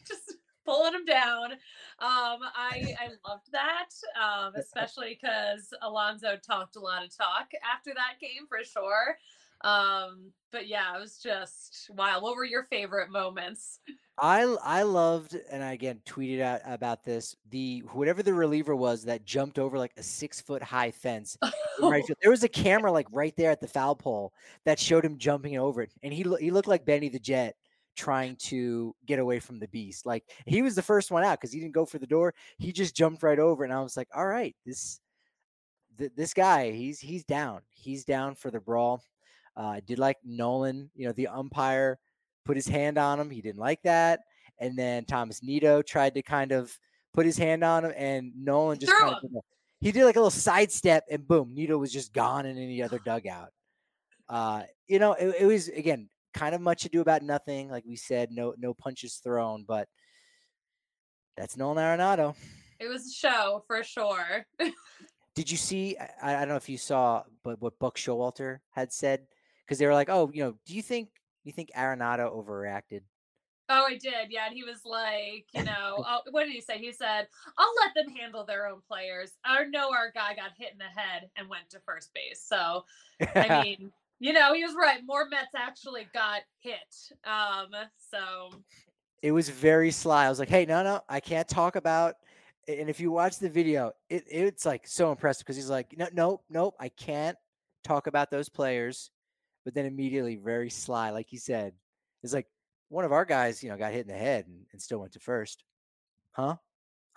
just 0.06 0.36
pulling 0.68 0.94
him 0.94 1.04
down. 1.04 1.52
Um, 1.52 2.40
I 2.54 2.94
I 3.00 3.08
loved 3.28 3.50
that, 3.52 3.88
um, 4.22 4.52
especially 4.56 5.18
because 5.20 5.72
Alonso 5.82 6.36
talked 6.36 6.76
a 6.76 6.80
lot 6.80 7.04
of 7.04 7.16
talk 7.16 7.50
after 7.74 7.92
that 7.94 8.20
game 8.20 8.46
for 8.48 8.62
sure. 8.64 9.16
Um, 9.62 10.30
but 10.52 10.68
yeah, 10.68 10.96
it 10.96 11.00
was 11.00 11.18
just 11.18 11.90
wow. 11.94 12.20
What 12.20 12.36
were 12.36 12.44
your 12.44 12.64
favorite 12.64 13.10
moments? 13.10 13.80
I 14.20 14.42
I 14.62 14.82
loved, 14.82 15.36
and 15.50 15.62
I 15.62 15.72
again 15.72 16.00
tweeted 16.06 16.40
out 16.40 16.60
about 16.64 17.02
this. 17.02 17.34
The 17.50 17.80
whatever 17.92 18.22
the 18.22 18.34
reliever 18.34 18.76
was 18.76 19.04
that 19.04 19.24
jumped 19.24 19.58
over 19.58 19.78
like 19.78 19.92
a 19.96 20.02
six 20.02 20.40
foot 20.40 20.62
high 20.62 20.90
fence. 20.90 21.36
in 21.42 21.88
right 21.88 22.04
field. 22.06 22.18
There 22.22 22.30
was 22.30 22.44
a 22.44 22.48
camera 22.48 22.92
like 22.92 23.06
right 23.10 23.34
there 23.36 23.50
at 23.50 23.60
the 23.60 23.68
foul 23.68 23.96
pole 23.96 24.32
that 24.64 24.78
showed 24.78 25.04
him 25.04 25.18
jumping 25.18 25.58
over 25.58 25.82
it, 25.82 25.92
and 26.02 26.12
he 26.12 26.24
he 26.40 26.50
looked 26.50 26.68
like 26.68 26.84
Benny 26.84 27.08
the 27.08 27.18
Jet 27.18 27.56
trying 27.98 28.36
to 28.36 28.94
get 29.04 29.18
away 29.18 29.40
from 29.40 29.58
the 29.58 29.68
beast. 29.68 30.06
Like 30.06 30.24
he 30.46 30.62
was 30.62 30.74
the 30.74 30.82
first 30.82 31.10
one 31.10 31.24
out 31.24 31.40
because 31.40 31.52
he 31.52 31.60
didn't 31.60 31.74
go 31.74 31.84
for 31.84 31.98
the 31.98 32.06
door. 32.06 32.32
He 32.56 32.72
just 32.72 32.96
jumped 32.96 33.22
right 33.22 33.38
over, 33.38 33.64
and 33.64 33.72
I 33.72 33.82
was 33.82 33.96
like, 33.96 34.08
all 34.14 34.26
right, 34.26 34.54
this 34.64 35.00
th- 35.98 36.12
this 36.16 36.32
guy, 36.32 36.70
he's 36.70 37.00
he's 37.00 37.24
down. 37.24 37.60
He's 37.70 38.04
down 38.04 38.34
for 38.36 38.50
the 38.50 38.60
brawl. 38.60 39.02
Uh, 39.56 39.66
I 39.66 39.80
did 39.80 39.98
like 39.98 40.16
Nolan, 40.24 40.90
you 40.94 41.06
know, 41.06 41.12
the 41.12 41.26
umpire 41.26 41.98
put 42.44 42.56
his 42.56 42.68
hand 42.68 42.96
on 42.96 43.18
him. 43.18 43.28
He 43.28 43.42
didn't 43.42 43.58
like 43.58 43.82
that. 43.82 44.20
And 44.60 44.78
then 44.78 45.04
Thomas 45.04 45.42
Nido 45.42 45.82
tried 45.82 46.14
to 46.14 46.22
kind 46.22 46.52
of 46.52 46.76
put 47.12 47.26
his 47.26 47.36
hand 47.36 47.64
on 47.64 47.84
him, 47.84 47.92
and 47.96 48.32
Nolan 48.36 48.78
just 48.78 48.92
kind 48.96 49.14
of 49.14 49.42
he 49.80 49.92
did 49.92 50.04
like 50.04 50.16
a 50.16 50.20
little 50.20 50.30
sidestep, 50.30 51.04
and 51.10 51.26
boom, 51.26 51.54
Nido 51.54 51.78
was 51.78 51.92
just 51.92 52.12
gone 52.12 52.46
in 52.46 52.56
any 52.58 52.82
other 52.82 53.00
dugout. 53.04 53.50
Uh, 54.28 54.62
you 54.86 54.98
know, 54.98 55.14
it, 55.14 55.34
it 55.40 55.46
was 55.46 55.68
again 55.68 56.08
kind 56.34 56.54
of 56.54 56.60
much 56.60 56.84
ado 56.84 57.00
about 57.00 57.22
nothing. 57.22 57.70
Like 57.70 57.84
we 57.86 57.96
said, 57.96 58.30
no 58.30 58.54
no 58.58 58.74
punches 58.74 59.16
thrown, 59.16 59.64
but 59.66 59.88
that's 61.36 61.56
Nolan 61.56 61.78
Arenado. 61.78 62.34
It 62.80 62.88
was 62.88 63.06
a 63.06 63.12
show 63.12 63.64
for 63.66 63.82
sure. 63.82 64.46
Did 65.34 65.50
you 65.50 65.56
see? 65.56 65.96
I, 65.98 66.34
I 66.34 66.38
don't 66.40 66.48
know 66.48 66.56
if 66.56 66.68
you 66.68 66.78
saw, 66.78 67.22
but 67.44 67.60
what 67.60 67.78
Buck 67.78 67.96
Showalter 67.96 68.58
had 68.70 68.92
said 68.92 69.26
because 69.64 69.78
they 69.78 69.86
were 69.86 69.94
like, 69.94 70.08
"Oh, 70.10 70.30
you 70.32 70.42
know, 70.42 70.54
do 70.66 70.74
you 70.74 70.82
think 70.82 71.10
you 71.44 71.52
think 71.52 71.70
Arenado 71.76 72.34
overreacted?" 72.34 73.02
Oh, 73.70 73.84
I 73.86 73.98
did. 73.98 74.30
Yeah, 74.30 74.46
and 74.46 74.54
he 74.54 74.64
was 74.64 74.80
like, 74.86 75.44
you 75.52 75.62
know, 75.62 76.02
oh, 76.08 76.20
what 76.30 76.44
did 76.44 76.54
he 76.54 76.60
say? 76.60 76.78
He 76.78 76.92
said, 76.92 77.28
"I'll 77.58 77.74
let 77.84 77.94
them 77.94 78.14
handle 78.16 78.44
their 78.44 78.66
own 78.66 78.80
players." 78.88 79.32
I 79.44 79.64
know 79.64 79.92
our 79.92 80.10
guy 80.10 80.34
got 80.34 80.52
hit 80.56 80.72
in 80.72 80.78
the 80.78 81.00
head 81.00 81.28
and 81.36 81.48
went 81.48 81.68
to 81.70 81.80
first 81.80 82.12
base. 82.14 82.42
So, 82.44 82.84
I 83.34 83.62
mean, 83.78 83.92
you 84.20 84.32
know, 84.32 84.54
he 84.54 84.64
was 84.64 84.74
right. 84.74 85.00
More 85.04 85.28
Mets 85.28 85.54
actually 85.56 86.08
got 86.12 86.40
hit. 86.60 86.76
Um, 87.24 87.68
so 87.96 88.50
it 89.22 89.32
was 89.32 89.48
very 89.48 89.90
sly. 89.90 90.26
I 90.26 90.28
was 90.28 90.38
like, 90.38 90.48
"Hey, 90.48 90.64
no, 90.66 90.82
no, 90.82 91.00
I 91.08 91.20
can't 91.20 91.48
talk 91.48 91.76
about." 91.76 92.16
And 92.66 92.90
if 92.90 93.00
you 93.00 93.10
watch 93.10 93.38
the 93.38 93.48
video, 93.48 93.92
it 94.10 94.24
it's 94.28 94.66
like 94.66 94.86
so 94.86 95.10
impressive 95.10 95.44
because 95.44 95.56
he's 95.56 95.70
like, 95.70 95.94
"No, 95.96 96.08
nope, 96.12 96.44
nope, 96.50 96.74
I 96.80 96.88
can't 96.90 97.36
talk 97.84 98.06
about 98.06 98.30
those 98.30 98.48
players." 98.48 99.10
But 99.64 99.74
then 99.74 99.86
immediately, 99.86 100.36
very 100.36 100.70
sly, 100.70 101.10
like 101.10 101.26
he 101.28 101.36
said, 101.36 101.74
it's 102.22 102.32
like, 102.32 102.46
one 102.88 103.04
of 103.04 103.12
our 103.12 103.24
guys, 103.24 103.62
you 103.62 103.68
know, 103.68 103.76
got 103.76 103.92
hit 103.92 104.06
in 104.06 104.12
the 104.12 104.18
head 104.18 104.46
and, 104.46 104.64
and 104.72 104.80
still 104.80 104.98
went 104.98 105.12
to 105.12 105.20
first. 105.20 105.64
Huh? 106.32 106.56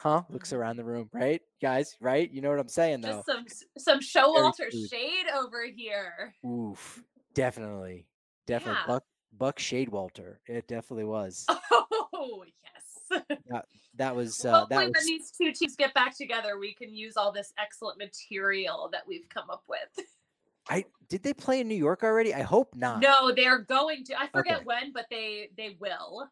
Huh? 0.01 0.23
Looks 0.29 0.51
around 0.51 0.77
the 0.77 0.83
room, 0.83 1.09
right, 1.13 1.41
guys? 1.61 1.95
Right? 2.01 2.31
You 2.31 2.41
know 2.41 2.49
what 2.49 2.57
I'm 2.59 2.67
saying, 2.67 3.01
though. 3.01 3.21
just 3.27 3.27
some 3.27 3.45
some 3.77 3.99
Showalter 3.99 4.71
shade 4.89 5.27
over 5.35 5.63
here. 5.65 6.33
Oof, 6.43 7.03
definitely, 7.35 8.07
definitely. 8.47 8.79
Yeah. 8.81 8.87
Buck 8.87 9.03
Buck 9.37 9.59
Shadewalter. 9.59 10.37
It 10.47 10.67
definitely 10.67 11.05
was. 11.05 11.45
Oh 12.13 12.43
yes. 12.45 13.21
That 13.95 14.15
was 14.15 14.45
uh, 14.45 14.59
Hopefully, 14.61 14.85
that 14.85 14.93
when 14.95 15.05
these 15.05 15.31
two 15.31 15.51
teams 15.51 15.75
get 15.75 15.93
back 15.93 16.17
together, 16.17 16.57
we 16.57 16.73
can 16.73 16.95
use 16.95 17.17
all 17.17 17.31
this 17.31 17.51
excellent 17.61 17.97
material 17.97 18.89
that 18.93 19.01
we've 19.05 19.27
come 19.27 19.49
up 19.49 19.63
with. 19.67 20.05
I 20.69 20.85
did 21.09 21.21
they 21.21 21.33
play 21.33 21.59
in 21.59 21.67
New 21.67 21.75
York 21.75 22.01
already? 22.01 22.33
I 22.33 22.41
hope 22.41 22.73
not. 22.73 23.01
No, 23.01 23.33
they're 23.33 23.59
going 23.59 24.05
to. 24.05 24.19
I 24.19 24.27
forget 24.27 24.57
Okay. 24.57 24.65
when, 24.65 24.93
but 24.93 25.07
they 25.11 25.49
they 25.57 25.75
will. 25.79 26.29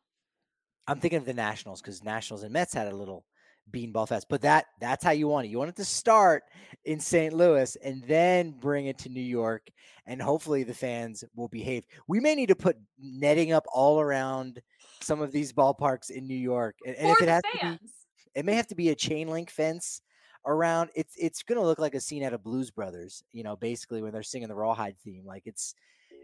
I'm 0.87 0.99
thinking 0.99 1.17
of 1.17 1.25
the 1.25 1.33
Nationals 1.33 1.81
because 1.81 2.03
Nationals 2.03 2.43
and 2.43 2.53
Mets 2.53 2.73
had 2.73 2.87
a 2.87 2.95
little 2.95 3.25
beanball 3.71 4.07
fest. 4.07 4.27
But 4.29 4.41
that 4.41 4.65
that's 4.79 5.03
how 5.03 5.11
you 5.11 5.27
want 5.27 5.45
it. 5.45 5.49
You 5.49 5.57
want 5.57 5.69
it 5.69 5.75
to 5.77 5.85
start 5.85 6.43
in 6.85 6.99
St. 6.99 7.33
Louis 7.33 7.75
and 7.83 8.03
then 8.07 8.51
bring 8.51 8.87
it 8.87 8.97
to 8.99 9.09
New 9.09 9.21
York, 9.21 9.69
and 10.05 10.21
hopefully 10.21 10.63
the 10.63 10.73
fans 10.73 11.23
will 11.35 11.47
behave. 11.47 11.85
We 12.07 12.19
may 12.19 12.35
need 12.35 12.49
to 12.49 12.55
put 12.55 12.77
netting 12.99 13.51
up 13.51 13.65
all 13.73 13.99
around 13.99 14.61
some 15.01 15.21
of 15.21 15.31
these 15.31 15.53
ballparks 15.53 16.09
in 16.09 16.27
New 16.27 16.37
York, 16.37 16.75
and, 16.85 16.95
and 16.95 17.09
if 17.09 17.21
it 17.21 17.29
has 17.29 17.43
to 17.53 17.77
be, 17.79 17.89
it 18.35 18.45
may 18.45 18.53
have 18.53 18.67
to 18.67 18.75
be 18.75 18.89
a 18.89 18.95
chain 18.95 19.27
link 19.27 19.49
fence 19.49 20.01
around. 20.45 20.89
It's 20.95 21.15
it's 21.17 21.43
gonna 21.43 21.63
look 21.63 21.79
like 21.79 21.95
a 21.95 22.01
scene 22.01 22.23
out 22.23 22.33
of 22.33 22.43
Blues 22.43 22.71
Brothers, 22.71 23.23
you 23.31 23.43
know, 23.43 23.55
basically 23.55 24.01
when 24.01 24.11
they're 24.11 24.23
singing 24.23 24.47
the 24.47 24.55
Rawhide 24.55 24.97
theme. 25.03 25.25
Like 25.25 25.43
it's 25.45 25.75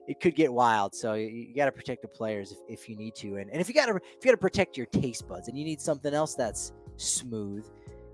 it 0.07 0.19
could 0.19 0.35
get 0.35 0.53
wild. 0.53 0.93
So 0.93 1.13
you, 1.13 1.27
you 1.27 1.55
got 1.55 1.65
to 1.65 1.71
protect 1.71 2.01
the 2.01 2.07
players 2.07 2.51
if, 2.51 2.57
if 2.67 2.89
you 2.89 2.95
need 2.95 3.15
to, 3.15 3.37
and 3.37 3.49
and 3.49 3.59
if 3.61 3.67
you 3.67 3.73
got 3.73 3.87
to 3.87 3.95
if 3.95 4.23
you 4.23 4.25
got 4.25 4.31
to 4.31 4.37
protect 4.37 4.77
your 4.77 4.85
taste 4.87 5.27
buds, 5.27 5.47
and 5.47 5.57
you 5.57 5.65
need 5.65 5.81
something 5.81 6.13
else 6.13 6.35
that's 6.35 6.71
smooth. 6.97 7.65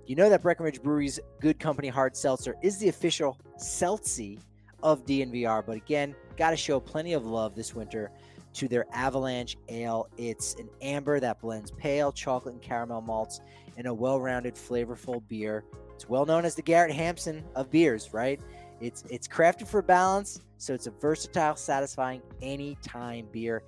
You 0.07 0.15
know 0.15 0.29
that 0.29 0.41
Breckenridge 0.41 0.81
Brewery's 0.81 1.19
Good 1.39 1.59
Company 1.59 1.87
Hard 1.87 2.15
Seltzer 2.15 2.55
is 2.61 2.77
the 2.77 2.89
official 2.89 3.37
seltzy 3.57 4.39
of 4.83 5.05
DNVR, 5.05 5.65
but 5.65 5.77
again, 5.77 6.15
got 6.37 6.51
to 6.51 6.57
show 6.57 6.79
plenty 6.79 7.13
of 7.13 7.25
love 7.25 7.55
this 7.55 7.75
winter 7.75 8.11
to 8.53 8.67
their 8.67 8.85
Avalanche 8.91 9.57
Ale. 9.69 10.07
It's 10.17 10.55
an 10.55 10.69
amber 10.81 11.19
that 11.19 11.39
blends 11.39 11.71
pale 11.71 12.11
chocolate 12.11 12.55
and 12.55 12.61
caramel 12.61 13.01
malts 13.01 13.41
in 13.77 13.85
a 13.85 13.93
well-rounded, 13.93 14.55
flavorful 14.55 15.21
beer. 15.27 15.63
It's 15.95 16.09
well 16.09 16.25
known 16.25 16.45
as 16.45 16.55
the 16.55 16.61
Garrett 16.61 16.93
Hampson 16.93 17.43
of 17.55 17.69
beers, 17.69 18.13
right? 18.13 18.41
It's 18.81 19.03
it's 19.09 19.27
crafted 19.27 19.67
for 19.67 19.81
balance, 19.81 20.41
so 20.57 20.73
it's 20.73 20.87
a 20.87 20.91
versatile, 20.91 21.55
satisfying 21.55 22.21
anytime 22.41 23.27
beer. 23.31 23.63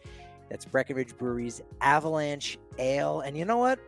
That's 0.49 0.65
Breckenridge 0.65 1.15
Brewery's 1.17 1.61
Avalanche 1.81 2.57
Ale. 2.79 3.21
And 3.21 3.37
you 3.37 3.45
know 3.45 3.57
what? 3.57 3.79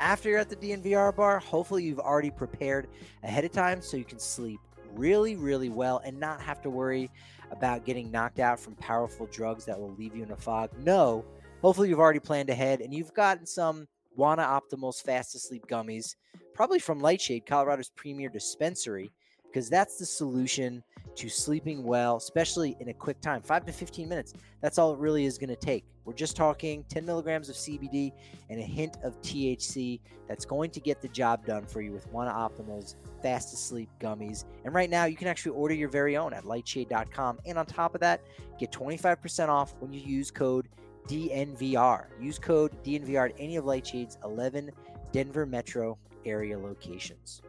After 0.00 0.30
you're 0.30 0.38
at 0.38 0.48
the 0.48 0.56
DNVR 0.56 1.14
bar, 1.14 1.38
hopefully 1.38 1.84
you've 1.84 2.00
already 2.00 2.30
prepared 2.30 2.88
ahead 3.22 3.44
of 3.44 3.52
time 3.52 3.82
so 3.82 3.98
you 3.98 4.04
can 4.04 4.18
sleep 4.18 4.58
really, 4.94 5.36
really 5.36 5.68
well 5.68 6.00
and 6.04 6.18
not 6.18 6.40
have 6.40 6.62
to 6.62 6.70
worry 6.70 7.10
about 7.50 7.84
getting 7.84 8.10
knocked 8.10 8.38
out 8.38 8.58
from 8.58 8.74
powerful 8.76 9.26
drugs 9.26 9.66
that 9.66 9.78
will 9.78 9.94
leave 9.98 10.16
you 10.16 10.22
in 10.22 10.30
a 10.30 10.36
fog. 10.36 10.70
No, 10.78 11.24
hopefully 11.60 11.90
you've 11.90 12.00
already 12.00 12.18
planned 12.18 12.48
ahead 12.48 12.80
and 12.80 12.94
you've 12.94 13.12
gotten 13.12 13.44
some 13.44 13.86
Wana 14.18 14.38
Optimal's 14.38 15.02
fast 15.02 15.34
asleep 15.34 15.66
gummies, 15.68 16.16
probably 16.54 16.78
from 16.78 17.00
Lightshade, 17.00 17.44
Colorado's 17.44 17.90
premier 17.90 18.30
dispensary, 18.30 19.12
because 19.50 19.68
that's 19.68 19.98
the 19.98 20.06
solution 20.06 20.82
to 21.16 21.28
sleeping 21.28 21.82
well, 21.82 22.16
especially 22.16 22.76
in 22.80 22.88
a 22.88 22.94
quick 22.94 23.20
time, 23.20 23.42
five 23.42 23.66
to 23.66 23.72
15 23.72 24.08
minutes. 24.08 24.32
That's 24.60 24.78
all 24.78 24.94
it 24.94 24.98
really 24.98 25.24
is 25.24 25.38
going 25.38 25.50
to 25.50 25.56
take. 25.56 25.84
We're 26.04 26.14
just 26.14 26.36
talking 26.36 26.84
10 26.88 27.04
milligrams 27.04 27.48
of 27.48 27.56
CBD 27.56 28.12
and 28.48 28.58
a 28.58 28.62
hint 28.62 28.96
of 29.02 29.20
THC 29.22 30.00
that's 30.28 30.44
going 30.44 30.70
to 30.70 30.80
get 30.80 31.00
the 31.00 31.08
job 31.08 31.44
done 31.44 31.66
for 31.66 31.82
you 31.82 31.92
with 31.92 32.10
Wana 32.12 32.32
Optimal's 32.32 32.96
fast 33.22 33.50
to 33.50 33.56
sleep 33.56 33.88
gummies. 34.00 34.44
And 34.64 34.74
right 34.74 34.88
now, 34.88 35.04
you 35.04 35.16
can 35.16 35.28
actually 35.28 35.52
order 35.52 35.74
your 35.74 35.88
very 35.88 36.16
own 36.16 36.32
at 36.32 36.44
lightshade.com. 36.44 37.40
And 37.44 37.58
on 37.58 37.66
top 37.66 37.94
of 37.94 38.00
that, 38.00 38.22
get 38.58 38.72
25% 38.72 39.48
off 39.48 39.74
when 39.80 39.92
you 39.92 40.00
use 40.00 40.30
code 40.30 40.68
DNVR. 41.06 42.06
Use 42.20 42.38
code 42.38 42.72
DNVR 42.84 43.30
at 43.30 43.36
any 43.38 43.56
of 43.56 43.64
Lightshade's 43.64 44.16
11 44.24 44.70
Denver 45.12 45.44
metro 45.44 45.98
area 46.24 46.58
locations. 46.58 47.42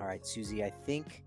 All 0.00 0.06
right, 0.06 0.24
Susie, 0.26 0.64
I 0.64 0.70
think 0.70 1.22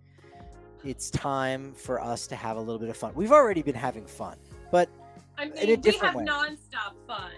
it's 0.84 1.10
time 1.10 1.74
for 1.74 2.02
us 2.02 2.28
to 2.28 2.36
have 2.36 2.58
a 2.58 2.60
little 2.60 2.80
bit 2.80 2.90
of 2.90 2.98
fun. 2.98 3.14
We've 3.14 3.32
already 3.32 3.62
been 3.62 3.76
having 3.76 4.06
fun, 4.06 4.38
but 4.72 4.90
I 5.38 5.46
mean, 5.46 5.54
a 5.58 5.66
we 5.66 5.72
have 5.72 5.82
different 5.82 6.16
way. 6.16 6.26
nonstop 6.26 6.94
fun. 7.08 7.32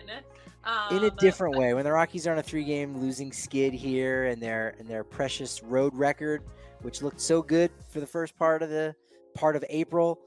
Um, 0.64 0.98
in 0.98 1.04
a 1.04 1.12
different 1.12 1.56
way. 1.58 1.74
When 1.76 1.84
the 1.84 1.92
Rockies 1.92 2.26
are 2.26 2.32
on 2.32 2.40
a 2.40 2.44
three-game 2.44 2.98
losing 2.98 3.32
skid 3.32 3.74
here, 3.74 4.26
and 4.26 4.42
their 4.42 4.76
and 4.80 4.88
their 4.88 5.04
precious 5.04 5.62
road 5.62 5.94
record, 5.94 6.42
which 6.82 7.02
looked 7.02 7.22
so 7.22 7.42
good 7.42 7.70
for 7.90 8.00
the 8.00 8.08
first 8.08 8.36
part 8.38 8.64
of 8.64 8.70
the 8.70 8.96
part 9.36 9.56
of 9.56 9.64
April, 9.70 10.20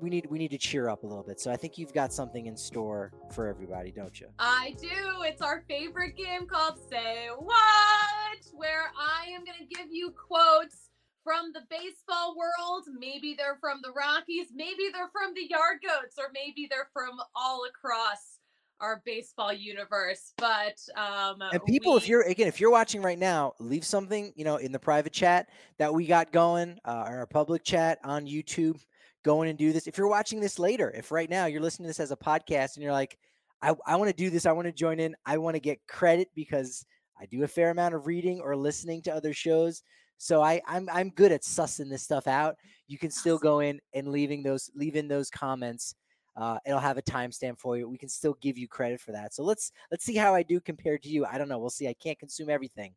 we 0.00 0.10
need 0.10 0.26
we 0.30 0.38
need 0.38 0.50
to 0.50 0.58
cheer 0.58 0.88
up 0.88 1.02
a 1.02 1.06
little 1.06 1.22
bit. 1.22 1.40
So 1.40 1.50
I 1.50 1.56
think 1.56 1.78
you've 1.78 1.94
got 1.94 2.12
something 2.12 2.46
in 2.46 2.56
store 2.56 3.12
for 3.32 3.48
everybody, 3.48 3.92
don't 3.92 4.18
you? 4.20 4.28
I 4.38 4.74
do. 4.80 5.22
It's 5.22 5.42
our 5.42 5.64
favorite 5.68 6.16
game 6.16 6.46
called 6.46 6.78
Say 6.90 7.28
What, 7.38 8.38
where 8.52 8.90
I 8.98 9.28
am 9.30 9.44
going 9.44 9.58
to 9.58 9.74
give 9.74 9.86
you 9.90 10.10
quotes 10.10 10.90
from 11.24 11.52
the 11.52 11.62
baseball 11.68 12.36
world. 12.36 12.84
Maybe 12.98 13.34
they're 13.36 13.58
from 13.60 13.80
the 13.82 13.90
Rockies, 13.92 14.48
maybe 14.54 14.84
they're 14.92 15.10
from 15.12 15.34
the 15.34 15.46
Yard 15.48 15.78
Goats, 15.82 16.16
or 16.18 16.26
maybe 16.32 16.68
they're 16.70 16.88
from 16.92 17.18
all 17.34 17.64
across 17.68 18.38
our 18.80 19.02
baseball 19.04 19.52
universe. 19.52 20.32
But 20.36 20.78
um 20.96 21.42
And 21.52 21.64
people, 21.64 21.96
if 21.96 22.08
you're 22.08 22.22
again, 22.22 22.46
if 22.46 22.60
you're 22.60 22.70
watching 22.70 23.02
right 23.02 23.18
now, 23.18 23.54
leave 23.58 23.84
something 23.84 24.32
you 24.36 24.44
know 24.44 24.56
in 24.56 24.70
the 24.70 24.78
private 24.78 25.12
chat 25.12 25.48
that 25.78 25.92
we 25.92 26.06
got 26.06 26.30
going, 26.30 26.78
uh, 26.84 27.06
or 27.08 27.18
our 27.18 27.26
public 27.26 27.64
chat 27.64 27.98
on 28.04 28.26
YouTube. 28.26 28.78
Go 29.26 29.42
in 29.42 29.48
and 29.48 29.58
do 29.58 29.72
this. 29.72 29.88
If 29.88 29.98
you're 29.98 30.06
watching 30.06 30.38
this 30.38 30.60
later, 30.60 30.92
if 30.96 31.10
right 31.10 31.28
now 31.28 31.46
you're 31.46 31.60
listening 31.60 31.86
to 31.86 31.88
this 31.88 31.98
as 31.98 32.12
a 32.12 32.16
podcast 32.16 32.76
and 32.76 32.84
you're 32.84 32.92
like, 32.92 33.18
I, 33.60 33.74
I 33.84 33.96
want 33.96 34.08
to 34.08 34.16
do 34.16 34.30
this, 34.30 34.46
I 34.46 34.52
want 34.52 34.66
to 34.66 34.72
join 34.72 35.00
in, 35.00 35.16
I 35.26 35.36
want 35.36 35.56
to 35.56 35.60
get 35.60 35.84
credit 35.88 36.28
because 36.36 36.86
I 37.20 37.26
do 37.26 37.42
a 37.42 37.48
fair 37.48 37.70
amount 37.70 37.96
of 37.96 38.06
reading 38.06 38.40
or 38.40 38.54
listening 38.54 39.02
to 39.02 39.12
other 39.12 39.32
shows. 39.32 39.82
So 40.18 40.42
I, 40.42 40.62
I'm 40.64 40.88
I'm 40.92 41.10
good 41.10 41.32
at 41.32 41.42
sussing 41.42 41.90
this 41.90 42.04
stuff 42.04 42.28
out. 42.28 42.54
You 42.86 42.98
can 42.98 43.10
still 43.10 43.36
go 43.36 43.58
in 43.58 43.80
and 43.94 44.06
leaving 44.06 44.44
those 44.44 44.70
leave 44.76 44.94
in 44.94 45.08
those 45.08 45.28
comments. 45.28 45.96
Uh, 46.36 46.58
it'll 46.64 46.78
have 46.78 46.96
a 46.96 47.02
timestamp 47.02 47.58
for 47.58 47.76
you. 47.76 47.88
We 47.88 47.98
can 47.98 48.08
still 48.08 48.36
give 48.40 48.56
you 48.56 48.68
credit 48.68 49.00
for 49.00 49.10
that. 49.10 49.34
So 49.34 49.42
let's 49.42 49.72
let's 49.90 50.04
see 50.04 50.14
how 50.14 50.36
I 50.36 50.44
do 50.44 50.60
compared 50.60 51.02
to 51.02 51.08
you. 51.08 51.24
I 51.24 51.36
don't 51.36 51.48
know. 51.48 51.58
We'll 51.58 51.70
see. 51.70 51.88
I 51.88 51.94
can't 51.94 52.18
consume 52.18 52.48
everything, 52.48 52.94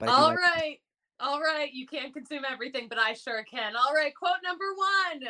but 0.00 0.08
All 0.08 0.34
right. 0.34 0.78
All 1.20 1.40
right. 1.40 1.72
You 1.72 1.86
can't 1.86 2.12
consume 2.12 2.42
everything, 2.50 2.88
but 2.88 2.98
I 2.98 3.12
sure 3.12 3.44
can. 3.44 3.76
All 3.76 3.94
right. 3.94 4.12
Quote 4.16 4.42
number 4.42 4.64
one. 4.74 5.28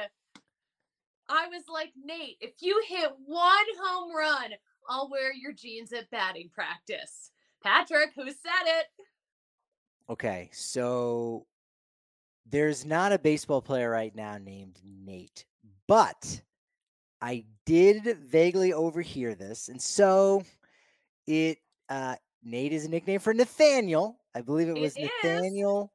I 1.31 1.47
was 1.47 1.63
like, 1.73 1.93
Nate, 2.05 2.37
if 2.41 2.55
you 2.61 2.83
hit 2.89 3.11
one 3.25 3.67
home 3.83 4.15
run, 4.15 4.51
I'll 4.89 5.09
wear 5.09 5.33
your 5.33 5.53
jeans 5.53 5.93
at 5.93 6.11
batting 6.11 6.51
practice. 6.53 7.31
Patrick, 7.63 8.11
who 8.17 8.27
said 8.27 8.67
it? 8.67 8.87
Okay, 10.09 10.51
so 10.53 11.47
There's 12.51 12.85
not 12.85 13.13
a 13.13 13.19
baseball 13.19 13.63
player 13.63 13.89
right 13.91 14.15
now 14.15 14.37
named 14.39 14.81
Nate, 14.85 15.45
but 15.87 16.41
I 17.21 17.45
did 17.65 18.19
vaguely 18.19 18.73
overhear 18.73 19.35
this, 19.37 19.69
and 19.69 19.81
so 19.81 20.43
it 21.29 21.59
uh, 21.89 22.17
Nate 22.43 22.73
is 22.73 22.87
a 22.87 22.89
nickname 22.89 23.21
for 23.21 23.35
Nathaniel. 23.35 24.19
I 24.35 24.41
believe 24.41 24.69
it 24.69 24.81
was 24.81 24.97
It 24.97 25.03
is. 25.03 25.11
Nathaniel. 25.23 25.93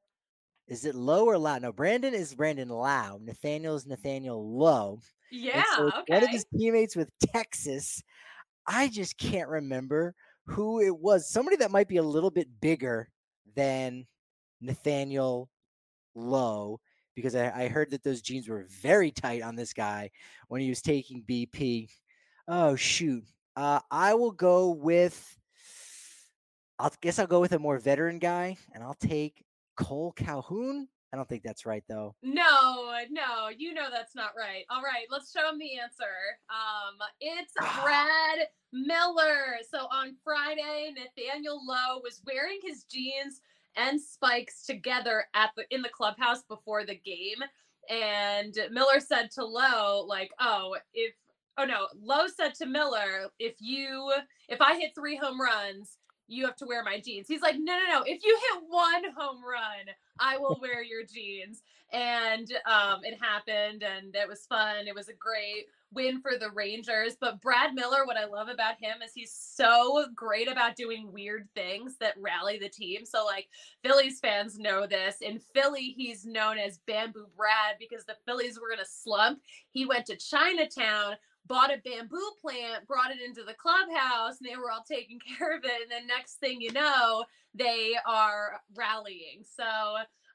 Is. 0.68 0.86
it 0.86 0.96
Low 0.96 1.26
or 1.26 1.38
Low? 1.38 1.58
No, 1.58 1.72
Brandon 1.74 2.14
is 2.14 2.34
Brandon 2.36 2.70
Lowe. 2.70 3.20
Nathaniel 3.22 3.76
is 3.76 3.86
Nathaniel 3.86 4.58
Lowe. 4.58 5.00
Yeah. 5.32 5.64
so 5.76 5.88
Okay. 5.88 6.14
one 6.14 6.24
of 6.24 6.30
his 6.30 6.46
teammates 6.58 6.96
with 6.96 7.10
Texas. 7.20 8.02
I 8.68 8.88
just 8.88 9.18
can't 9.18 9.50
remember 9.50 10.16
who 10.48 10.82
it 10.82 10.98
was. 10.98 11.30
Somebody 11.30 11.58
that 11.58 11.72
might 11.72 11.88
be 11.88 11.98
a 11.98 12.04
little 12.04 12.32
bit 12.32 12.48
bigger 12.62 13.10
than 13.56 14.06
Nathaniel 14.62 15.50
Lowe, 16.16 16.80
because 17.16 17.36
I, 17.36 17.64
I 17.64 17.68
heard 17.68 17.92
that 17.92 18.04
those 18.04 18.22
jeans 18.22 18.48
were 18.48 18.66
very 18.82 19.12
tight 19.12 19.42
on 19.42 19.56
this 19.56 19.74
guy 19.74 20.10
when 20.48 20.62
he 20.62 20.70
was 20.70 20.82
taking 20.82 21.24
BP. 21.24 21.90
Oh 22.48 22.76
shoot. 22.76 23.24
Uh, 23.56 23.80
I 23.90 24.14
will 24.16 24.32
go 24.32 24.72
with 24.72 25.38
I'll 26.78 26.92
guess 27.02 27.20
I'll 27.20 27.28
go 27.28 27.40
with 27.40 27.54
a 27.54 27.60
more 27.60 27.78
veteran 27.78 28.20
guy 28.20 28.58
and 28.74 28.84
I'll 28.84 28.96
take 28.96 29.44
Cole 29.78 30.12
Calhoun. 30.12 30.88
I 31.16 31.18
don't 31.18 31.30
think 31.30 31.44
that's 31.44 31.66
right 31.66 31.84
though. 31.88 32.14
No, 32.22 32.92
no, 33.10 33.48
you 33.58 33.74
know 33.74 33.88
that's 33.90 34.16
not 34.16 34.32
right. 34.38 34.66
All 34.70 34.82
right, 34.82 35.06
let's 35.10 35.32
show 35.32 35.50
him 35.50 35.58
the 35.58 35.80
answer. 35.80 36.04
Um, 36.50 36.98
it's 37.22 37.54
Brad 37.82 38.40
Miller. 38.74 39.60
So 39.72 39.88
on 39.94 40.18
Friday, 40.26 40.94
Nathaniel 40.94 41.62
Lowe 41.66 42.02
was 42.04 42.22
wearing 42.28 42.60
his 42.62 42.84
jeans 42.84 43.40
and 43.78 44.02
spikes 44.02 44.66
together 44.66 45.24
at 45.34 45.52
the 45.56 45.64
in 45.74 45.82
the 45.82 45.88
clubhouse 45.88 46.44
before 46.50 46.86
the 46.86 46.96
game. 46.96 47.42
And 47.90 48.54
Miller 48.70 49.00
said 49.00 49.32
to 49.36 49.46
Lowe, 49.46 50.04
like, 50.06 50.32
oh, 50.42 50.76
if 50.94 51.14
oh 51.58 51.64
no, 51.64 51.88
Lowe 51.98 52.28
said 52.28 52.56
to 52.56 52.66
Miller, 52.66 53.30
if 53.40 53.56
you 53.60 54.12
if 54.50 54.60
I 54.60 54.78
hit 54.78 54.92
three 54.94 55.16
home 55.16 55.40
runs, 55.40 55.98
you 56.28 56.46
have 56.46 56.58
to 56.58 56.66
wear 56.66 56.84
my 56.84 57.00
jeans. 57.00 57.30
He's 57.30 57.42
like, 57.42 57.56
no, 57.58 57.78
no, 57.78 58.00
no. 58.00 58.04
If 58.06 58.26
you 58.26 58.38
hit 58.52 58.64
one 58.68 59.04
home 59.16 59.42
run, 59.42 59.96
I 60.20 60.38
will 60.38 60.58
wear 60.62 60.84
your 60.84 61.04
jeans. 61.06 61.62
And 61.92 62.52
um, 62.66 63.02
it 63.04 63.18
happened 63.22 63.84
and 63.84 64.16
it 64.16 64.28
was 64.28 64.46
fun. 64.48 64.88
It 64.88 64.96
was 64.96 65.08
a 65.08 65.14
great 65.14 65.66
win 65.94 66.20
for 66.22 66.38
the 66.38 66.50
Rangers. 66.52 67.16
But 67.20 67.42
Brad 67.42 67.74
Miller, 67.74 68.06
what 68.06 68.18
I 68.18 68.26
love 68.26 68.50
about 68.50 68.76
him 68.82 68.98
is 69.04 69.12
he's 69.14 69.32
so 69.32 70.06
great 70.14 70.52
about 70.52 70.76
doing 70.76 71.12
weird 71.12 71.48
things 71.56 71.96
that 72.00 72.16
rally 72.18 72.58
the 72.58 72.70
team. 72.70 73.06
So, 73.06 73.24
like, 73.26 73.48
Phillies 73.84 74.20
fans 74.20 74.60
know 74.60 74.86
this. 74.86 75.18
In 75.22 75.40
Philly, 75.40 75.94
he's 75.96 76.26
known 76.26 76.58
as 76.58 76.80
Bamboo 76.86 77.28
Brad 77.38 77.76
because 77.80 78.06
the 78.06 78.18
Phillies 78.26 78.60
were 78.60 78.72
in 78.72 78.80
a 78.80 78.86
slump. 78.86 79.40
He 79.70 79.86
went 79.86 80.06
to 80.08 80.18
Chinatown, 80.18 81.16
bought 81.48 81.72
a 81.72 81.78
bamboo 81.84 82.32
plant, 82.42 82.88
brought 82.88 83.12
it 83.12 83.22
into 83.26 83.44
the 83.44 83.54
clubhouse, 83.54 84.40
and 84.40 84.50
they 84.50 84.56
were 84.56 84.72
all 84.72 84.84
taking 84.88 85.20
care 85.38 85.56
of 85.56 85.64
it. 85.64 85.82
And 85.82 85.92
then 85.92 86.08
next 86.08 86.36
thing 86.36 86.62
you 86.62 86.72
know, 86.72 87.26
they 87.54 87.96
are 88.06 88.62
rallying. 88.76 89.44
So 89.44 89.64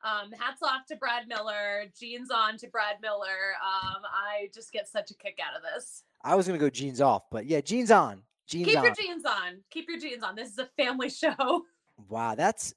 um, 0.02 0.32
hats 0.32 0.62
off 0.62 0.86
to 0.88 0.96
Brad 0.96 1.28
Miller, 1.28 1.84
jeans 1.98 2.30
on 2.30 2.56
to 2.58 2.68
Brad 2.68 2.96
Miller. 3.02 3.54
Um, 3.62 4.02
I 4.04 4.48
just 4.54 4.72
get 4.72 4.88
such 4.88 5.10
a 5.10 5.14
kick 5.14 5.38
out 5.44 5.56
of 5.56 5.62
this. 5.62 6.04
I 6.22 6.34
was 6.34 6.46
gonna 6.46 6.58
go 6.58 6.70
jeans 6.70 7.00
off, 7.00 7.24
but 7.30 7.46
yeah, 7.46 7.60
jeans 7.60 7.90
on. 7.90 8.22
Jeans 8.46 8.66
Keep 8.66 8.78
on. 8.78 8.84
your 8.84 8.94
jeans 8.94 9.24
on. 9.24 9.60
Keep 9.70 9.88
your 9.88 9.98
jeans 9.98 10.22
on. 10.22 10.34
This 10.34 10.50
is 10.50 10.58
a 10.58 10.68
family 10.76 11.10
show. 11.10 11.62
Wow, 12.08 12.34
that's 12.34 12.74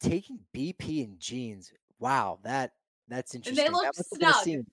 taking 0.00 0.38
BP 0.54 1.04
and 1.04 1.18
jeans. 1.18 1.72
Wow, 1.98 2.38
that 2.44 2.72
that's 3.08 3.34
interesting. 3.34 3.64
they 3.64 3.70
look 3.70 3.82
That 3.82 3.94
must 3.96 4.12
have 4.12 4.20
been 4.20 4.28
a 4.28 4.32
snug. 4.32 4.66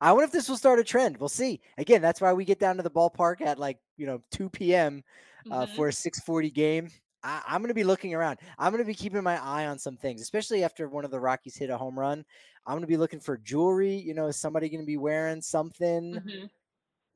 I 0.00 0.12
wonder 0.12 0.24
if 0.24 0.32
this 0.32 0.48
will 0.48 0.56
start 0.56 0.78
a 0.78 0.84
trend. 0.84 1.18
We'll 1.18 1.28
see. 1.28 1.60
Again, 1.76 2.00
that's 2.02 2.20
why 2.20 2.32
we 2.32 2.44
get 2.44 2.58
down 2.58 2.76
to 2.76 2.82
the 2.82 2.90
ballpark 2.90 3.40
at 3.42 3.58
like 3.58 3.78
you 3.96 4.06
know 4.06 4.22
2 4.30 4.74
p.m. 4.74 5.02
Uh, 5.50 5.66
Mhm. 5.66 5.66
for 5.66 5.88
a 5.88 5.92
6:40 5.92 6.50
game. 6.50 6.88
I, 7.22 7.42
I'm 7.46 7.60
going 7.60 7.68
to 7.68 7.74
be 7.74 7.84
looking 7.84 8.14
around. 8.14 8.38
I'm 8.58 8.72
going 8.72 8.82
to 8.82 8.86
be 8.86 8.94
keeping 8.94 9.22
my 9.22 9.42
eye 9.42 9.66
on 9.66 9.78
some 9.78 9.96
things, 9.98 10.22
especially 10.22 10.64
after 10.64 10.88
one 10.88 11.04
of 11.04 11.10
the 11.10 11.20
Rockies 11.20 11.56
hit 11.56 11.68
a 11.70 11.76
home 11.76 11.98
run. 11.98 12.24
I'm 12.66 12.72
going 12.74 12.82
to 12.82 12.86
be 12.86 12.96
looking 12.96 13.20
for 13.20 13.36
jewelry. 13.36 13.94
You 13.96 14.14
know, 14.14 14.26
is 14.28 14.36
somebody 14.38 14.68
going 14.70 14.80
to 14.80 14.86
be 14.86 14.96
wearing 14.96 15.42
something? 15.42 16.22
Mhm. 16.22 16.50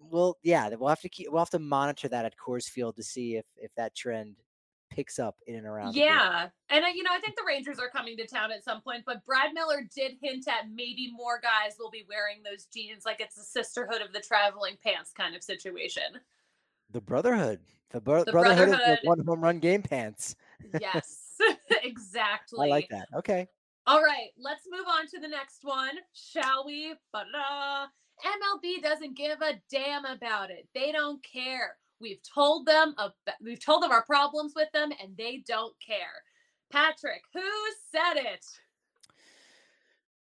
Well, 0.00 0.38
yeah, 0.42 0.68
we'll 0.70 0.88
have 0.90 1.00
to 1.02 1.08
keep. 1.08 1.30
We'll 1.30 1.40
have 1.40 1.50
to 1.50 1.58
monitor 1.58 2.08
that 2.08 2.24
at 2.26 2.36
Coors 2.38 2.68
Field 2.68 2.96
to 2.96 3.02
see 3.04 3.36
if 3.36 3.46
if 3.56 3.74
that 3.76 3.94
trend 3.96 4.36
picks 4.94 5.18
up 5.18 5.36
in 5.46 5.56
and 5.56 5.66
around. 5.66 5.94
Yeah. 5.94 6.48
And, 6.70 6.84
you 6.94 7.02
know, 7.02 7.10
I 7.12 7.18
think 7.20 7.36
the 7.36 7.42
Rangers 7.46 7.78
are 7.78 7.88
coming 7.88 8.16
to 8.16 8.26
town 8.26 8.52
at 8.52 8.64
some 8.64 8.80
point, 8.80 9.02
but 9.04 9.24
Brad 9.24 9.52
Miller 9.52 9.86
did 9.94 10.12
hint 10.22 10.46
at 10.48 10.70
maybe 10.72 11.10
more 11.14 11.40
guys 11.40 11.76
will 11.78 11.90
be 11.90 12.04
wearing 12.08 12.42
those 12.44 12.66
jeans 12.72 13.04
like 13.04 13.20
it's 13.20 13.36
a 13.36 13.42
sisterhood 13.42 14.00
of 14.00 14.12
the 14.12 14.20
traveling 14.20 14.76
pants 14.82 15.12
kind 15.12 15.34
of 15.34 15.42
situation. 15.42 16.04
The 16.90 17.00
Brotherhood. 17.00 17.60
The, 17.90 18.00
bro- 18.00 18.24
The 18.24 18.32
Brotherhood, 18.32 18.68
of 18.68 18.76
Brotherhood. 18.76 18.98
the 19.02 19.08
one 19.08 19.24
home 19.24 19.40
run 19.40 19.58
game 19.58 19.82
pants. 19.82 20.36
Yes, 20.80 21.36
exactly. 21.82 22.66
I 22.68 22.70
like 22.70 22.88
that. 22.90 23.08
Okay. 23.16 23.48
All 23.86 24.02
right, 24.02 24.30
let's 24.38 24.64
move 24.70 24.86
on 24.88 25.06
to 25.08 25.20
the 25.20 25.28
next 25.28 25.58
one, 25.62 25.96
shall 26.12 26.64
we? 26.64 26.94
Ba-da. 27.12 27.86
MLB 28.24 28.82
doesn't 28.82 29.16
give 29.16 29.42
a 29.42 29.60
damn 29.70 30.04
about 30.06 30.50
it. 30.50 30.66
They 30.74 30.90
don't 30.90 31.22
care. 31.22 31.76
We've 32.04 32.20
told 32.34 32.66
them 32.66 32.94
ab- 32.98 33.12
we've 33.42 33.64
told 33.64 33.82
them 33.82 33.90
our 33.90 34.04
problems 34.04 34.52
with 34.54 34.68
them 34.74 34.92
and 35.02 35.16
they 35.16 35.42
don't 35.48 35.72
care. 35.80 36.20
Patrick, 36.70 37.22
who 37.32 37.40
said 37.90 38.16
it? 38.18 38.44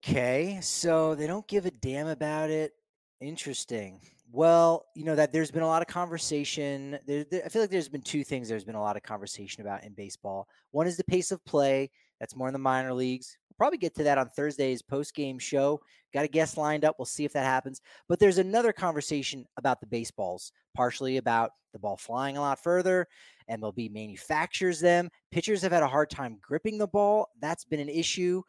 Okay. 0.02 0.60
So 0.62 1.14
they 1.14 1.28
don't 1.28 1.46
give 1.50 1.66
a 1.66 1.72
damn 1.72 2.08
about 2.08 2.50
it. 2.50 2.72
Interesting. 3.20 4.00
Well, 4.32 4.86
you 4.96 5.04
know 5.04 5.16
that 5.16 5.34
there's 5.34 5.52
been 5.52 5.62
a 5.62 5.68
lot 5.68 5.82
of 5.82 5.90
conversation. 5.90 6.98
There, 7.06 7.26
there- 7.26 7.44
I 7.46 7.50
feel 7.50 7.62
like 7.62 7.70
there's 7.70 7.90
been 7.90 8.02
two 8.02 8.24
things. 8.24 8.48
There's 8.48 8.64
been 8.64 8.76
a 8.76 8.82
lot 8.82 8.96
of 8.96 9.04
conversation 9.04 9.62
about 9.62 9.84
in 9.84 9.92
baseball. 9.92 10.48
One 10.72 10.88
is 10.88 10.96
the 10.96 11.04
pace 11.04 11.32
of 11.32 11.44
play. 11.44 11.90
That's 12.20 12.36
more 12.36 12.48
in 12.48 12.54
the 12.54 12.60
minor 12.60 12.94
leagues. 12.94 13.38
We'll 13.50 13.56
probably 13.58 13.78
get 13.78 13.96
to 13.96 14.04
that 14.04 14.18
on 14.18 14.30
Thursday's 14.30 14.82
post 14.82 15.14
game 15.16 15.40
show. 15.40 15.80
Got 16.14 16.26
a 16.26 16.30
guest 16.30 16.58
lined 16.58 16.86
up. 16.86 16.96
We'll 16.98 17.06
see 17.06 17.26
if 17.26 17.34
that 17.34 17.46
happens. 17.46 17.82
But 18.08 18.20
there's 18.20 18.38
another 18.38 18.74
conversation 18.74 19.46
about 19.58 19.80
the 19.82 19.88
baseballs, 19.88 20.52
partially 20.76 21.18
about 21.18 21.52
the 21.74 21.80
ball 21.80 21.98
flying 21.98 22.38
a 22.38 22.42
lot 22.42 22.62
further. 22.64 23.08
MLB 23.50 23.92
manufactures 23.92 24.80
them. 24.80 25.10
Pitchers 25.32 25.62
have 25.62 25.72
had 25.72 25.84
a 25.84 25.88
hard 25.88 26.10
time 26.10 26.38
gripping 26.42 26.78
the 26.78 26.88
ball. 26.88 27.30
That's 27.40 27.66
been 27.66 27.80
an 27.80 27.90
issue. 27.90 28.42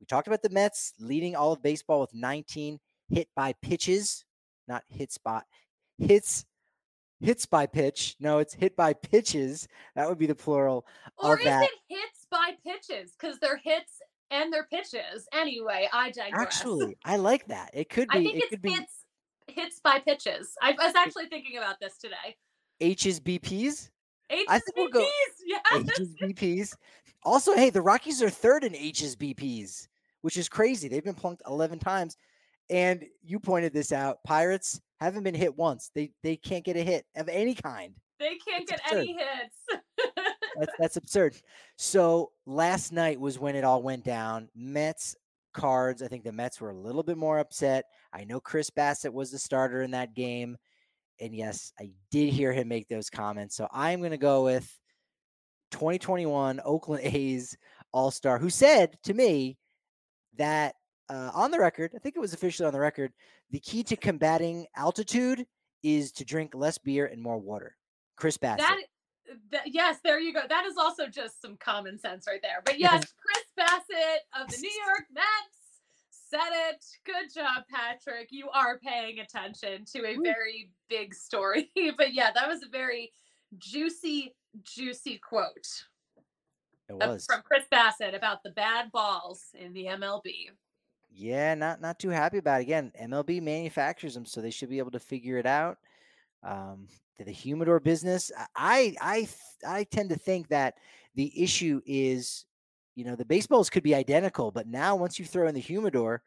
We 0.00 0.06
talked 0.06 0.26
about 0.26 0.42
the 0.42 0.50
Mets 0.50 0.94
leading 0.98 1.36
all 1.36 1.52
of 1.52 1.62
baseball 1.62 2.00
with 2.00 2.14
19 2.14 2.78
hit 3.10 3.28
by 3.36 3.52
pitches, 3.62 4.24
not 4.66 4.82
hit 4.88 5.12
spot, 5.12 5.44
hits 5.98 6.44
hits 7.20 7.46
by 7.46 7.66
pitch. 7.66 8.16
No, 8.18 8.38
it's 8.38 8.52
hit 8.54 8.74
by 8.74 8.94
pitches. 8.94 9.68
That 9.94 10.08
would 10.08 10.18
be 10.18 10.26
the 10.26 10.34
plural. 10.34 10.84
Or 11.18 11.34
Of 11.34 11.40
is 11.40 11.44
that- 11.44 11.62
it 11.64 11.70
hits 11.88 12.21
by 12.32 12.56
pitches? 12.66 13.12
Because 13.12 13.38
they're 13.38 13.58
hits 13.58 14.00
and 14.32 14.52
they're 14.52 14.66
pitches. 14.66 15.28
Anyway, 15.32 15.88
I 15.92 16.10
digress. 16.10 16.32
Actually, 16.40 16.96
I 17.04 17.16
like 17.16 17.46
that. 17.46 17.70
It 17.72 17.88
could 17.88 18.08
be. 18.08 18.18
I 18.18 18.22
think 18.24 18.34
it 18.34 18.38
it's 18.38 18.50
could 18.50 18.62
be 18.62 18.72
hits 18.72 19.04
hits 19.48 19.80
by 19.80 19.98
pitches. 20.00 20.54
I 20.62 20.72
was 20.72 20.94
actually 20.96 21.26
thinking 21.26 21.58
about 21.58 21.76
this 21.80 21.98
today. 21.98 22.36
H's 22.80 23.20
BPs. 23.20 23.90
HSBPs, 24.30 24.44
I 24.48 24.58
think 24.58 24.76
we'll 24.76 24.88
go 24.88 25.06
yes. 25.46 25.60
H's 25.74 26.14
BPs. 26.16 26.74
Also, 27.24 27.54
hey, 27.54 27.70
the 27.70 27.82
Rockies 27.82 28.22
are 28.22 28.30
third 28.30 28.64
in 28.64 28.74
H's 28.74 29.14
BPs, 29.14 29.88
which 30.22 30.36
is 30.36 30.48
crazy. 30.48 30.88
They've 30.88 31.04
been 31.04 31.14
plunked 31.14 31.42
11 31.46 31.78
times. 31.78 32.16
And 32.70 33.04
you 33.22 33.38
pointed 33.38 33.74
this 33.74 33.92
out. 33.92 34.22
Pirates 34.24 34.80
haven't 35.00 35.24
been 35.24 35.34
hit 35.34 35.56
once. 35.56 35.90
They 35.94 36.12
they 36.22 36.36
can't 36.36 36.64
get 36.64 36.76
a 36.76 36.82
hit 36.82 37.04
of 37.16 37.28
any 37.28 37.54
kind. 37.54 37.94
They 38.18 38.38
can't 38.48 38.62
It's 38.62 38.70
get 38.70 38.80
any 38.92 39.14
hits. 39.14 39.82
That's 40.58 40.72
that's 40.78 40.96
absurd. 40.96 41.36
So 41.76 42.32
last 42.46 42.92
night 42.92 43.20
was 43.20 43.38
when 43.38 43.56
it 43.56 43.64
all 43.64 43.82
went 43.82 44.04
down. 44.04 44.48
Mets 44.54 45.16
cards. 45.52 46.02
I 46.02 46.08
think 46.08 46.24
the 46.24 46.32
Mets 46.32 46.60
were 46.60 46.70
a 46.70 46.76
little 46.76 47.02
bit 47.02 47.16
more 47.16 47.38
upset. 47.38 47.84
I 48.12 48.24
know 48.24 48.40
Chris 48.40 48.70
Bassitt 48.70 49.12
was 49.12 49.30
the 49.30 49.38
starter 49.38 49.82
in 49.82 49.92
that 49.92 50.14
game. 50.14 50.56
And 51.20 51.34
yes, 51.34 51.72
I 51.78 51.90
did 52.10 52.32
hear 52.32 52.52
him 52.52 52.68
make 52.68 52.88
those 52.88 53.10
comments. 53.10 53.54
So 53.54 53.68
I'm 53.72 54.00
going 54.00 54.12
to 54.12 54.16
go 54.16 54.44
with 54.44 54.70
2021 55.72 56.60
Oakland 56.64 57.04
A's 57.04 57.56
All 57.92 58.10
Star, 58.10 58.38
who 58.38 58.50
said 58.50 58.96
to 59.04 59.14
me 59.14 59.56
that 60.36 60.74
uh, 61.08 61.30
on 61.34 61.50
the 61.50 61.58
record, 61.58 61.92
I 61.94 61.98
think 61.98 62.16
it 62.16 62.20
was 62.20 62.34
officially 62.34 62.66
on 62.66 62.72
the 62.72 62.80
record, 62.80 63.12
the 63.50 63.60
key 63.60 63.82
to 63.84 63.96
combating 63.96 64.66
altitude 64.76 65.44
is 65.82 66.12
to 66.12 66.24
drink 66.24 66.54
less 66.54 66.78
beer 66.78 67.06
and 67.06 67.20
more 67.20 67.38
water. 67.38 67.76
Chris 68.16 68.38
Bassitt. 68.38 68.58
that, 68.58 68.78
that 69.50 69.62
yes, 69.66 69.98
there 70.02 70.20
you 70.20 70.32
go. 70.32 70.42
That 70.48 70.64
is 70.64 70.76
also 70.76 71.06
just 71.08 71.40
some 71.40 71.56
common 71.56 71.98
sense 71.98 72.26
right 72.26 72.40
there. 72.42 72.62
But 72.64 72.78
yes, 72.78 73.12
Chris 73.24 73.44
Bassitt 73.68 74.40
of 74.40 74.48
the 74.50 74.58
New 74.58 74.70
York 74.86 75.06
Mets 75.12 75.62
said 76.30 76.70
it. 76.70 76.84
Good 77.04 77.32
job, 77.34 77.64
Patrick. 77.70 78.28
You 78.30 78.48
are 78.50 78.78
paying 78.78 79.20
attention 79.20 79.84
to 79.92 80.06
a 80.06 80.16
very 80.22 80.70
big 80.88 81.14
story. 81.14 81.70
but 81.96 82.14
yeah, 82.14 82.30
that 82.34 82.48
was 82.48 82.62
a 82.62 82.68
very 82.68 83.12
juicy, 83.58 84.34
juicy 84.62 85.18
quote. 85.18 85.84
It 86.88 86.94
was. 86.94 87.26
from 87.26 87.42
Chris 87.42 87.64
Bassitt 87.72 88.14
about 88.14 88.42
the 88.42 88.50
bad 88.50 88.90
balls 88.92 89.46
in 89.54 89.72
the 89.72 89.86
MLB. 89.86 90.50
Yeah, 91.14 91.54
not 91.54 91.80
not 91.80 91.98
too 91.98 92.08
happy 92.08 92.38
about 92.38 92.60
it. 92.60 92.64
Again, 92.64 92.92
MLB 93.00 93.42
manufactures 93.42 94.14
them, 94.14 94.24
so 94.24 94.40
they 94.40 94.50
should 94.50 94.70
be 94.70 94.78
able 94.78 94.90
to 94.92 95.00
figure 95.00 95.36
it 95.36 95.46
out. 95.46 95.78
Um, 96.42 96.88
the, 97.18 97.24
the 97.24 97.32
humidor 97.32 97.80
business, 97.80 98.32
I 98.56 98.96
I 99.00 99.28
I 99.66 99.84
tend 99.84 100.10
to 100.10 100.16
think 100.16 100.48
that 100.48 100.74
the 101.14 101.42
issue 101.42 101.80
is, 101.86 102.46
you 102.94 103.04
know, 103.04 103.16
the 103.16 103.24
baseballs 103.24 103.70
could 103.70 103.82
be 103.82 103.94
identical, 103.94 104.50
but 104.50 104.66
now 104.66 104.96
once 104.96 105.18
you 105.18 105.24
throw 105.24 105.46
in 105.48 105.54
the 105.54 105.60
humidor, 105.60 106.22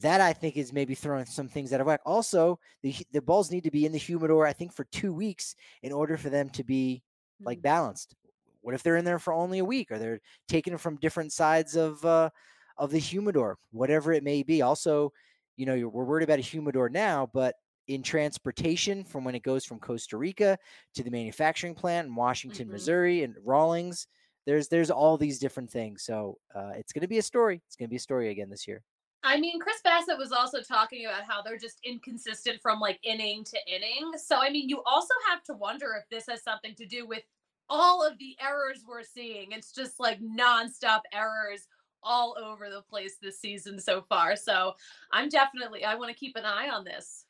that 0.00 0.20
I 0.20 0.32
think 0.32 0.56
is 0.56 0.72
maybe 0.72 0.94
throwing 0.94 1.26
some 1.26 1.48
things 1.48 1.72
out 1.72 1.80
of 1.80 1.86
whack. 1.86 2.00
Also, 2.06 2.58
the 2.82 2.94
the 3.12 3.22
balls 3.22 3.50
need 3.50 3.64
to 3.64 3.70
be 3.70 3.86
in 3.86 3.92
the 3.92 3.98
humidor, 3.98 4.46
I 4.46 4.52
think, 4.52 4.72
for 4.72 4.84
two 4.84 5.12
weeks 5.12 5.54
in 5.82 5.92
order 5.92 6.16
for 6.16 6.30
them 6.30 6.48
to 6.50 6.64
be 6.64 7.02
like 7.44 7.58
Mm. 7.58 7.62
balanced. 7.62 8.14
What 8.62 8.74
if 8.74 8.82
they're 8.82 8.96
in 8.96 9.04
there 9.04 9.18
for 9.18 9.32
only 9.32 9.58
a 9.58 9.64
week, 9.64 9.90
or 9.90 9.98
they're 9.98 10.20
taking 10.48 10.74
it 10.74 10.80
from 10.80 10.96
different 10.96 11.32
sides 11.32 11.76
of 11.76 12.04
uh, 12.04 12.30
of 12.78 12.90
the 12.90 12.98
humidor, 12.98 13.58
whatever 13.72 14.12
it 14.12 14.22
may 14.24 14.42
be? 14.42 14.62
Also, 14.62 15.12
you 15.56 15.66
know, 15.66 15.74
you're, 15.74 15.88
we're 15.88 16.04
worried 16.04 16.24
about 16.24 16.38
a 16.38 16.42
humidor 16.42 16.88
now, 16.88 17.28
but 17.32 17.56
in 17.90 18.02
transportation 18.02 19.04
from 19.04 19.24
when 19.24 19.34
it 19.34 19.42
goes 19.42 19.64
from 19.64 19.80
Costa 19.80 20.16
Rica 20.16 20.56
to 20.94 21.02
the 21.02 21.10
manufacturing 21.10 21.74
plant 21.74 22.06
in 22.08 22.14
Washington, 22.14 22.68
Mhm. 22.68 22.72
Missouri, 22.72 23.22
and 23.24 23.36
Rawlings, 23.44 24.06
there's 24.46 24.68
there's 24.68 24.90
all 24.90 25.16
these 25.16 25.38
different 25.40 25.70
things. 25.70 26.04
So 26.04 26.38
uh, 26.54 26.72
it's 26.76 26.92
going 26.92 27.02
to 27.02 27.08
be 27.08 27.18
a 27.18 27.22
story. 27.22 27.62
It's 27.66 27.76
going 27.76 27.88
to 27.88 27.90
be 27.90 27.96
a 27.96 28.00
story 28.00 28.30
again 28.30 28.48
this 28.48 28.66
year. 28.68 28.82
I 29.22 29.38
mean, 29.38 29.60
Chris 29.60 29.82
Bassitt 29.84 30.16
was 30.18 30.32
also 30.32 30.62
talking 30.62 31.04
about 31.04 31.24
how 31.24 31.42
they're 31.42 31.58
just 31.58 31.78
inconsistent 31.84 32.62
from 32.62 32.80
like 32.80 32.98
inning 33.02 33.44
to 33.44 33.58
inning. 33.66 34.12
So, 34.16 34.38
I 34.40 34.50
mean, 34.50 34.68
you 34.68 34.82
also 34.84 35.12
have 35.28 35.42
to 35.44 35.54
wonder 35.54 35.94
if 36.00 36.08
this 36.08 36.26
has 36.28 36.42
something 36.42 36.74
to 36.76 36.86
do 36.86 37.06
with 37.06 37.24
all 37.68 38.02
of 38.06 38.16
the 38.18 38.36
errors 38.40 38.82
we're 38.88 39.02
seeing. 39.02 39.52
It's 39.52 39.72
just 39.72 40.00
like 40.00 40.20
nonstop 40.20 41.02
errors 41.12 41.66
all 42.02 42.34
over 42.42 42.70
the 42.70 42.80
place 42.82 43.18
this 43.20 43.38
season 43.38 43.78
so 43.78 44.00
far. 44.00 44.36
So, 44.36 44.74
I'm 45.12 45.28
definitely, 45.28 45.84
I 45.84 45.96
want 45.96 46.10
to 46.10 46.16
keep 46.18 46.36
an 46.36 46.46
eye 46.46 46.70
on 46.70 46.84
this. 46.84 47.26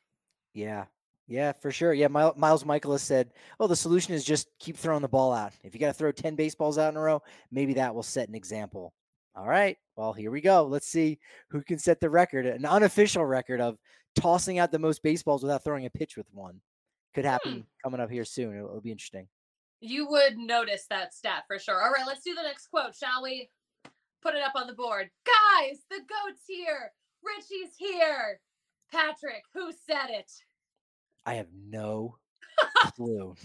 Yeah. 0.53 0.85
Yeah, 1.27 1.53
for 1.53 1.71
sure. 1.71 1.93
Yeah, 1.93 2.09
Mil- 2.09 2.33
Miles 2.35 2.65
Michaelis 2.65 3.03
said, 3.03 3.31
"Oh, 3.59 3.67
the 3.67 3.75
solution 3.75 4.13
is 4.13 4.25
just 4.25 4.49
keep 4.59 4.75
throwing 4.75 5.01
the 5.01 5.07
ball 5.07 5.31
out. 5.31 5.53
If 5.63 5.73
you 5.73 5.79
got 5.79 5.87
to 5.87 5.93
throw 5.93 6.11
10 6.11 6.35
baseballs 6.35 6.77
out 6.77 6.91
in 6.91 6.97
a 6.97 7.01
row, 7.01 7.21
maybe 7.51 7.73
that 7.75 7.95
will 7.95 8.03
set 8.03 8.27
an 8.27 8.35
example." 8.35 8.93
All 9.33 9.47
right. 9.47 9.77
Well, 9.95 10.11
here 10.11 10.29
we 10.29 10.41
go. 10.41 10.63
Let's 10.63 10.87
see 10.87 11.19
who 11.49 11.61
can 11.61 11.79
set 11.79 12.01
the 12.01 12.09
record, 12.09 12.45
an 12.45 12.65
unofficial 12.65 13.25
record 13.25 13.61
of 13.61 13.77
tossing 14.15 14.59
out 14.59 14.71
the 14.71 14.79
most 14.79 15.03
baseballs 15.03 15.41
without 15.41 15.63
throwing 15.63 15.85
a 15.85 15.89
pitch 15.89 16.17
with 16.17 16.27
one. 16.33 16.59
Could 17.13 17.23
hmm. 17.23 17.31
happen 17.31 17.65
coming 17.81 18.01
up 18.01 18.09
here 18.09 18.25
soon. 18.25 18.55
It'll, 18.57 18.67
it'll 18.67 18.81
be 18.81 18.91
interesting. 18.91 19.27
You 19.79 20.07
would 20.09 20.37
notice 20.37 20.85
that 20.89 21.13
stat 21.13 21.43
for 21.47 21.57
sure. 21.57 21.81
All 21.81 21.91
right, 21.91 22.05
let's 22.05 22.23
do 22.23 22.35
the 22.35 22.43
next 22.43 22.67
quote, 22.67 22.95
shall 22.95 23.23
we? 23.23 23.49
Put 24.21 24.35
it 24.35 24.43
up 24.43 24.53
on 24.55 24.67
the 24.67 24.73
board. 24.73 25.09
Guys, 25.25 25.79
the 25.89 25.99
goat's 25.99 26.43
here. 26.45 26.91
Richie's 27.23 27.75
here. 27.77 28.39
Patrick, 28.91 29.43
who 29.53 29.71
said 29.71 30.09
it? 30.09 30.31
I 31.25 31.35
have 31.35 31.47
no 31.69 32.17
clue. 32.95 33.35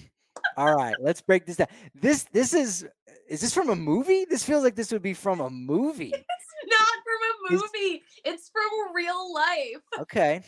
All 0.57 0.75
right, 0.75 0.95
let's 1.01 1.21
break 1.21 1.47
this 1.47 1.57
down. 1.57 1.69
This 1.95 2.25
this 2.33 2.55
is 2.55 2.87
is 3.29 3.41
this 3.41 3.55
from 3.55 3.71
a 3.71 3.77
movie? 3.77 4.27
This 4.29 4.45
feels 4.45 4.65
like 4.65 4.75
this 4.75 4.93
would 4.93 5.03
be 5.03 5.15
from 5.15 5.41
a 5.41 5.51
movie. 5.51 6.13
It's 6.15 6.71
not 6.71 6.89
from 7.51 7.59
a 7.59 7.63
movie. 7.63 8.03
It's 8.25 8.51
from 8.51 8.95
real 8.95 9.33
life. 9.33 9.83
Okay. 10.01 10.43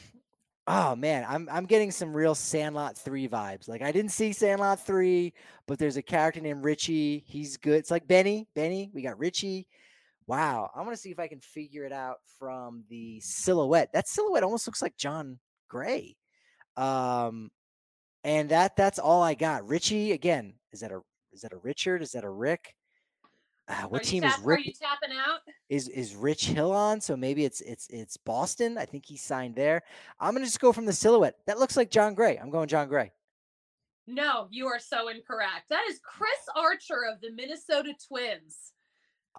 Oh 0.67 0.95
man, 0.95 1.25
I'm 1.27 1.49
I'm 1.51 1.65
getting 1.65 1.91
some 1.91 2.15
real 2.15 2.35
Sandlot 2.35 2.97
3 2.99 3.29
vibes. 3.29 3.69
Like 3.69 3.83
I 3.83 3.91
didn't 3.91 4.13
see 4.13 4.33
Sandlot 4.33 4.85
3, 4.85 5.33
but 5.67 5.79
there's 5.79 5.97
a 5.97 6.03
character 6.03 6.41
named 6.41 6.65
Richie. 6.65 7.25
He's 7.27 7.57
good. 7.57 7.79
It's 7.79 7.91
like 7.91 8.07
Benny. 8.07 8.47
Benny, 8.55 8.91
we 8.93 9.03
got 9.03 9.19
Richie. 9.19 9.67
Wow. 10.29 10.71
I 10.75 10.81
want 10.83 10.93
to 10.93 10.97
see 10.97 11.11
if 11.11 11.19
I 11.19 11.27
can 11.27 11.41
figure 11.41 11.85
it 11.85 11.93
out 11.93 12.19
from 12.39 12.85
the 12.89 13.19
silhouette. 13.21 13.91
That 13.93 14.07
silhouette 14.07 14.45
almost 14.45 14.67
looks 14.69 14.83
like 14.83 14.97
Jon 14.97 15.39
Gray. 15.69 16.17
Um 16.77 17.51
and 18.25 18.51
that 18.51 18.77
that's 18.77 18.99
all 18.99 19.23
I 19.23 19.35
got. 19.35 19.67
Richie 19.67 20.13
again. 20.13 20.55
Is 20.73 20.81
that 20.81 20.93
a 20.93 21.01
is 21.33 21.41
that 21.41 21.53
a 21.53 21.57
Richard? 21.59 22.03
Is 22.03 22.13
that 22.13 22.25
a 22.25 22.31
Rick? 22.31 22.75
Uh, 23.69 23.83
what 23.89 24.03
team 24.03 24.23
tap- 24.23 24.39
is 24.39 24.45
Are 24.45 24.47
Rick? 24.49 24.67
you 24.67 24.73
tapping 24.73 25.17
out? 25.17 25.41
is 25.69 25.89
is 25.89 26.15
Rich 26.15 26.47
Hill 26.47 26.73
on? 26.73 27.01
So 27.01 27.17
maybe 27.17 27.45
it's 27.45 27.61
it's 27.63 27.87
it's 27.91 28.17
Boston. 28.17 28.79
I 28.79 28.85
think 28.87 29.05
he 29.07 29.17
signed 29.17 29.55
there. 29.57 29.83
I'm 30.21 30.33
gonna 30.35 30.45
just 30.47 30.61
go 30.61 30.73
from 30.73 30.85
the 30.87 30.93
silhouette. 30.93 31.37
That 31.47 31.59
looks 31.59 31.77
like 31.77 31.91
Jon 31.91 32.15
Gray. 32.15 32.37
I'm 32.39 32.51
going 32.51 32.69
Jon 32.69 32.89
Gray. 32.89 33.13
No, 34.07 34.49
you 34.51 34.67
are 34.67 34.79
so 34.79 35.09
incorrect. 35.09 35.69
That 35.69 35.85
is 35.91 36.01
Chris 36.03 36.31
Archer 36.57 37.05
of 37.13 37.21
the 37.21 37.31
Minnesota 37.33 37.93
Twins. 38.09 38.73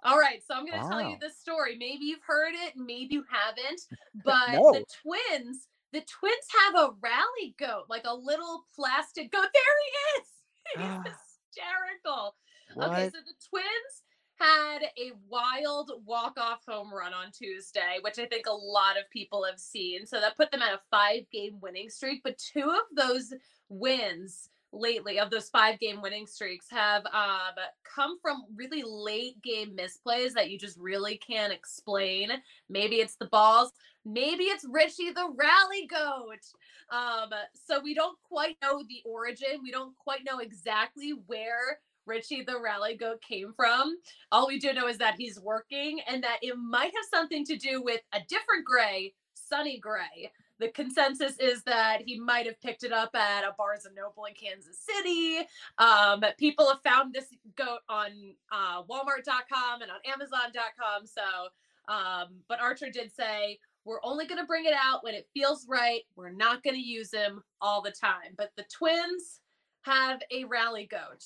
All 0.04 0.18
right, 0.18 0.42
so 0.46 0.54
I'm 0.54 0.66
going 0.66 0.80
to 0.80 0.88
tell 0.88 1.02
you 1.02 1.16
this 1.20 1.38
story. 1.38 1.76
Maybe 1.78 2.04
you've 2.04 2.24
heard 2.26 2.54
it, 2.54 2.74
maybe 2.76 3.14
you 3.14 3.24
haven't, 3.30 3.82
but 4.24 4.52
No. 4.52 4.72
the 4.72 4.84
Twins, 5.02 5.68
the 5.92 6.00
Twins 6.00 6.46
have 6.64 6.74
a 6.76 6.94
rally 7.02 7.54
goat, 7.58 7.84
like 7.88 8.04
a 8.04 8.14
little 8.14 8.64
plastic 8.74 9.30
goat. 9.32 9.48
There 9.54 9.62
he 9.84 10.20
is. 10.20 10.28
He's 10.76 10.84
ah. 10.84 11.02
hysterical. 11.02 12.36
What? 12.74 12.90
Okay, 12.90 13.10
so 13.10 13.18
the 13.18 13.48
Twins 13.48 14.02
had 14.38 14.82
a 14.96 15.12
wild 15.28 15.92
walk-off 16.06 16.60
home 16.66 16.92
run 16.94 17.12
on 17.12 17.30
Tuesday, 17.30 17.98
which 18.00 18.18
I 18.18 18.24
think 18.24 18.46
a 18.46 18.52
lot 18.52 18.96
of 18.96 19.10
people 19.10 19.44
have 19.44 19.58
seen. 19.58 20.06
So 20.06 20.18
that 20.20 20.36
put 20.36 20.50
them 20.50 20.62
at 20.62 20.72
a 20.72 20.80
five-game 20.90 21.58
winning 21.60 21.90
streak. 21.90 22.22
But 22.24 22.38
two 22.38 22.70
of 22.70 22.96
those 22.96 23.34
wins 23.68 24.48
lately, 24.72 25.18
of 25.18 25.30
those 25.30 25.48
five-game 25.48 26.00
winning 26.00 26.26
streaks, 26.26 26.66
have 26.70 27.04
um, 27.06 27.54
come 27.82 28.18
from 28.20 28.44
really 28.54 28.82
late 28.86 29.40
game 29.42 29.76
misplays 29.76 30.32
that 30.32 30.50
you 30.50 30.58
just 30.58 30.78
really 30.78 31.16
can't 31.16 31.52
explain. 31.52 32.30
Maybe 32.68 32.96
it's 32.96 33.16
the 33.16 33.26
balls. 33.26 33.72
Maybe 34.04 34.44
it's 34.44 34.64
Richie 34.70 35.10
the 35.10 35.30
rally 35.36 35.86
goat. 35.86 36.44
Um, 36.90 37.30
so 37.54 37.80
we 37.80 37.94
don't 37.94 38.18
quite 38.22 38.56
know 38.62 38.82
the 38.88 39.02
origin. 39.04 39.60
We 39.62 39.70
don't 39.70 39.96
quite 39.98 40.24
know 40.24 40.38
exactly 40.38 41.14
where 41.26 41.80
Richie 42.06 42.42
the 42.42 42.60
rally 42.60 42.96
goat 42.96 43.20
came 43.22 43.52
from. 43.54 43.96
All 44.32 44.48
we 44.48 44.58
do 44.58 44.72
know 44.72 44.88
is 44.88 44.98
that 44.98 45.14
he's 45.16 45.38
working 45.38 46.00
and 46.06 46.22
that 46.24 46.38
it 46.42 46.56
might 46.56 46.92
have 46.94 47.06
something 47.10 47.44
to 47.44 47.56
do 47.56 47.82
with 47.82 48.00
a 48.12 48.20
different 48.28 48.64
gray, 48.64 49.14
Sonny 49.34 49.78
Gray. 49.78 50.32
The 50.60 50.68
consensus 50.68 51.38
is 51.38 51.62
that 51.62 52.02
he 52.04 52.20
might 52.20 52.44
have 52.44 52.60
picked 52.60 52.84
it 52.84 52.92
up 52.92 53.16
at 53.16 53.44
a 53.44 53.54
Barnes 53.56 53.86
and 53.86 53.94
Noble 53.94 54.26
in 54.26 54.34
Kansas 54.34 54.78
City. 54.78 55.38
Um, 55.78 56.22
people 56.38 56.68
have 56.68 56.82
found 56.82 57.14
this 57.14 57.24
goat 57.56 57.80
on 57.88 58.10
uh, 58.52 58.82
Walmart.com 58.82 59.80
and 59.80 59.90
on 59.90 59.98
Amazon.com. 60.06 61.06
So, 61.06 61.92
um, 61.92 62.40
but 62.46 62.60
Archer 62.60 62.90
did 62.90 63.10
say 63.10 63.58
we're 63.86 64.04
only 64.04 64.26
going 64.26 64.40
to 64.40 64.46
bring 64.46 64.66
it 64.66 64.74
out 64.74 65.02
when 65.02 65.14
it 65.14 65.28
feels 65.32 65.66
right. 65.66 66.02
We're 66.14 66.30
not 66.30 66.62
going 66.62 66.76
to 66.76 66.82
use 66.82 67.10
him 67.10 67.42
all 67.62 67.80
the 67.80 67.90
time. 67.90 68.34
But 68.36 68.50
the 68.56 68.64
Twins 68.70 69.40
have 69.82 70.20
a 70.30 70.44
rally 70.44 70.86
goat. 70.90 71.24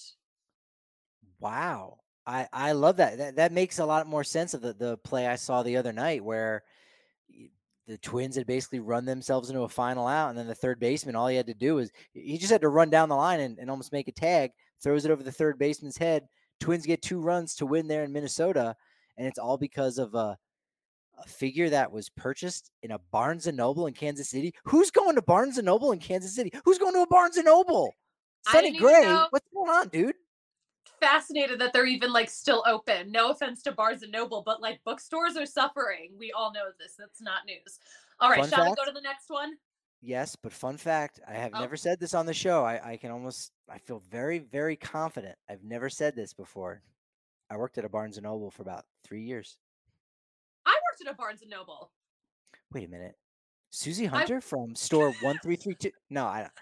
Wow. 1.41 1.99
I 2.27 2.49
I 2.53 2.73
love 2.73 2.97
that. 2.99 3.19
That 3.19 3.37
that 3.37 3.53
makes 3.53 3.81
a 3.81 3.85
lot 3.85 4.07
more 4.07 4.25
sense 4.25 4.55
of 4.55 4.63
the 4.63 4.73
the 4.73 4.97
play 4.99 5.27
I 5.27 5.37
saw 5.37 5.63
the 5.63 5.77
other 5.77 5.93
night 5.93 6.25
where 6.25 6.63
the 7.87 7.99
Twins 7.99 8.37
had 8.37 8.47
basically 8.47 8.81
run 8.81 9.05
themselves 9.05 9.51
into 9.51 9.63
a 9.63 9.69
final 9.69 10.07
out, 10.07 10.31
and 10.31 10.39
then 10.39 10.47
the 10.47 10.55
third 10.55 10.81
baseman, 10.81 11.15
all 11.15 11.29
he 11.29 11.37
had 11.37 11.47
to 11.47 11.55
do 11.55 11.77
was 11.77 11.91
he 12.13 12.39
just 12.39 12.53
had 12.53 12.63
to 12.63 12.69
run 12.69 12.91
down 12.91 13.09
the 13.09 13.17
line 13.17 13.41
and, 13.41 13.59
and 13.59 13.71
almost 13.71 13.93
make 13.93 14.09
a 14.09 14.13
tag, 14.13 14.53
throws 14.83 15.05
it 15.05 15.11
over 15.11 15.23
the 15.23 15.33
third 15.33 15.59
baseman's 15.59 15.99
head. 15.99 16.27
Twins 16.61 16.87
get 16.87 17.03
two 17.03 17.21
runs 17.21 17.55
to 17.57 17.67
win 17.67 17.87
there 17.87 18.05
in 18.05 18.13
Minnesota, 18.13 18.75
and 19.19 19.27
it's 19.27 19.39
all 19.39 19.59
because 19.59 19.99
of 19.99 20.15
a, 20.15 20.39
a 21.19 21.29
figure 21.29 21.69
that 21.69 21.93
was 21.93 22.09
purchased 22.09 22.71
in 22.83 22.93
a 22.93 22.99
Barnes 23.13 23.47
and 23.47 23.57
Noble 23.57 23.87
in 23.87 23.95
Kansas 23.95 24.31
City. 24.31 24.55
Who's 24.65 24.91
going 24.91 25.17
to 25.17 25.23
Barnes 25.23 25.59
and 25.59 25.67
Noble 25.67 25.93
in 25.93 25.99
Kansas 25.99 26.35
City? 26.35 26.53
Who's 26.65 26.79
going 26.79 26.95
to 26.95 27.03
a 27.03 27.07
Barnes 27.07 27.37
and 27.37 27.47
Noble? 27.47 27.93
Sonny 28.49 28.79
Gray, 28.79 29.03
know- 29.03 29.27
what's 29.31 29.49
going 29.55 29.71
on, 29.71 29.89
dude? 29.89 30.15
Fascinated 31.05 31.59
that 31.61 31.73
they're 31.73 31.87
even 31.87 32.13
like 32.13 32.31
still 32.31 32.65
open. 32.67 33.13
No 33.13 33.31
offense 33.31 33.63
to 33.65 33.73
Barnes 33.73 34.03
and 34.03 34.11
Noble, 34.11 34.43
but 34.45 34.63
like 34.63 34.81
bookstores 34.85 35.37
are 35.37 35.45
suffering. 35.47 36.13
We 36.19 36.33
all 36.33 36.53
know 36.53 36.65
this. 36.79 36.95
That's 36.99 37.21
not 37.21 37.45
news. 37.47 37.79
All 38.21 38.31
right, 38.31 38.41
Fun 38.41 38.49
shall 38.49 38.71
we 38.71 38.75
go 38.75 38.85
to 38.87 38.93
the 38.93 39.01
next 39.03 39.29
one? 39.29 39.55
Yes, 40.01 40.35
but 40.37 40.53
fun 40.53 40.77
fact, 40.77 41.21
I 41.29 41.33
have 41.35 41.53
Oh. 41.55 41.61
never 41.61 41.77
said 41.77 42.01
this 42.01 42.15
on 42.15 42.27
the 42.27 42.33
show. 42.35 42.65
I, 42.65 42.93
I 42.93 42.97
can 42.97 43.11
almost 43.11 43.53
I 43.69 43.79
feel 43.79 44.01
very, 44.11 44.39
very 44.39 44.77
confident. 44.77 45.37
I've 45.49 45.63
never 45.65 45.89
said 45.91 46.17
this 46.17 46.33
before. 46.33 46.83
I 47.51 47.57
worked 47.59 47.77
at 47.79 47.85
a 47.85 47.89
Barnes 47.89 48.17
and 48.17 48.25
Noble 48.25 48.51
for 48.51 48.63
about 48.63 48.85
three 49.03 49.23
years. 49.23 49.59
I 50.65 50.73
worked 50.91 51.07
at 51.07 51.13
a 51.13 51.17
Barnes 51.17 51.43
and 51.43 51.51
Noble. 51.51 51.91
Wait 52.73 52.87
a 52.87 52.91
minute. 52.91 53.15
Susie 53.75 54.07
Hunter 54.07 54.41
from 54.41 54.75
store 54.75 55.13
one 55.21 55.39
three 55.43 55.57
three 55.57 55.75
two. 55.75 55.91
No, 56.11 56.27
I 56.27 56.41
don't. 56.43 56.53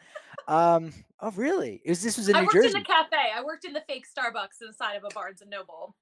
Um. 0.49 0.93
Oh, 1.21 1.31
really? 1.33 1.81
Is 1.85 2.03
this 2.03 2.17
was 2.17 2.29
in 2.29 2.37
New 2.37 2.49
Jersey 2.51 2.59
I 2.59 2.63
worked 2.63 2.67
in 2.67 2.73
the 2.73 2.87
cafe. 2.87 3.33
I 3.35 3.43
worked 3.45 3.65
in 3.65 3.73
the 3.73 3.83
fake 3.87 4.07
Starbucks 4.07 4.63
inside 4.67 4.95
of 4.95 5.05
a 5.05 5.11
Barnes 5.11 5.43
and 5.43 5.51
Noble. 5.51 5.95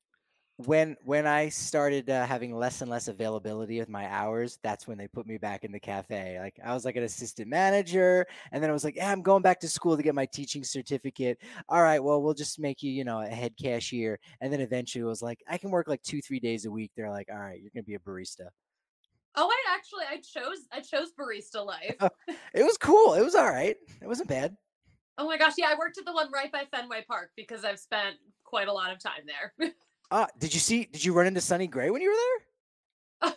when 0.66 0.96
when 1.04 1.26
I 1.26 1.48
started 1.48 2.10
uh, 2.10 2.26
having 2.26 2.54
less 2.54 2.82
and 2.82 2.90
less 2.90 3.08
availability 3.08 3.78
with 3.78 3.88
my 3.88 4.06
hours, 4.10 4.58
that's 4.62 4.86
when 4.86 4.98
they 4.98 5.08
put 5.08 5.26
me 5.26 5.38
back 5.38 5.64
in 5.64 5.72
the 5.72 5.80
cafe. 5.80 6.38
Like 6.38 6.58
I 6.64 6.74
was 6.74 6.84
like 6.84 6.96
an 6.96 7.02
assistant 7.04 7.48
manager, 7.48 8.26
and 8.52 8.62
then 8.62 8.68
I 8.68 8.72
was 8.72 8.84
like, 8.84 8.96
yeah, 8.96 9.10
I'm 9.10 9.22
going 9.22 9.42
back 9.42 9.60
to 9.60 9.68
school 9.68 9.96
to 9.96 10.02
get 10.02 10.14
my 10.14 10.26
teaching 10.26 10.64
certificate. 10.64 11.38
All 11.68 11.82
right, 11.82 12.02
well, 12.02 12.22
we'll 12.22 12.34
just 12.34 12.58
make 12.58 12.82
you, 12.82 12.90
you 12.92 13.04
know, 13.04 13.20
a 13.20 13.26
head 13.26 13.54
cashier, 13.60 14.18
and 14.40 14.52
then 14.52 14.60
eventually 14.60 15.02
it 15.02 15.06
was 15.06 15.22
like 15.22 15.42
I 15.48 15.56
can 15.58 15.70
work 15.70 15.88
like 15.88 16.02
two, 16.02 16.20
three 16.20 16.40
days 16.40 16.66
a 16.66 16.70
week. 16.70 16.92
They're 16.96 17.10
like, 17.10 17.28
all 17.32 17.38
right, 17.38 17.60
you're 17.60 17.70
gonna 17.74 17.84
be 17.84 17.94
a 17.94 17.98
barista. 17.98 18.48
Oh, 19.36 19.48
I 19.48 19.74
actually 19.74 20.04
I 20.10 20.16
chose 20.16 20.66
I 20.72 20.80
chose 20.80 21.12
barista 21.18 21.64
life. 21.64 21.96
it 22.54 22.64
was 22.64 22.76
cool. 22.76 23.14
It 23.14 23.22
was 23.22 23.34
all 23.34 23.50
right. 23.50 23.76
It 24.02 24.06
wasn't 24.06 24.28
bad. 24.28 24.56
Oh 25.18 25.26
my 25.26 25.36
gosh, 25.36 25.52
yeah, 25.58 25.68
I 25.68 25.74
worked 25.78 25.98
at 25.98 26.06
the 26.06 26.12
one 26.12 26.30
right 26.32 26.50
by 26.50 26.64
Fenway 26.70 27.04
Park 27.06 27.30
because 27.36 27.64
I've 27.64 27.78
spent 27.78 28.16
quite 28.42 28.68
a 28.68 28.72
lot 28.72 28.90
of 28.90 28.98
time 28.98 29.22
there. 29.26 29.70
Uh, 30.10 30.26
did 30.38 30.54
you 30.54 30.60
see? 30.60 30.88
Did 30.90 31.04
you 31.04 31.12
run 31.12 31.26
into 31.26 31.40
Sonny 31.40 31.66
Gray 31.66 31.90
when 31.90 32.00
you 32.02 32.10
were 32.10 33.30
there? 33.30 33.34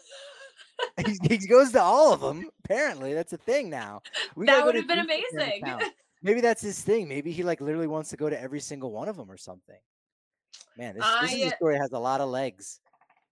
he, 1.05 1.37
he, 1.37 1.47
goes 1.47 1.73
to 1.73 1.81
all 1.81 2.13
of 2.13 2.21
them. 2.21 2.49
Apparently, 2.63 3.13
that's 3.13 3.33
a 3.33 3.37
thing 3.37 3.69
now. 3.69 4.01
We 4.35 4.45
that 4.45 4.65
would 4.65 4.75
have 4.75 4.87
been 4.87 4.99
amazing. 4.99 5.63
Maybe 6.21 6.39
that's 6.39 6.61
his 6.61 6.79
thing. 6.79 7.09
Maybe 7.09 7.33
he 7.33 7.43
like 7.43 7.59
literally 7.59 7.87
wants 7.87 8.09
to 8.11 8.17
go 8.17 8.29
to 8.29 8.41
every 8.41 8.61
single 8.61 8.91
one 8.91 9.09
of 9.09 9.17
them 9.17 9.29
or 9.29 9.35
something. 9.35 9.79
Man, 10.77 10.95
this, 10.95 11.03
I, 11.05 11.27
this 11.27 11.53
story 11.55 11.77
has 11.77 11.91
a 11.91 11.99
lot 11.99 12.21
of 12.21 12.29
legs. 12.29 12.79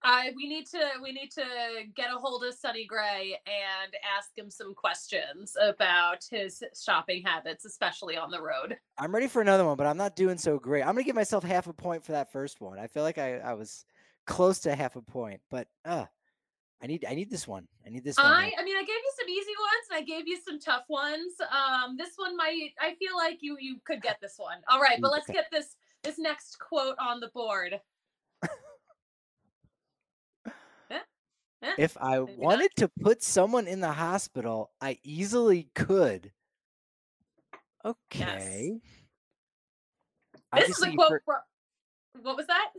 I 0.04 0.32
we 0.36 0.48
need 0.48 0.66
to 0.68 0.80
we 1.02 1.12
need 1.12 1.32
to 1.32 1.44
get 1.96 2.10
a 2.14 2.18
hold 2.18 2.44
of 2.44 2.54
Sonny 2.56 2.86
Gray 2.86 3.38
and 3.46 3.94
ask 4.18 4.36
him 4.36 4.50
some 4.50 4.74
questions 4.74 5.56
about 5.62 6.26
his 6.30 6.64
shopping 6.80 7.22
habits, 7.24 7.66
especially 7.66 8.18
on 8.18 8.32
the 8.32 8.42
road. 8.42 8.78
I'm 8.98 9.14
ready 9.14 9.28
for 9.28 9.42
another 9.42 9.66
one, 9.66 9.78
but 9.78 9.86
I'm 9.86 9.98
not 9.98 10.16
doing 10.16 10.38
so 10.38 10.58
great. 10.58 10.82
I'm 10.82 10.96
gonna 10.96 11.04
give 11.04 11.16
myself 11.16 11.44
half 11.44 11.68
a 11.68 11.74
point 11.74 12.04
for 12.04 12.14
that 12.14 12.32
first 12.32 12.62
one. 12.62 12.80
I 12.80 12.88
feel 12.88 13.04
like 13.04 13.18
I, 13.18 13.38
I 13.38 13.54
was 13.54 13.86
close 14.26 14.60
to 14.62 14.76
half 14.76 14.96
a 14.96 15.02
point, 15.02 15.42
but 15.50 15.68
uh 15.86 16.06
I 16.84 16.88
need 16.88 17.06
I 17.08 17.14
need 17.14 17.30
this 17.30 17.48
one. 17.48 17.68
I 17.86 17.90
need 17.90 18.04
this 18.04 18.18
one. 18.18 18.26
I 18.26 18.52
I 18.58 18.64
mean 18.64 18.78
I 18.78 18.82
gave 18.82 18.90
you 18.90 19.14
some 19.20 19.30
easy 19.30 19.54
ones 19.60 19.86
and 19.92 20.00
I 20.00 20.02
gave 20.02 20.28
you 20.28 20.40
some 20.44 20.60
tough 20.60 20.86
ones. 20.90 21.34
Um 21.52 21.96
this 21.96 22.14
one 22.16 22.36
might 22.36 22.72
I 22.80 22.96
feel 22.96 23.16
like 23.16 23.38
you 23.42 23.58
you 23.60 23.78
could 23.86 24.02
get 24.02 24.18
this 24.20 24.36
one. 24.38 24.58
All 24.68 24.82
right, 24.82 25.00
but 25.00 25.12
let's 25.12 25.28
get 25.28 25.46
this 25.52 25.76
this 26.04 26.18
next 26.18 26.58
quote 26.58 26.96
on 27.00 27.20
the 27.20 27.30
board. 27.36 27.80
Eh, 31.62 31.74
if 31.78 31.98
I 31.98 32.20
wanted 32.20 32.72
to 32.78 32.90
put 33.02 33.24
someone 33.24 33.68
in 33.68 33.80
the 33.80 33.92
hospital, 33.92 34.72
I 34.82 34.98
easily 35.04 35.70
could. 35.76 36.32
Okay. 37.84 38.80
Yes. 40.54 40.68
This 40.68 40.78
is 40.78 40.84
a 40.84 40.92
quote 40.94 41.22
from 41.26 41.36
what 42.22 42.38
was 42.38 42.48
that? 42.48 42.72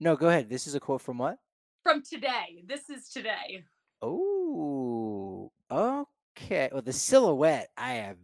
No, 0.00 0.16
go 0.16 0.28
ahead. 0.28 0.48
This 0.48 0.66
is 0.66 0.74
a 0.74 0.80
quote 0.80 1.00
from 1.00 1.18
what? 1.18 1.38
From 1.82 2.02
today. 2.02 2.62
This 2.66 2.90
is 2.90 3.08
today. 3.08 3.64
Oh, 4.02 5.50
okay. 5.70 6.68
Well, 6.72 6.82
the 6.82 6.92
silhouette, 6.92 7.70
I 7.76 7.94
have 7.94 8.18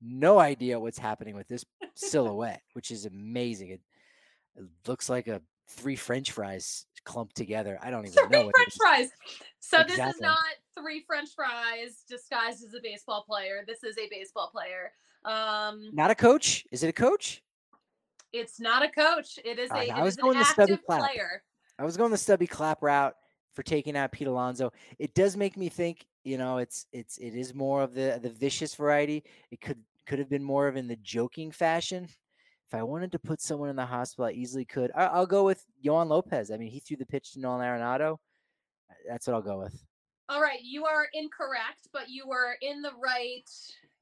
no 0.00 0.38
idea 0.38 0.80
what's 0.80 0.98
happening 0.98 1.34
with 1.34 1.48
this 1.48 1.64
silhouette, 1.94 2.62
which 2.72 2.90
is 2.90 3.06
amazing. 3.06 3.70
It, 3.70 3.80
it 4.56 4.64
looks 4.86 5.08
like 5.08 5.28
a 5.28 5.40
three 5.68 5.96
French 5.96 6.32
fries 6.32 6.86
clumped 7.04 7.36
together. 7.36 7.78
I 7.82 7.90
don't 7.90 8.06
even 8.06 8.12
three 8.12 8.42
know. 8.42 8.50
French 8.54 8.74
fries. 8.76 9.08
So 9.60 9.80
exactly. 9.80 10.06
this 10.06 10.14
is 10.16 10.20
not 10.20 10.38
three 10.78 11.04
French 11.06 11.30
fries 11.34 12.04
disguised 12.08 12.64
as 12.64 12.74
a 12.74 12.80
baseball 12.82 13.24
player. 13.26 13.64
This 13.66 13.84
is 13.84 13.96
a 13.98 14.08
baseball 14.10 14.50
player. 14.50 14.92
Um, 15.24 15.90
not 15.92 16.10
a 16.10 16.14
coach. 16.14 16.64
Is 16.70 16.82
it 16.82 16.88
a 16.88 16.92
coach? 16.92 17.42
It's 18.32 18.60
not 18.60 18.84
a 18.84 18.88
coach. 18.88 19.38
It 19.44 19.58
is 19.58 19.70
a. 19.70 19.90
I 19.90 20.02
was 20.02 20.16
going 20.16 20.38
the 20.38 20.44
Stubby 20.44 20.78
Clapp. 20.78 21.00
player. 21.00 21.42
I 21.78 21.84
was 21.84 21.96
going 21.96 22.10
the 22.10 22.18
Stubby 22.18 22.46
Clapp 22.46 22.82
route 22.82 23.14
for 23.54 23.62
taking 23.62 23.96
out 23.96 24.12
Pete 24.12 24.26
Alonso. 24.26 24.72
It 24.98 25.14
does 25.14 25.36
make 25.36 25.56
me 25.56 25.68
think. 25.68 26.06
You 26.24 26.38
know, 26.38 26.58
it's 26.58 26.86
it's 26.92 27.18
it 27.18 27.34
is 27.34 27.54
more 27.54 27.82
of 27.82 27.94
the 27.94 28.18
the 28.22 28.30
vicious 28.30 28.74
variety. 28.74 29.24
It 29.50 29.60
could 29.60 29.78
could 30.06 30.18
have 30.18 30.30
been 30.30 30.42
more 30.42 30.66
of 30.66 30.76
in 30.76 30.88
the 30.88 30.96
joking 30.96 31.50
fashion 31.50 32.08
if 32.72 32.78
I 32.78 32.82
wanted 32.82 33.12
to 33.12 33.18
put 33.18 33.42
someone 33.42 33.68
in 33.68 33.76
the 33.76 33.84
hospital, 33.84 34.24
I 34.24 34.30
easily 34.30 34.64
could. 34.64 34.90
I, 34.94 35.18
will 35.18 35.26
go 35.26 35.44
with 35.44 35.62
Yoan 35.84 36.08
Lopez. 36.08 36.50
I 36.50 36.56
mean, 36.56 36.70
he 36.70 36.80
threw 36.80 36.96
the 36.96 37.04
pitch 37.04 37.32
to 37.32 37.40
Nolan 37.40 37.60
Arenado. 37.60 38.14
Uh, 38.14 38.94
that's 39.06 39.26
what 39.26 39.34
I'll 39.34 39.42
go 39.42 39.58
with. 39.58 39.84
All 40.30 40.40
right, 40.40 40.60
you 40.62 40.86
are 40.86 41.06
incorrect, 41.12 41.88
but 41.92 42.08
you 42.08 42.26
were 42.26 42.56
in 42.62 42.80
the 42.80 42.92
right. 43.02 43.44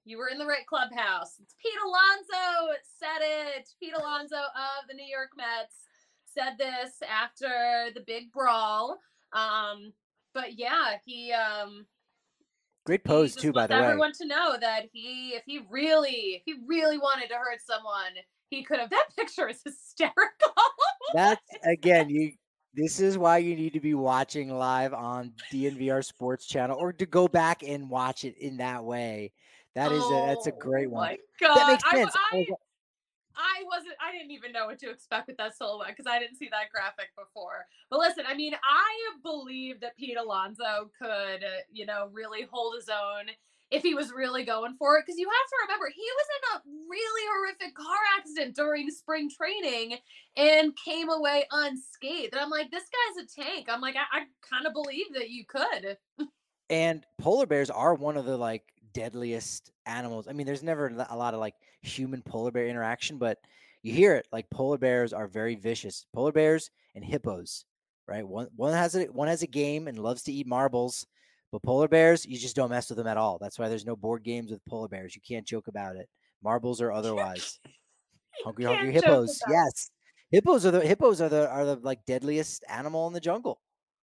You 0.04 0.18
were 0.18 0.28
in 0.28 0.38
the 0.38 0.46
right 0.46 0.64
clubhouse. 0.66 1.34
It's 1.42 1.56
Pete 1.60 1.72
Alonso 1.84 2.78
said 2.98 3.22
it. 3.22 3.68
Pete 3.80 3.94
Alonso 3.96 4.36
of 4.36 4.88
the 4.88 4.94
New 4.94 5.04
York 5.04 5.30
Mets 5.36 5.88
said 6.24 6.56
this 6.56 7.02
after 7.02 7.90
the 7.92 8.04
big 8.06 8.30
brawl. 8.30 9.00
Um, 9.32 9.92
but 10.32 10.56
yeah, 10.56 10.96
he 11.04 11.32
um 11.32 11.86
Great 12.86 13.02
pose 13.02 13.34
too, 13.34 13.52
by 13.52 13.66
the 13.66 13.74
way. 13.74 13.80
Everyone 13.80 14.12
to 14.12 14.26
know 14.26 14.56
that 14.60 14.84
he, 14.92 15.30
if 15.30 15.42
he 15.44 15.60
really, 15.68 16.36
if 16.36 16.42
he 16.46 16.54
really 16.66 16.98
wanted 16.98 17.28
to 17.28 17.34
hurt 17.34 17.60
someone, 17.64 18.14
he 18.50 18.62
could 18.62 18.78
have. 18.78 18.90
That 18.90 19.06
picture 19.16 19.48
is 19.48 19.62
hysterical. 19.64 20.54
That's 21.14 21.40
again, 21.64 22.10
you. 22.10 22.32
This 22.72 23.00
is 23.00 23.18
why 23.18 23.38
you 23.38 23.56
need 23.56 23.72
to 23.72 23.80
be 23.80 23.94
watching 23.94 24.56
live 24.56 24.94
on 24.94 25.32
DNVR 25.52 26.04
Sports 26.04 26.46
Channel, 26.46 26.76
or 26.78 26.92
to 26.92 27.06
go 27.06 27.26
back 27.26 27.64
and 27.64 27.90
watch 27.90 28.24
it 28.24 28.36
in 28.38 28.58
that 28.58 28.84
way. 28.84 29.32
That 29.74 29.90
is 29.90 30.02
oh, 30.04 30.22
a, 30.22 30.26
that's 30.28 30.46
a 30.46 30.52
great 30.52 30.88
one. 30.88 31.08
My 31.08 31.18
God. 31.40 31.56
That 31.56 31.68
makes 31.68 31.90
sense. 31.90 32.14
I, 32.32 32.36
I, 32.36 32.46
I 33.36 33.64
wasn't 33.64 33.94
I 34.00 34.12
didn't 34.12 34.30
even 34.30 34.52
know 34.52 34.66
what 34.66 34.78
to 34.80 34.90
expect 34.90 35.28
with 35.28 35.36
that 35.38 35.56
silhouette 35.56 35.88
because 35.96 36.06
I 36.06 36.18
didn't 36.18 36.36
see 36.36 36.48
that 36.50 36.70
graphic 36.72 37.08
before. 37.16 37.66
But 37.88 37.98
listen, 37.98 38.24
I 38.28 38.34
mean, 38.34 38.54
I 38.54 38.92
believe 39.22 39.80
that 39.80 39.96
Pete 39.96 40.16
Alonso 40.16 40.90
could, 40.98 41.42
uh, 41.42 41.62
you 41.72 41.86
know, 41.86 42.08
really 42.12 42.46
hold 42.50 42.74
his 42.74 42.88
own 42.88 43.26
if 43.70 43.82
he 43.82 43.94
was 43.94 44.12
really 44.12 44.44
going 44.44 44.74
for 44.78 44.98
it. 44.98 45.04
Because 45.06 45.18
you 45.18 45.28
have 45.28 45.48
to 45.48 45.56
remember, 45.66 45.90
he 45.94 46.02
was 46.02 46.26
in 46.36 46.56
a 46.56 46.86
really 46.88 47.28
horrific 47.32 47.74
car 47.74 47.98
accident 48.18 48.56
during 48.56 48.90
spring 48.90 49.30
training 49.30 49.98
and 50.36 50.76
came 50.76 51.08
away 51.08 51.44
unscathed. 51.50 52.32
And 52.32 52.40
I'm 52.40 52.50
like, 52.50 52.70
this 52.70 52.84
guy's 52.84 53.24
a 53.24 53.42
tank. 53.42 53.68
I'm 53.68 53.80
like, 53.80 53.96
I, 53.96 54.20
I 54.20 54.22
kind 54.48 54.66
of 54.66 54.72
believe 54.72 55.06
that 55.14 55.30
you 55.30 55.44
could. 55.46 55.96
and 56.70 57.04
polar 57.18 57.46
bears 57.46 57.70
are 57.70 57.94
one 57.94 58.16
of 58.16 58.24
the 58.24 58.36
like 58.36 58.64
deadliest 58.92 59.70
animals. 59.86 60.28
I 60.28 60.32
mean, 60.32 60.46
there's 60.46 60.62
never 60.62 60.88
a 61.10 61.16
lot 61.16 61.34
of 61.34 61.40
like 61.40 61.54
human 61.82 62.22
polar 62.22 62.50
bear 62.50 62.66
interaction, 62.66 63.18
but 63.18 63.38
you 63.82 63.92
hear 63.92 64.14
it 64.14 64.26
like 64.32 64.50
polar 64.50 64.78
bears 64.78 65.12
are 65.12 65.26
very 65.26 65.54
vicious. 65.54 66.06
Polar 66.12 66.32
bears 66.32 66.70
and 66.94 67.04
hippos, 67.04 67.64
right? 68.06 68.26
One 68.26 68.48
one 68.56 68.72
has 68.72 68.94
a 68.94 69.04
one 69.06 69.28
has 69.28 69.42
a 69.42 69.46
game 69.46 69.88
and 69.88 69.98
loves 69.98 70.22
to 70.24 70.32
eat 70.32 70.46
marbles, 70.46 71.06
but 71.52 71.62
polar 71.62 71.88
bears, 71.88 72.24
you 72.24 72.38
just 72.38 72.56
don't 72.56 72.70
mess 72.70 72.88
with 72.88 72.98
them 72.98 73.06
at 73.06 73.16
all. 73.16 73.38
That's 73.40 73.58
why 73.58 73.68
there's 73.68 73.86
no 73.86 73.96
board 73.96 74.22
games 74.22 74.50
with 74.50 74.64
polar 74.68 74.88
bears. 74.88 75.14
You 75.14 75.22
can't 75.26 75.46
joke 75.46 75.68
about 75.68 75.96
it, 75.96 76.08
marbles 76.42 76.80
or 76.80 76.92
otherwise. 76.92 77.58
hungry, 78.44 78.64
hungry 78.64 78.92
hippos. 78.92 79.40
Yes, 79.48 79.90
hippos 80.30 80.64
are 80.66 80.70
the 80.70 80.80
hippos 80.80 81.20
are 81.20 81.28
the 81.28 81.48
are 81.50 81.64
the 81.64 81.76
like 81.76 82.04
deadliest 82.06 82.64
animal 82.68 83.06
in 83.06 83.12
the 83.12 83.20
jungle. 83.20 83.60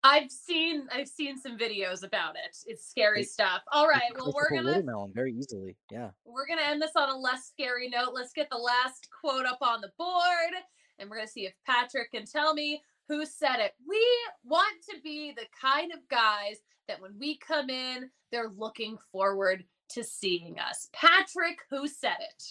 I've 0.04 0.30
seen 0.30 0.86
I've 0.92 1.08
seen 1.08 1.36
some 1.38 1.58
videos 1.58 2.04
about 2.04 2.36
it. 2.36 2.56
It's 2.66 2.88
scary 2.88 3.24
stuff. 3.24 3.62
All 3.72 3.88
right, 3.88 4.02
well 4.16 4.32
we're 4.34 4.48
gonna 4.50 4.68
watermelon 4.68 5.12
very 5.14 5.32
easily. 5.32 5.76
Yeah. 5.90 6.10
We're 6.24 6.46
gonna 6.46 6.62
end 6.62 6.80
this 6.80 6.92
on 6.96 7.08
a 7.08 7.16
less 7.16 7.46
scary 7.46 7.88
note. 7.88 8.12
Let's 8.14 8.32
get 8.32 8.48
the 8.50 8.58
last 8.58 9.08
quote 9.20 9.44
up 9.44 9.58
on 9.60 9.80
the 9.80 9.90
board, 9.98 10.62
and 10.98 11.10
we're 11.10 11.16
gonna 11.16 11.28
see 11.28 11.46
if 11.46 11.54
Patrick 11.66 12.12
can 12.12 12.26
tell 12.26 12.54
me 12.54 12.80
who 13.08 13.26
said 13.26 13.56
it. 13.56 13.72
We 13.88 14.00
want 14.44 14.82
to 14.90 14.96
be 15.02 15.32
the 15.32 15.46
kind 15.60 15.92
of 15.92 16.06
guys 16.08 16.58
that 16.88 17.00
when 17.00 17.14
we 17.18 17.38
come 17.38 17.70
in, 17.70 18.10
they're 18.32 18.52
looking 18.56 18.98
forward 19.12 19.64
to 19.90 20.04
seeing 20.04 20.58
us. 20.58 20.88
Patrick, 20.92 21.58
who 21.70 21.86
said 21.88 22.16
it? 22.20 22.44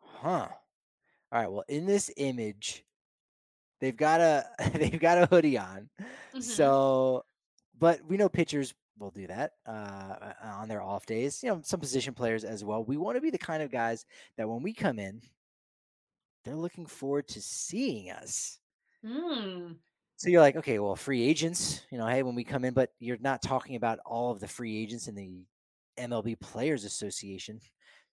Huh. 0.00 0.48
All 1.32 1.40
right. 1.40 1.50
Well, 1.50 1.64
in 1.68 1.86
this 1.86 2.10
image, 2.16 2.84
They've 3.82 3.96
got 3.96 4.20
a 4.20 4.46
they've 4.74 4.98
got 4.98 5.18
a 5.18 5.26
hoodie 5.26 5.58
on. 5.58 5.90
Mm-hmm. 6.00 6.40
So, 6.40 7.24
but 7.78 8.00
we 8.08 8.16
know 8.16 8.28
pitchers 8.28 8.72
will 8.96 9.10
do 9.10 9.26
that 9.26 9.54
uh, 9.66 9.70
uh, 9.70 10.32
on 10.44 10.68
their 10.68 10.80
off 10.80 11.04
days. 11.04 11.42
You 11.42 11.50
know, 11.50 11.60
some 11.64 11.80
position 11.80 12.14
players 12.14 12.44
as 12.44 12.64
well. 12.64 12.84
We 12.84 12.96
want 12.96 13.16
to 13.16 13.20
be 13.20 13.30
the 13.30 13.38
kind 13.38 13.60
of 13.60 13.72
guys 13.72 14.06
that 14.36 14.48
when 14.48 14.62
we 14.62 14.72
come 14.72 15.00
in, 15.00 15.20
they're 16.44 16.54
looking 16.54 16.86
forward 16.86 17.26
to 17.28 17.42
seeing 17.42 18.12
us. 18.12 18.60
Mm. 19.04 19.74
So 20.22 20.30
you're 20.30 20.40
like, 20.40 20.54
okay, 20.54 20.78
well, 20.78 20.94
free 20.94 21.20
agents, 21.20 21.80
you 21.90 21.98
know, 21.98 22.06
hey, 22.06 22.22
when 22.22 22.36
we 22.36 22.44
come 22.44 22.64
in, 22.64 22.74
but 22.74 22.90
you're 23.00 23.18
not 23.20 23.42
talking 23.42 23.74
about 23.74 23.98
all 24.06 24.30
of 24.30 24.38
the 24.38 24.46
free 24.46 24.80
agents 24.80 25.08
in 25.08 25.16
the 25.16 25.44
MLB 25.98 26.38
Players 26.38 26.84
Association. 26.84 27.58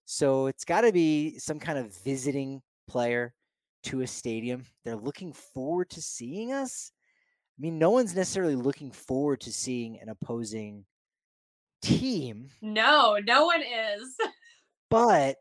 So 0.06 0.48
it's 0.48 0.66
got 0.66 0.82
to 0.82 0.92
be 0.92 1.38
some 1.38 1.60
kind 1.60 1.78
of 1.78 1.96
visiting 2.04 2.64
player 2.88 3.36
to 3.84 4.02
a 4.02 4.08
stadium. 4.08 4.66
They're 4.84 4.96
looking 4.96 5.34
forward 5.34 5.92
to 5.92 6.02
seeing 6.02 6.52
us. 6.52 6.92
I 6.96 7.62
mean, 7.62 7.78
no 7.78 7.92
one's 7.92 8.16
necessarily 8.16 8.56
looking 8.56 8.90
forward 8.90 9.42
to 9.42 9.54
seeing 9.54 10.00
an 10.02 10.10
opposing 10.10 10.86
team. 11.84 12.50
No, 12.60 13.20
no 13.24 13.46
one 13.46 13.62
is. 13.62 14.16
but 14.90 15.36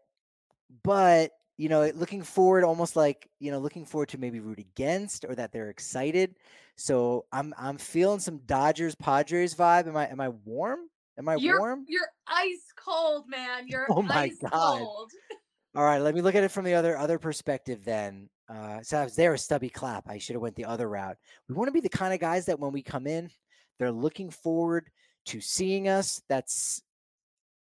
but 0.85 1.31
you 1.59 1.69
know, 1.69 1.91
looking 1.95 2.23
forward, 2.23 2.65
almost 2.65 2.97
like 2.97 3.29
you 3.41 3.51
know, 3.51 3.59
looking 3.59 3.85
forward 3.85 4.09
to 4.11 4.19
maybe 4.19 4.41
root 4.41 4.61
against 4.61 5.25
or 5.29 5.35
that 5.35 5.53
they're 5.53 5.69
excited. 5.69 6.37
So 6.77 7.27
I'm 7.33 7.53
I'm 7.59 7.77
feeling 7.77 8.21
some 8.21 8.39
Dodgers 8.47 8.95
Padres 8.95 9.55
vibe. 9.55 9.89
Am 9.89 9.97
I 9.97 10.07
am 10.07 10.21
I 10.21 10.31
warm? 10.31 10.81
Am 11.19 11.29
I 11.29 11.35
you're, 11.35 11.59
warm? 11.59 11.85
You're 11.89 12.09
ice 12.29 12.73
cold, 12.77 13.25
man. 13.29 13.65
You're 13.67 13.87
oh 13.91 14.03
my 14.03 14.23
ice 14.23 14.39
god! 14.41 14.51
cold. 14.53 15.11
All 15.75 15.85
right, 15.85 16.01
let 16.01 16.15
me 16.15 16.23
look 16.23 16.37
at 16.37 16.45
it 16.45 16.51
from 16.53 16.65
the 16.65 16.75
other 16.75 16.97
other 16.97 17.19
perspective 17.19 17.85
then. 17.85 18.31
Uh, 18.49 18.81
so 18.83 18.99
I 18.99 19.05
was 19.05 19.17
there 19.17 19.35
a 19.35 19.39
Stubby 19.39 19.69
Clapp. 19.69 20.09
I 20.09 20.19
should 20.19 20.35
have 20.35 20.43
went 20.43 20.55
the 20.55 20.65
other 20.65 20.89
route. 20.89 21.17
We 21.49 21.55
want 21.55 21.69
to 21.69 21.73
be 21.73 21.81
the 21.81 21.89
kind 21.89 22.15
of 22.15 22.21
guys 22.21 22.47
that 22.47 22.59
when 22.59 22.73
we 22.73 22.83
come 22.83 23.07
in, 23.07 23.31
they're 23.79 23.93
looking 23.93 24.31
forward 24.31 24.89
to 25.27 25.41
seeing 25.41 25.89
us. 25.89 26.23
That's 26.29 26.83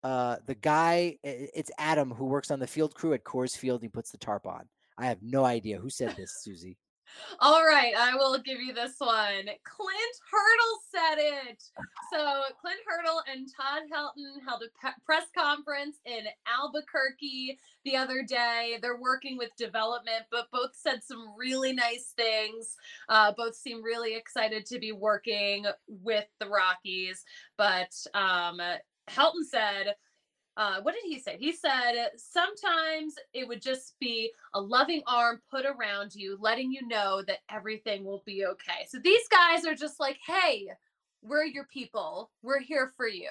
uh, 0.04 0.38
the 0.46 0.56
guy. 0.56 1.18
It's 1.24 1.72
Adam 1.78 2.12
who 2.12 2.26
works 2.26 2.52
on 2.52 2.60
the 2.60 2.68
field 2.68 2.94
crew 2.94 3.14
at 3.14 3.24
Coors 3.24 3.58
Field. 3.58 3.82
He 3.82 3.90
puts 3.90 4.12
the 4.12 4.18
tarp 4.18 4.46
on. 4.46 4.68
I 4.98 5.06
have 5.08 5.22
no 5.22 5.46
idea 5.46 5.78
who 5.78 5.90
said 5.90 6.16
this, 6.16 6.42
Susie. 6.42 6.78
All 7.40 7.66
right, 7.66 7.94
I 7.98 8.16
will 8.16 8.38
give 8.40 8.60
you 8.60 8.74
this 8.74 8.96
one. 8.98 9.46
Clint 9.46 10.16
Hurdle 10.32 10.80
said 10.92 11.18
it. 11.18 11.64
So 12.14 12.44
Clint 12.62 12.80
Hurdle 12.88 13.22
and 13.30 13.50
Todd 13.54 13.84
Helton 13.94 14.42
held 14.48 14.62
a 14.64 14.68
pe- 14.82 14.94
press 15.06 15.26
conference 15.38 15.98
in 16.06 16.22
Albuquerque 16.48 17.60
the 17.84 17.98
other 17.98 18.24
day. 18.24 18.80
They're 18.82 19.02
working 19.02 19.38
with 19.38 19.50
development, 19.58 20.24
but 20.32 20.48
both 20.54 20.72
said 20.74 21.04
some 21.04 21.34
really 21.38 21.74
nice 21.74 22.14
things. 22.16 22.78
Uh, 23.10 23.34
both 23.36 23.56
seem 23.56 23.84
really 23.84 24.16
excited 24.16 24.66
to 24.68 24.80
be 24.80 24.94
working 24.94 25.66
with 25.90 26.28
the 26.40 26.48
Rockies. 26.48 27.26
But 27.58 27.92
um, 28.14 28.62
Helton 29.10 29.44
said 29.50 29.96
uh, 30.58 30.82
what 30.82 30.96
did 30.96 31.04
he 31.04 31.20
say? 31.20 31.38
He 31.40 31.54
said 31.54 32.10
sometimes 32.16 33.14
it 33.32 33.48
would 33.48 33.62
just 33.62 33.94
be 34.00 34.32
a 34.56 34.60
loving 34.60 35.04
arm 35.06 35.40
put 35.52 35.66
around 35.66 36.16
you, 36.16 36.36
letting 36.42 36.72
you 36.72 36.86
know 36.88 37.22
that 37.28 37.40
everything 37.52 38.04
will 38.04 38.24
be 38.26 38.44
okay. 38.44 38.88
So 38.88 38.98
these 38.98 39.28
guys 39.28 39.66
are 39.66 39.76
just 39.76 40.00
like, 40.00 40.18
hey, 40.26 40.68
we're 41.22 41.46
your 41.46 41.66
people. 41.66 42.32
We're 42.42 42.60
here 42.60 42.92
for 42.98 43.08
you. 43.08 43.30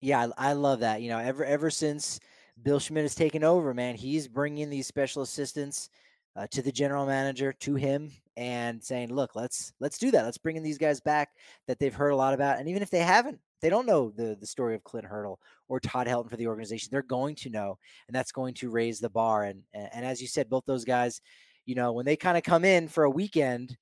Yeah, 0.00 0.28
I, 0.38 0.50
I 0.50 0.52
love 0.54 0.80
that. 0.80 1.02
You 1.02 1.10
know, 1.10 1.18
ever 1.18 1.44
ever 1.44 1.68
since 1.68 2.18
Bill 2.62 2.78
Schmidt 2.78 3.04
has 3.04 3.14
taken 3.14 3.44
over, 3.44 3.74
man, 3.74 3.94
he's 3.94 4.26
bringing 4.26 4.70
these 4.70 4.86
special 4.86 5.20
assistants 5.20 5.90
uh, 6.34 6.46
to 6.50 6.62
the 6.62 6.72
general 6.72 7.04
manager, 7.04 7.52
to 7.52 7.74
him, 7.74 8.10
and 8.38 8.82
saying, 8.82 9.14
"Look, 9.14 9.36
let's 9.36 9.74
let's 9.80 9.98
do 9.98 10.10
that. 10.12 10.24
Let's 10.24 10.38
bring 10.38 10.56
in 10.56 10.62
these 10.62 10.78
guys 10.78 11.00
back 11.00 11.30
that 11.68 11.78
they've 11.78 11.94
heard 11.94 12.10
a 12.10 12.16
lot 12.16 12.32
about, 12.32 12.58
and 12.58 12.68
even 12.70 12.82
if 12.82 12.90
they 12.90 13.00
haven't, 13.00 13.38
they 13.60 13.70
don't 13.70 13.86
know 13.86 14.10
the 14.10 14.36
the 14.40 14.46
story 14.46 14.74
of 14.74 14.84
Clint 14.84 15.06
Hurdle 15.06 15.38
or 15.68 15.80
Todd 15.80 16.06
Helton 16.06 16.30
for 16.30 16.36
the 16.36 16.46
organization. 16.46 16.88
They're 16.90 17.02
going 17.02 17.34
to 17.36 17.50
know, 17.50 17.78
and 18.08 18.14
that's 18.14 18.32
going 18.32 18.54
to 18.54 18.70
raise 18.70 19.00
the 19.00 19.10
bar. 19.10 19.44
And 19.44 19.62
and, 19.72 19.88
and 19.92 20.04
as 20.04 20.20
you 20.20 20.28
said, 20.28 20.50
both 20.50 20.64
those 20.66 20.84
guys, 20.84 21.20
you 21.66 21.74
know, 21.74 21.92
when 21.92 22.04
they 22.04 22.16
kind 22.16 22.36
of 22.36 22.42
come 22.42 22.64
in 22.64 22.88
for 22.88 23.04
a 23.04 23.10
weekend, 23.10 23.76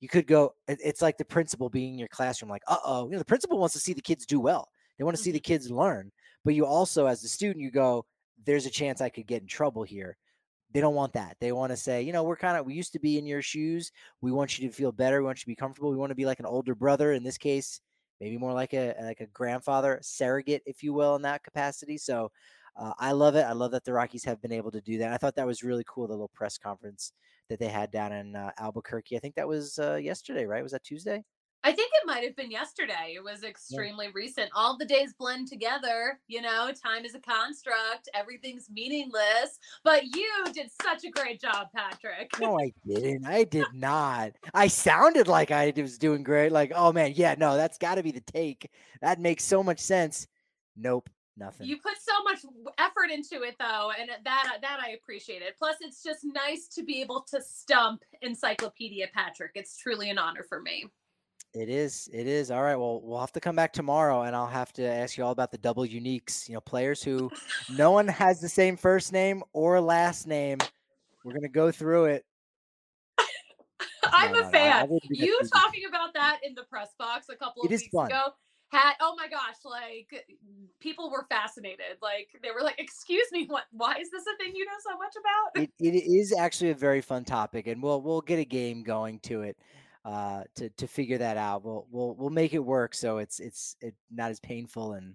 you 0.00 0.08
could 0.08 0.26
go. 0.26 0.54
It's 0.66 1.02
like 1.02 1.18
the 1.18 1.24
principal 1.24 1.68
being 1.68 1.94
in 1.94 1.98
your 1.98 2.08
classroom, 2.08 2.50
like, 2.50 2.62
uh 2.66 2.78
oh, 2.84 3.06
you 3.06 3.12
know, 3.12 3.18
the 3.18 3.24
principal 3.24 3.58
wants 3.58 3.74
to 3.74 3.80
see 3.80 3.92
the 3.92 4.00
kids 4.00 4.26
do 4.26 4.40
well. 4.40 4.68
They 4.96 5.04
want 5.04 5.16
to 5.16 5.22
see 5.22 5.30
the 5.30 5.38
mm-hmm. 5.38 5.52
kids 5.52 5.70
learn, 5.70 6.10
but 6.44 6.54
you 6.54 6.66
also, 6.66 7.06
as 7.06 7.22
the 7.22 7.28
student, 7.28 7.62
you 7.62 7.70
go, 7.70 8.04
there's 8.44 8.66
a 8.66 8.70
chance 8.70 9.00
I 9.00 9.08
could 9.08 9.26
get 9.26 9.42
in 9.42 9.48
trouble 9.48 9.82
here. 9.82 10.16
They 10.72 10.80
don't 10.80 10.94
want 10.94 11.14
that. 11.14 11.36
They 11.40 11.52
want 11.52 11.70
to 11.70 11.76
say, 11.76 12.02
you 12.02 12.12
know, 12.12 12.24
we're 12.24 12.36
kind 12.36 12.56
of 12.56 12.66
we 12.66 12.74
used 12.74 12.92
to 12.92 12.98
be 12.98 13.18
in 13.18 13.26
your 13.26 13.42
shoes. 13.42 13.90
We 14.20 14.32
want 14.32 14.58
you 14.58 14.68
to 14.68 14.74
feel 14.74 14.92
better. 14.92 15.20
We 15.20 15.26
want 15.26 15.38
you 15.38 15.42
to 15.42 15.46
be 15.46 15.56
comfortable. 15.56 15.90
We 15.90 15.96
want 15.96 16.10
to 16.10 16.16
be 16.16 16.26
like 16.26 16.40
an 16.40 16.46
older 16.46 16.74
brother. 16.74 17.12
In 17.12 17.22
this 17.22 17.38
case, 17.38 17.80
maybe 18.20 18.38
more 18.38 18.52
like 18.52 18.74
a 18.74 18.94
like 19.02 19.20
a 19.20 19.26
grandfather 19.26 19.98
surrogate, 20.02 20.62
if 20.66 20.82
you 20.82 20.92
will, 20.92 21.16
in 21.16 21.22
that 21.22 21.44
capacity. 21.44 21.98
So 21.98 22.30
uh, 22.76 22.92
I 22.98 23.12
love 23.12 23.34
it. 23.34 23.42
I 23.42 23.52
love 23.52 23.72
that 23.72 23.84
the 23.84 23.92
Rockies 23.92 24.24
have 24.24 24.40
been 24.40 24.52
able 24.52 24.70
to 24.70 24.80
do 24.80 24.98
that. 24.98 25.12
I 25.12 25.16
thought 25.16 25.34
that 25.36 25.46
was 25.46 25.62
really 25.64 25.84
cool. 25.86 26.06
The 26.06 26.12
little 26.14 26.30
press 26.34 26.58
conference 26.58 27.12
that 27.48 27.58
they 27.58 27.68
had 27.68 27.90
down 27.90 28.12
in 28.12 28.36
uh, 28.36 28.50
Albuquerque. 28.58 29.16
I 29.16 29.20
think 29.20 29.34
that 29.34 29.48
was 29.48 29.78
uh, 29.78 29.96
yesterday, 29.96 30.46
right? 30.46 30.62
Was 30.62 30.72
that 30.72 30.84
Tuesday? 30.84 31.24
I 31.68 31.72
think 31.72 31.90
it 31.92 32.06
might 32.06 32.24
have 32.24 32.34
been 32.34 32.50
yesterday. 32.50 33.12
It 33.14 33.22
was 33.22 33.44
extremely 33.44 34.06
yeah. 34.06 34.12
recent. 34.14 34.50
All 34.54 34.78
the 34.78 34.86
days 34.86 35.12
blend 35.12 35.48
together. 35.48 36.18
You 36.26 36.40
know, 36.40 36.70
time 36.72 37.04
is 37.04 37.14
a 37.14 37.20
construct. 37.20 38.08
Everything's 38.14 38.70
meaningless. 38.70 39.58
But 39.84 40.04
you 40.04 40.30
did 40.54 40.70
such 40.82 41.04
a 41.04 41.10
great 41.10 41.42
job, 41.42 41.66
Patrick. 41.76 42.30
No, 42.40 42.58
I 42.58 42.72
didn't. 42.86 43.26
I 43.26 43.44
did 43.44 43.66
not. 43.74 44.32
I 44.54 44.68
sounded 44.68 45.28
like 45.28 45.50
I 45.50 45.70
was 45.76 45.98
doing 45.98 46.22
great. 46.22 46.52
Like, 46.52 46.72
oh 46.74 46.90
man, 46.90 47.12
yeah, 47.14 47.34
no, 47.36 47.58
that's 47.58 47.76
got 47.76 47.96
to 47.96 48.02
be 48.02 48.12
the 48.12 48.22
take. 48.22 48.70
That 49.02 49.20
makes 49.20 49.44
so 49.44 49.62
much 49.62 49.80
sense. 49.80 50.26
Nope. 50.74 51.10
Nothing. 51.36 51.66
You 51.66 51.76
put 51.76 51.98
so 52.00 52.24
much 52.24 52.38
effort 52.78 53.10
into 53.12 53.42
it 53.46 53.56
though, 53.60 53.92
and 54.00 54.08
that 54.24 54.58
that 54.62 54.80
I 54.82 54.92
appreciate 54.92 55.42
it. 55.42 55.56
Plus, 55.58 55.76
it's 55.82 56.02
just 56.02 56.24
nice 56.24 56.66
to 56.68 56.82
be 56.82 57.02
able 57.02 57.26
to 57.30 57.42
stump 57.42 58.04
Encyclopedia 58.22 59.08
Patrick. 59.12 59.52
It's 59.54 59.76
truly 59.76 60.08
an 60.08 60.16
honor 60.16 60.42
for 60.42 60.62
me. 60.62 60.86
It 61.54 61.68
is. 61.68 62.08
It 62.12 62.26
is. 62.26 62.50
All 62.50 62.62
right. 62.62 62.76
Well, 62.76 63.00
we'll 63.02 63.20
have 63.20 63.32
to 63.32 63.40
come 63.40 63.56
back 63.56 63.72
tomorrow 63.72 64.22
and 64.22 64.36
I'll 64.36 64.46
have 64.46 64.72
to 64.74 64.84
ask 64.86 65.16
you 65.16 65.24
all 65.24 65.32
about 65.32 65.50
the 65.50 65.58
double 65.58 65.84
uniques, 65.84 66.48
you 66.48 66.54
know, 66.54 66.60
players 66.60 67.02
who 67.02 67.30
no 67.70 67.90
one 67.90 68.06
has 68.06 68.40
the 68.40 68.48
same 68.48 68.76
first 68.76 69.12
name 69.12 69.42
or 69.52 69.80
last 69.80 70.26
name. 70.26 70.58
We're 71.24 71.32
going 71.32 71.42
to 71.42 71.48
go 71.48 71.72
through 71.72 72.06
it. 72.06 72.24
I'm 74.04 74.32
no, 74.32 74.40
a 74.40 74.42
no, 74.42 74.50
fan. 74.50 74.88
No, 74.90 74.98
you 75.10 75.40
talking 75.52 75.84
about 75.88 76.14
that 76.14 76.40
in 76.44 76.54
the 76.54 76.64
press 76.64 76.90
box 76.98 77.28
a 77.30 77.36
couple 77.36 77.62
of 77.62 77.70
weeks 77.70 77.88
fun. 77.88 78.06
ago 78.06 78.32
had 78.70 78.92
oh 79.00 79.14
my 79.16 79.28
gosh 79.28 79.56
like 79.64 80.26
people 80.80 81.10
were 81.10 81.24
fascinated 81.30 81.96
like 82.02 82.28
they 82.42 82.50
were 82.50 82.62
like 82.62 82.78
excuse 82.78 83.26
me 83.32 83.46
what 83.48 83.64
why 83.72 83.96
is 83.98 84.10
this 84.10 84.24
a 84.26 84.36
thing 84.36 84.54
you 84.54 84.64
know 84.64 84.72
so 84.86 84.96
much 84.98 85.14
about 85.18 85.62
it, 85.62 85.70
it 85.80 85.96
is 85.96 86.34
actually 86.36 86.70
a 86.70 86.74
very 86.74 87.00
fun 87.00 87.24
topic 87.24 87.66
and 87.66 87.82
we'll 87.82 88.02
we'll 88.02 88.20
get 88.20 88.38
a 88.38 88.44
game 88.44 88.82
going 88.82 89.18
to 89.20 89.40
it 89.42 89.56
uh, 90.08 90.42
to 90.54 90.70
to 90.70 90.86
figure 90.86 91.18
that 91.18 91.36
out. 91.36 91.62
We'll 91.62 91.86
we'll 91.90 92.14
we'll 92.14 92.30
make 92.30 92.54
it 92.54 92.60
work 92.60 92.94
so 92.94 93.18
it's 93.18 93.40
it's 93.40 93.76
it 93.82 93.94
not 94.10 94.30
as 94.30 94.40
painful 94.40 94.94
and 94.94 95.14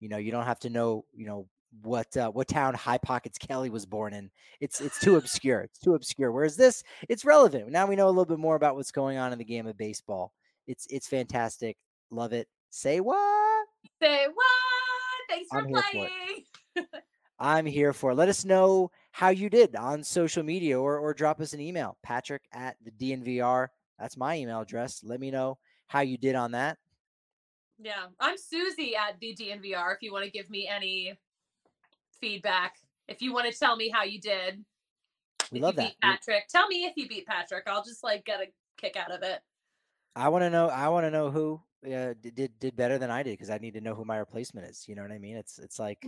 you 0.00 0.08
know 0.08 0.16
you 0.16 0.32
don't 0.32 0.44
have 0.44 0.58
to 0.60 0.70
know 0.70 1.04
you 1.14 1.24
know 1.24 1.46
what 1.82 2.16
uh, 2.16 2.32
what 2.32 2.48
town 2.48 2.74
High 2.74 2.98
Pockets 2.98 3.38
Kelly 3.38 3.70
was 3.70 3.86
born 3.86 4.12
in. 4.12 4.32
It's 4.60 4.80
it's 4.80 4.98
too 4.98 5.16
obscure. 5.16 5.60
It's 5.60 5.78
too 5.78 5.94
obscure. 5.94 6.32
Whereas 6.32 6.56
this, 6.56 6.82
it's 7.08 7.24
relevant. 7.24 7.70
Now 7.70 7.86
we 7.86 7.94
know 7.94 8.06
a 8.06 8.08
little 8.08 8.24
bit 8.24 8.40
more 8.40 8.56
about 8.56 8.74
what's 8.74 8.90
going 8.90 9.18
on 9.18 9.32
in 9.32 9.38
the 9.38 9.44
game 9.44 9.68
of 9.68 9.78
baseball. 9.78 10.32
It's 10.66 10.84
it's 10.90 11.06
fantastic. 11.06 11.76
Love 12.10 12.32
it. 12.32 12.48
Say 12.70 12.98
what? 12.98 13.66
Say 14.02 14.26
what? 14.34 15.28
Thanks 15.28 15.48
for 15.48 15.58
I'm 15.58 15.66
playing. 15.92 16.44
For 16.74 16.82
I'm 17.38 17.66
here 17.66 17.92
for. 17.92 18.10
It. 18.10 18.16
Let 18.16 18.28
us 18.28 18.44
know 18.44 18.90
how 19.12 19.28
you 19.28 19.48
did 19.48 19.76
on 19.76 20.02
social 20.02 20.42
media 20.42 20.80
or 20.80 20.98
or 20.98 21.14
drop 21.14 21.40
us 21.40 21.52
an 21.52 21.60
email. 21.60 21.98
Patrick 22.02 22.42
at 22.52 22.76
the 22.84 22.90
DNVR 22.90 23.68
that's 23.98 24.16
my 24.16 24.36
email 24.36 24.60
address. 24.60 25.02
Let 25.04 25.20
me 25.20 25.30
know 25.30 25.58
how 25.86 26.00
you 26.00 26.18
did 26.18 26.34
on 26.34 26.52
that. 26.52 26.78
Yeah, 27.78 28.06
I'm 28.20 28.36
Susie 28.36 28.94
at 28.96 29.18
the 29.20 29.34
DNVR. 29.34 29.94
If 29.94 30.02
you 30.02 30.12
want 30.12 30.24
to 30.24 30.30
give 30.30 30.48
me 30.48 30.68
any 30.68 31.14
feedback, 32.20 32.76
if 33.08 33.20
you 33.20 33.32
want 33.32 33.50
to 33.50 33.58
tell 33.58 33.76
me 33.76 33.88
how 33.88 34.04
you 34.04 34.20
did, 34.20 34.64
we 35.50 35.60
love 35.60 35.76
that. 35.76 35.92
Patrick, 36.00 36.48
tell 36.48 36.66
me 36.68 36.84
if 36.84 36.94
you 36.96 37.08
beat 37.08 37.26
Patrick. 37.26 37.64
I'll 37.66 37.84
just 37.84 38.02
like 38.04 38.24
get 38.24 38.40
a 38.40 38.46
kick 38.78 38.96
out 38.96 39.12
of 39.12 39.22
it. 39.22 39.40
I 40.16 40.28
want 40.28 40.42
to 40.42 40.50
know. 40.50 40.68
I 40.68 40.88
want 40.88 41.04
to 41.04 41.10
know 41.10 41.30
who 41.30 41.60
uh, 41.84 42.14
did 42.22 42.52
did 42.60 42.76
better 42.76 42.98
than 42.98 43.10
I 43.10 43.22
did 43.22 43.32
because 43.32 43.50
I 43.50 43.58
need 43.58 43.74
to 43.74 43.80
know 43.80 43.94
who 43.94 44.04
my 44.04 44.18
replacement 44.18 44.68
is. 44.68 44.84
You 44.86 44.94
know 44.94 45.02
what 45.02 45.12
I 45.12 45.18
mean? 45.18 45.36
It's 45.36 45.58
it's 45.58 45.78
like 45.78 45.98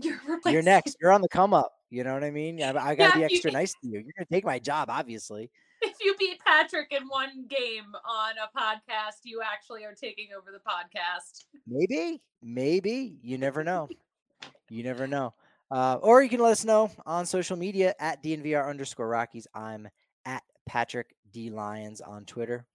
you're 0.47 0.63
next. 0.63 0.97
You're 1.01 1.13
on 1.13 1.21
the 1.21 1.29
come 1.29 1.53
up. 1.53 1.73
You 1.91 2.05
know 2.05 2.15
what 2.15 2.25
I 2.25 2.31
mean? 2.31 2.63
I, 2.63 2.69
I 2.71 2.95
got 2.95 3.13
to 3.13 3.21
yeah, 3.21 3.29
be 3.29 3.35
extra 3.35 3.51
you, 3.51 3.57
nice 3.57 3.73
to 3.73 3.89
you. 3.89 3.95
You're 3.95 4.13
gonna 4.17 4.27
take 4.31 4.45
my 4.45 4.61
job, 4.61 4.89
obviously 4.89 5.51
if 5.87 5.97
you 6.01 6.15
beat 6.19 6.41
Patrick 6.45 6.93
in 6.93 7.07
one 7.09 7.47
game 7.49 7.95
on 8.05 8.35
a 8.39 8.59
podcast, 8.59 9.21
you 9.25 9.41
actually 9.43 9.85
are 9.85 9.95
taking 9.95 10.29
over 10.37 10.51
the 10.51 10.59
podcast. 10.59 11.45
Maybe, 11.67 12.21
maybe 12.43 13.17
you 13.23 13.39
never 13.39 13.63
know. 13.63 13.89
you 14.69 14.83
never 14.83 15.07
know. 15.07 15.35
Uh, 15.71 15.99
or 16.03 16.23
you 16.23 16.29
can 16.29 16.41
let 16.41 16.53
us 16.53 16.65
know 16.65 16.91
on 17.07 17.27
social 17.27 17.57
media 17.57 17.95
at 17.99 18.23
DNVR 18.23 18.69
underscore 18.69 19.09
Rockies. 19.09 19.47
I'm 19.55 19.89
at 20.25 20.43
Patrick 20.67 21.15
D 21.33 21.51
Lyons 21.51 22.01
on 22.01 22.25
Twitter. 22.25 22.67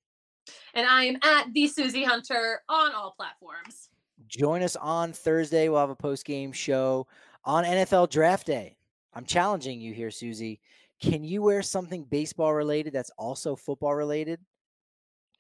And 0.74 0.88
I 0.88 1.06
am 1.06 1.18
at 1.24 1.54
the 1.54 1.68
Susie 1.68 2.04
Hunter 2.04 2.62
on 2.68 2.94
all 2.94 3.12
platforms. 3.12 3.90
Join 4.28 4.62
us 4.62 4.76
on 4.76 5.14
Thursday. 5.14 5.70
We'll 5.70 5.80
have 5.80 5.90
a 5.90 5.96
post 5.96 6.26
game 6.26 6.52
show 6.52 7.08
on 7.44 7.64
NFL 7.64 8.10
Draft 8.10 8.48
Day. 8.48 8.78
I'm 9.14 9.26
challenging 9.26 9.82
you 9.82 9.94
here, 9.94 10.12
Susie. 10.12 10.62
Can 11.02 11.24
you 11.24 11.42
wear 11.42 11.64
something 11.64 12.04
baseball 12.04 12.54
related 12.54 12.94
that's 12.94 13.12
also 13.18 13.56
football 13.56 13.96
related? 13.96 14.40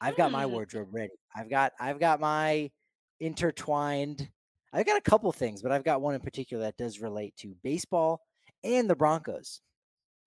I've 0.02 0.18
got 0.18 0.32
my 0.32 0.46
hmm. 0.46 0.54
wardrobe 0.54 0.88
ready. 0.92 1.14
I've 1.36 1.50
got 1.50 1.74
I've 1.80 2.00
got 2.00 2.20
my 2.20 2.72
intertwined. 3.20 4.28
I've 4.74 4.86
got 4.86 4.98
a 4.98 5.02
couple 5.02 5.32
things, 5.32 5.62
but 5.62 5.72
I've 5.72 5.84
got 5.84 6.02
one 6.02 6.16
in 6.16 6.22
particular 6.22 6.64
that 6.64 6.78
does 6.78 7.00
relate 7.00 7.36
to 7.38 7.56
baseball 7.64 8.22
and 8.64 8.90
the 8.90 8.96
Broncos. 8.96 9.62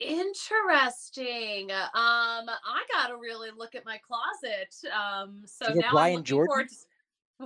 Interesting. 0.01 1.71
Um, 1.71 1.91
I 1.95 2.85
gotta 2.93 3.17
really 3.17 3.51
look 3.57 3.75
at 3.75 3.85
my 3.85 3.99
closet. 3.99 4.75
Um, 4.93 5.43
so 5.47 5.73
now 5.73 5.91
Brian 5.91 6.19
I'm 6.19 6.25
Jordan. 6.25 6.69
To... 6.69 6.75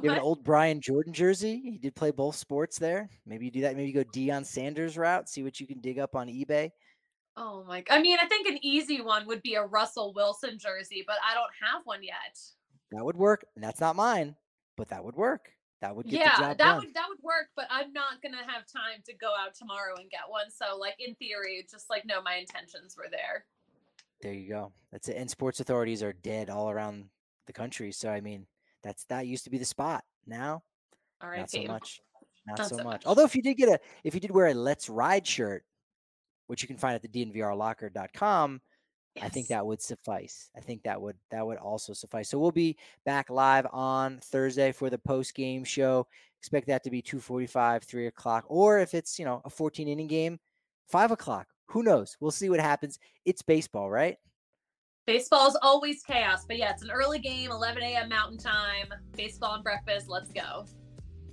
You 0.02 0.10
have 0.10 0.18
an 0.18 0.22
old 0.22 0.44
Brian 0.44 0.82
Jordan 0.82 1.14
jersey. 1.14 1.62
He 1.64 1.78
did 1.78 1.94
play 1.94 2.10
both 2.10 2.36
sports 2.36 2.78
there. 2.78 3.08
Maybe 3.24 3.46
you 3.46 3.50
do 3.50 3.62
that. 3.62 3.74
Maybe 3.74 3.88
you 3.90 3.94
go 3.94 4.04
Deion 4.10 4.44
Sanders 4.44 4.98
route. 4.98 5.30
See 5.30 5.42
what 5.42 5.58
you 5.58 5.66
can 5.66 5.80
dig 5.80 5.98
up 5.98 6.14
on 6.14 6.28
eBay. 6.28 6.70
Oh 7.40 7.64
my! 7.68 7.84
I 7.88 8.02
mean, 8.02 8.18
I 8.20 8.26
think 8.26 8.48
an 8.48 8.58
easy 8.62 9.00
one 9.00 9.26
would 9.28 9.42
be 9.42 9.54
a 9.54 9.64
Russell 9.64 10.12
Wilson 10.12 10.58
jersey, 10.58 11.04
but 11.06 11.16
I 11.24 11.34
don't 11.34 11.50
have 11.62 11.82
one 11.84 12.02
yet. 12.02 12.36
That 12.90 13.04
would 13.04 13.16
work, 13.16 13.44
and 13.54 13.62
that's 13.62 13.80
not 13.80 13.94
mine, 13.94 14.34
but 14.76 14.88
that 14.88 15.04
would 15.04 15.14
work. 15.14 15.50
That 15.80 15.94
would 15.94 16.06
get 16.06 16.18
yeah, 16.20 16.40
that 16.40 16.58
done. 16.58 16.78
would 16.78 16.94
that 16.94 17.06
would 17.08 17.22
work, 17.22 17.46
but 17.54 17.66
I'm 17.70 17.92
not 17.92 18.20
gonna 18.22 18.38
have 18.38 18.66
time 18.66 19.02
to 19.06 19.14
go 19.14 19.32
out 19.38 19.54
tomorrow 19.54 19.94
and 19.96 20.10
get 20.10 20.22
one. 20.26 20.50
So, 20.50 20.76
like 20.76 20.96
in 20.98 21.14
theory, 21.14 21.64
just 21.70 21.88
like 21.88 22.04
no, 22.04 22.20
my 22.20 22.34
intentions 22.34 22.96
were 22.96 23.06
there. 23.08 23.44
There 24.20 24.32
you 24.32 24.48
go. 24.48 24.72
That's 24.90 25.08
it. 25.08 25.16
And 25.16 25.30
sports 25.30 25.60
authorities 25.60 26.02
are 26.02 26.12
dead 26.12 26.50
all 26.50 26.70
around 26.70 27.04
the 27.46 27.52
country. 27.52 27.92
So 27.92 28.10
I 28.10 28.20
mean, 28.20 28.46
that's 28.82 29.04
that 29.04 29.28
used 29.28 29.44
to 29.44 29.50
be 29.50 29.58
the 29.58 29.64
spot. 29.64 30.02
Now, 30.26 30.64
All 31.22 31.28
right, 31.28 31.38
not 31.38 31.50
so 31.50 31.62
much. 31.62 32.00
Not, 32.48 32.58
Not 32.58 32.68
so, 32.68 32.76
so 32.78 32.82
much. 32.82 32.92
much. 32.92 33.06
Although 33.06 33.24
if 33.24 33.36
you 33.36 33.42
did 33.42 33.54
get 33.54 33.68
a 33.68 33.78
if 34.02 34.14
you 34.14 34.20
did 34.20 34.32
wear 34.32 34.48
a 34.48 34.54
Let's 34.54 34.88
Ride 34.88 35.26
shirt, 35.26 35.64
which 36.48 36.62
you 36.62 36.68
can 36.68 36.76
find 36.76 36.94
at 36.94 37.02
the 37.02 37.08
DNVRlocker.com, 37.08 38.60
I 39.22 39.28
think 39.28 39.48
that 39.48 39.64
would 39.64 39.80
suffice. 39.80 40.50
I 40.56 40.60
think 40.60 40.82
that 40.82 41.00
would 41.00 41.16
that 41.30 41.46
would 41.46 41.58
also 41.58 41.92
suffice. 41.92 42.28
So 42.28 42.38
we'll 42.38 42.50
be 42.50 42.76
back 43.04 43.30
live 43.30 43.66
on 43.72 44.18
Thursday 44.18 44.72
for 44.72 44.90
the 44.90 44.98
post 44.98 45.34
game 45.34 45.64
show. 45.64 46.06
Expect 46.40 46.66
that 46.68 46.84
to 46.84 46.90
be 46.90 47.02
two 47.02 47.20
forty 47.20 47.46
five, 47.46 47.84
three 47.84 48.06
o'clock, 48.06 48.44
or 48.48 48.78
if 48.78 48.94
it's 48.94 49.18
you 49.18 49.24
know 49.24 49.40
a 49.44 49.50
fourteen 49.50 49.88
inning 49.88 50.06
game, 50.06 50.38
five 50.86 51.10
o'clock. 51.10 51.48
Who 51.70 51.82
knows? 51.82 52.16
We'll 52.20 52.30
see 52.30 52.48
what 52.48 52.60
happens. 52.60 52.98
It's 53.24 53.42
baseball, 53.42 53.90
right? 53.90 54.16
Baseball 55.06 55.48
is 55.48 55.56
always 55.62 56.02
chaos, 56.02 56.44
but 56.46 56.58
yeah, 56.58 56.70
it's 56.70 56.82
an 56.82 56.90
early 56.90 57.18
game, 57.18 57.50
11 57.50 57.82
a.m. 57.82 58.10
Mountain 58.10 58.38
Time. 58.38 58.88
Baseball 59.16 59.54
and 59.54 59.64
breakfast. 59.64 60.06
Let's 60.08 60.30
go. 60.30 60.66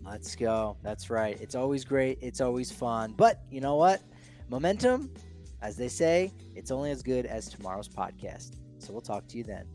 Let's 0.02 0.36
go. 0.36 0.78
That's 0.82 1.10
right. 1.10 1.38
It's 1.42 1.56
always 1.56 1.84
great. 1.84 2.18
It's 2.22 2.40
always 2.40 2.72
fun. 2.72 3.14
But 3.18 3.42
you 3.50 3.60
know 3.60 3.76
what? 3.76 4.02
Momentum, 4.50 5.12
as 5.62 5.76
they 5.76 5.88
say, 5.88 6.32
it's 6.56 6.72
only 6.72 6.92
as 6.92 7.02
good 7.02 7.26
as 7.26 7.50
tomorrow's 7.50 7.90
podcast. 7.90 8.58
So 8.80 8.94
we'll 8.94 9.02
talk 9.02 9.28
to 9.30 9.38
you 9.38 9.44
then. 9.44 9.66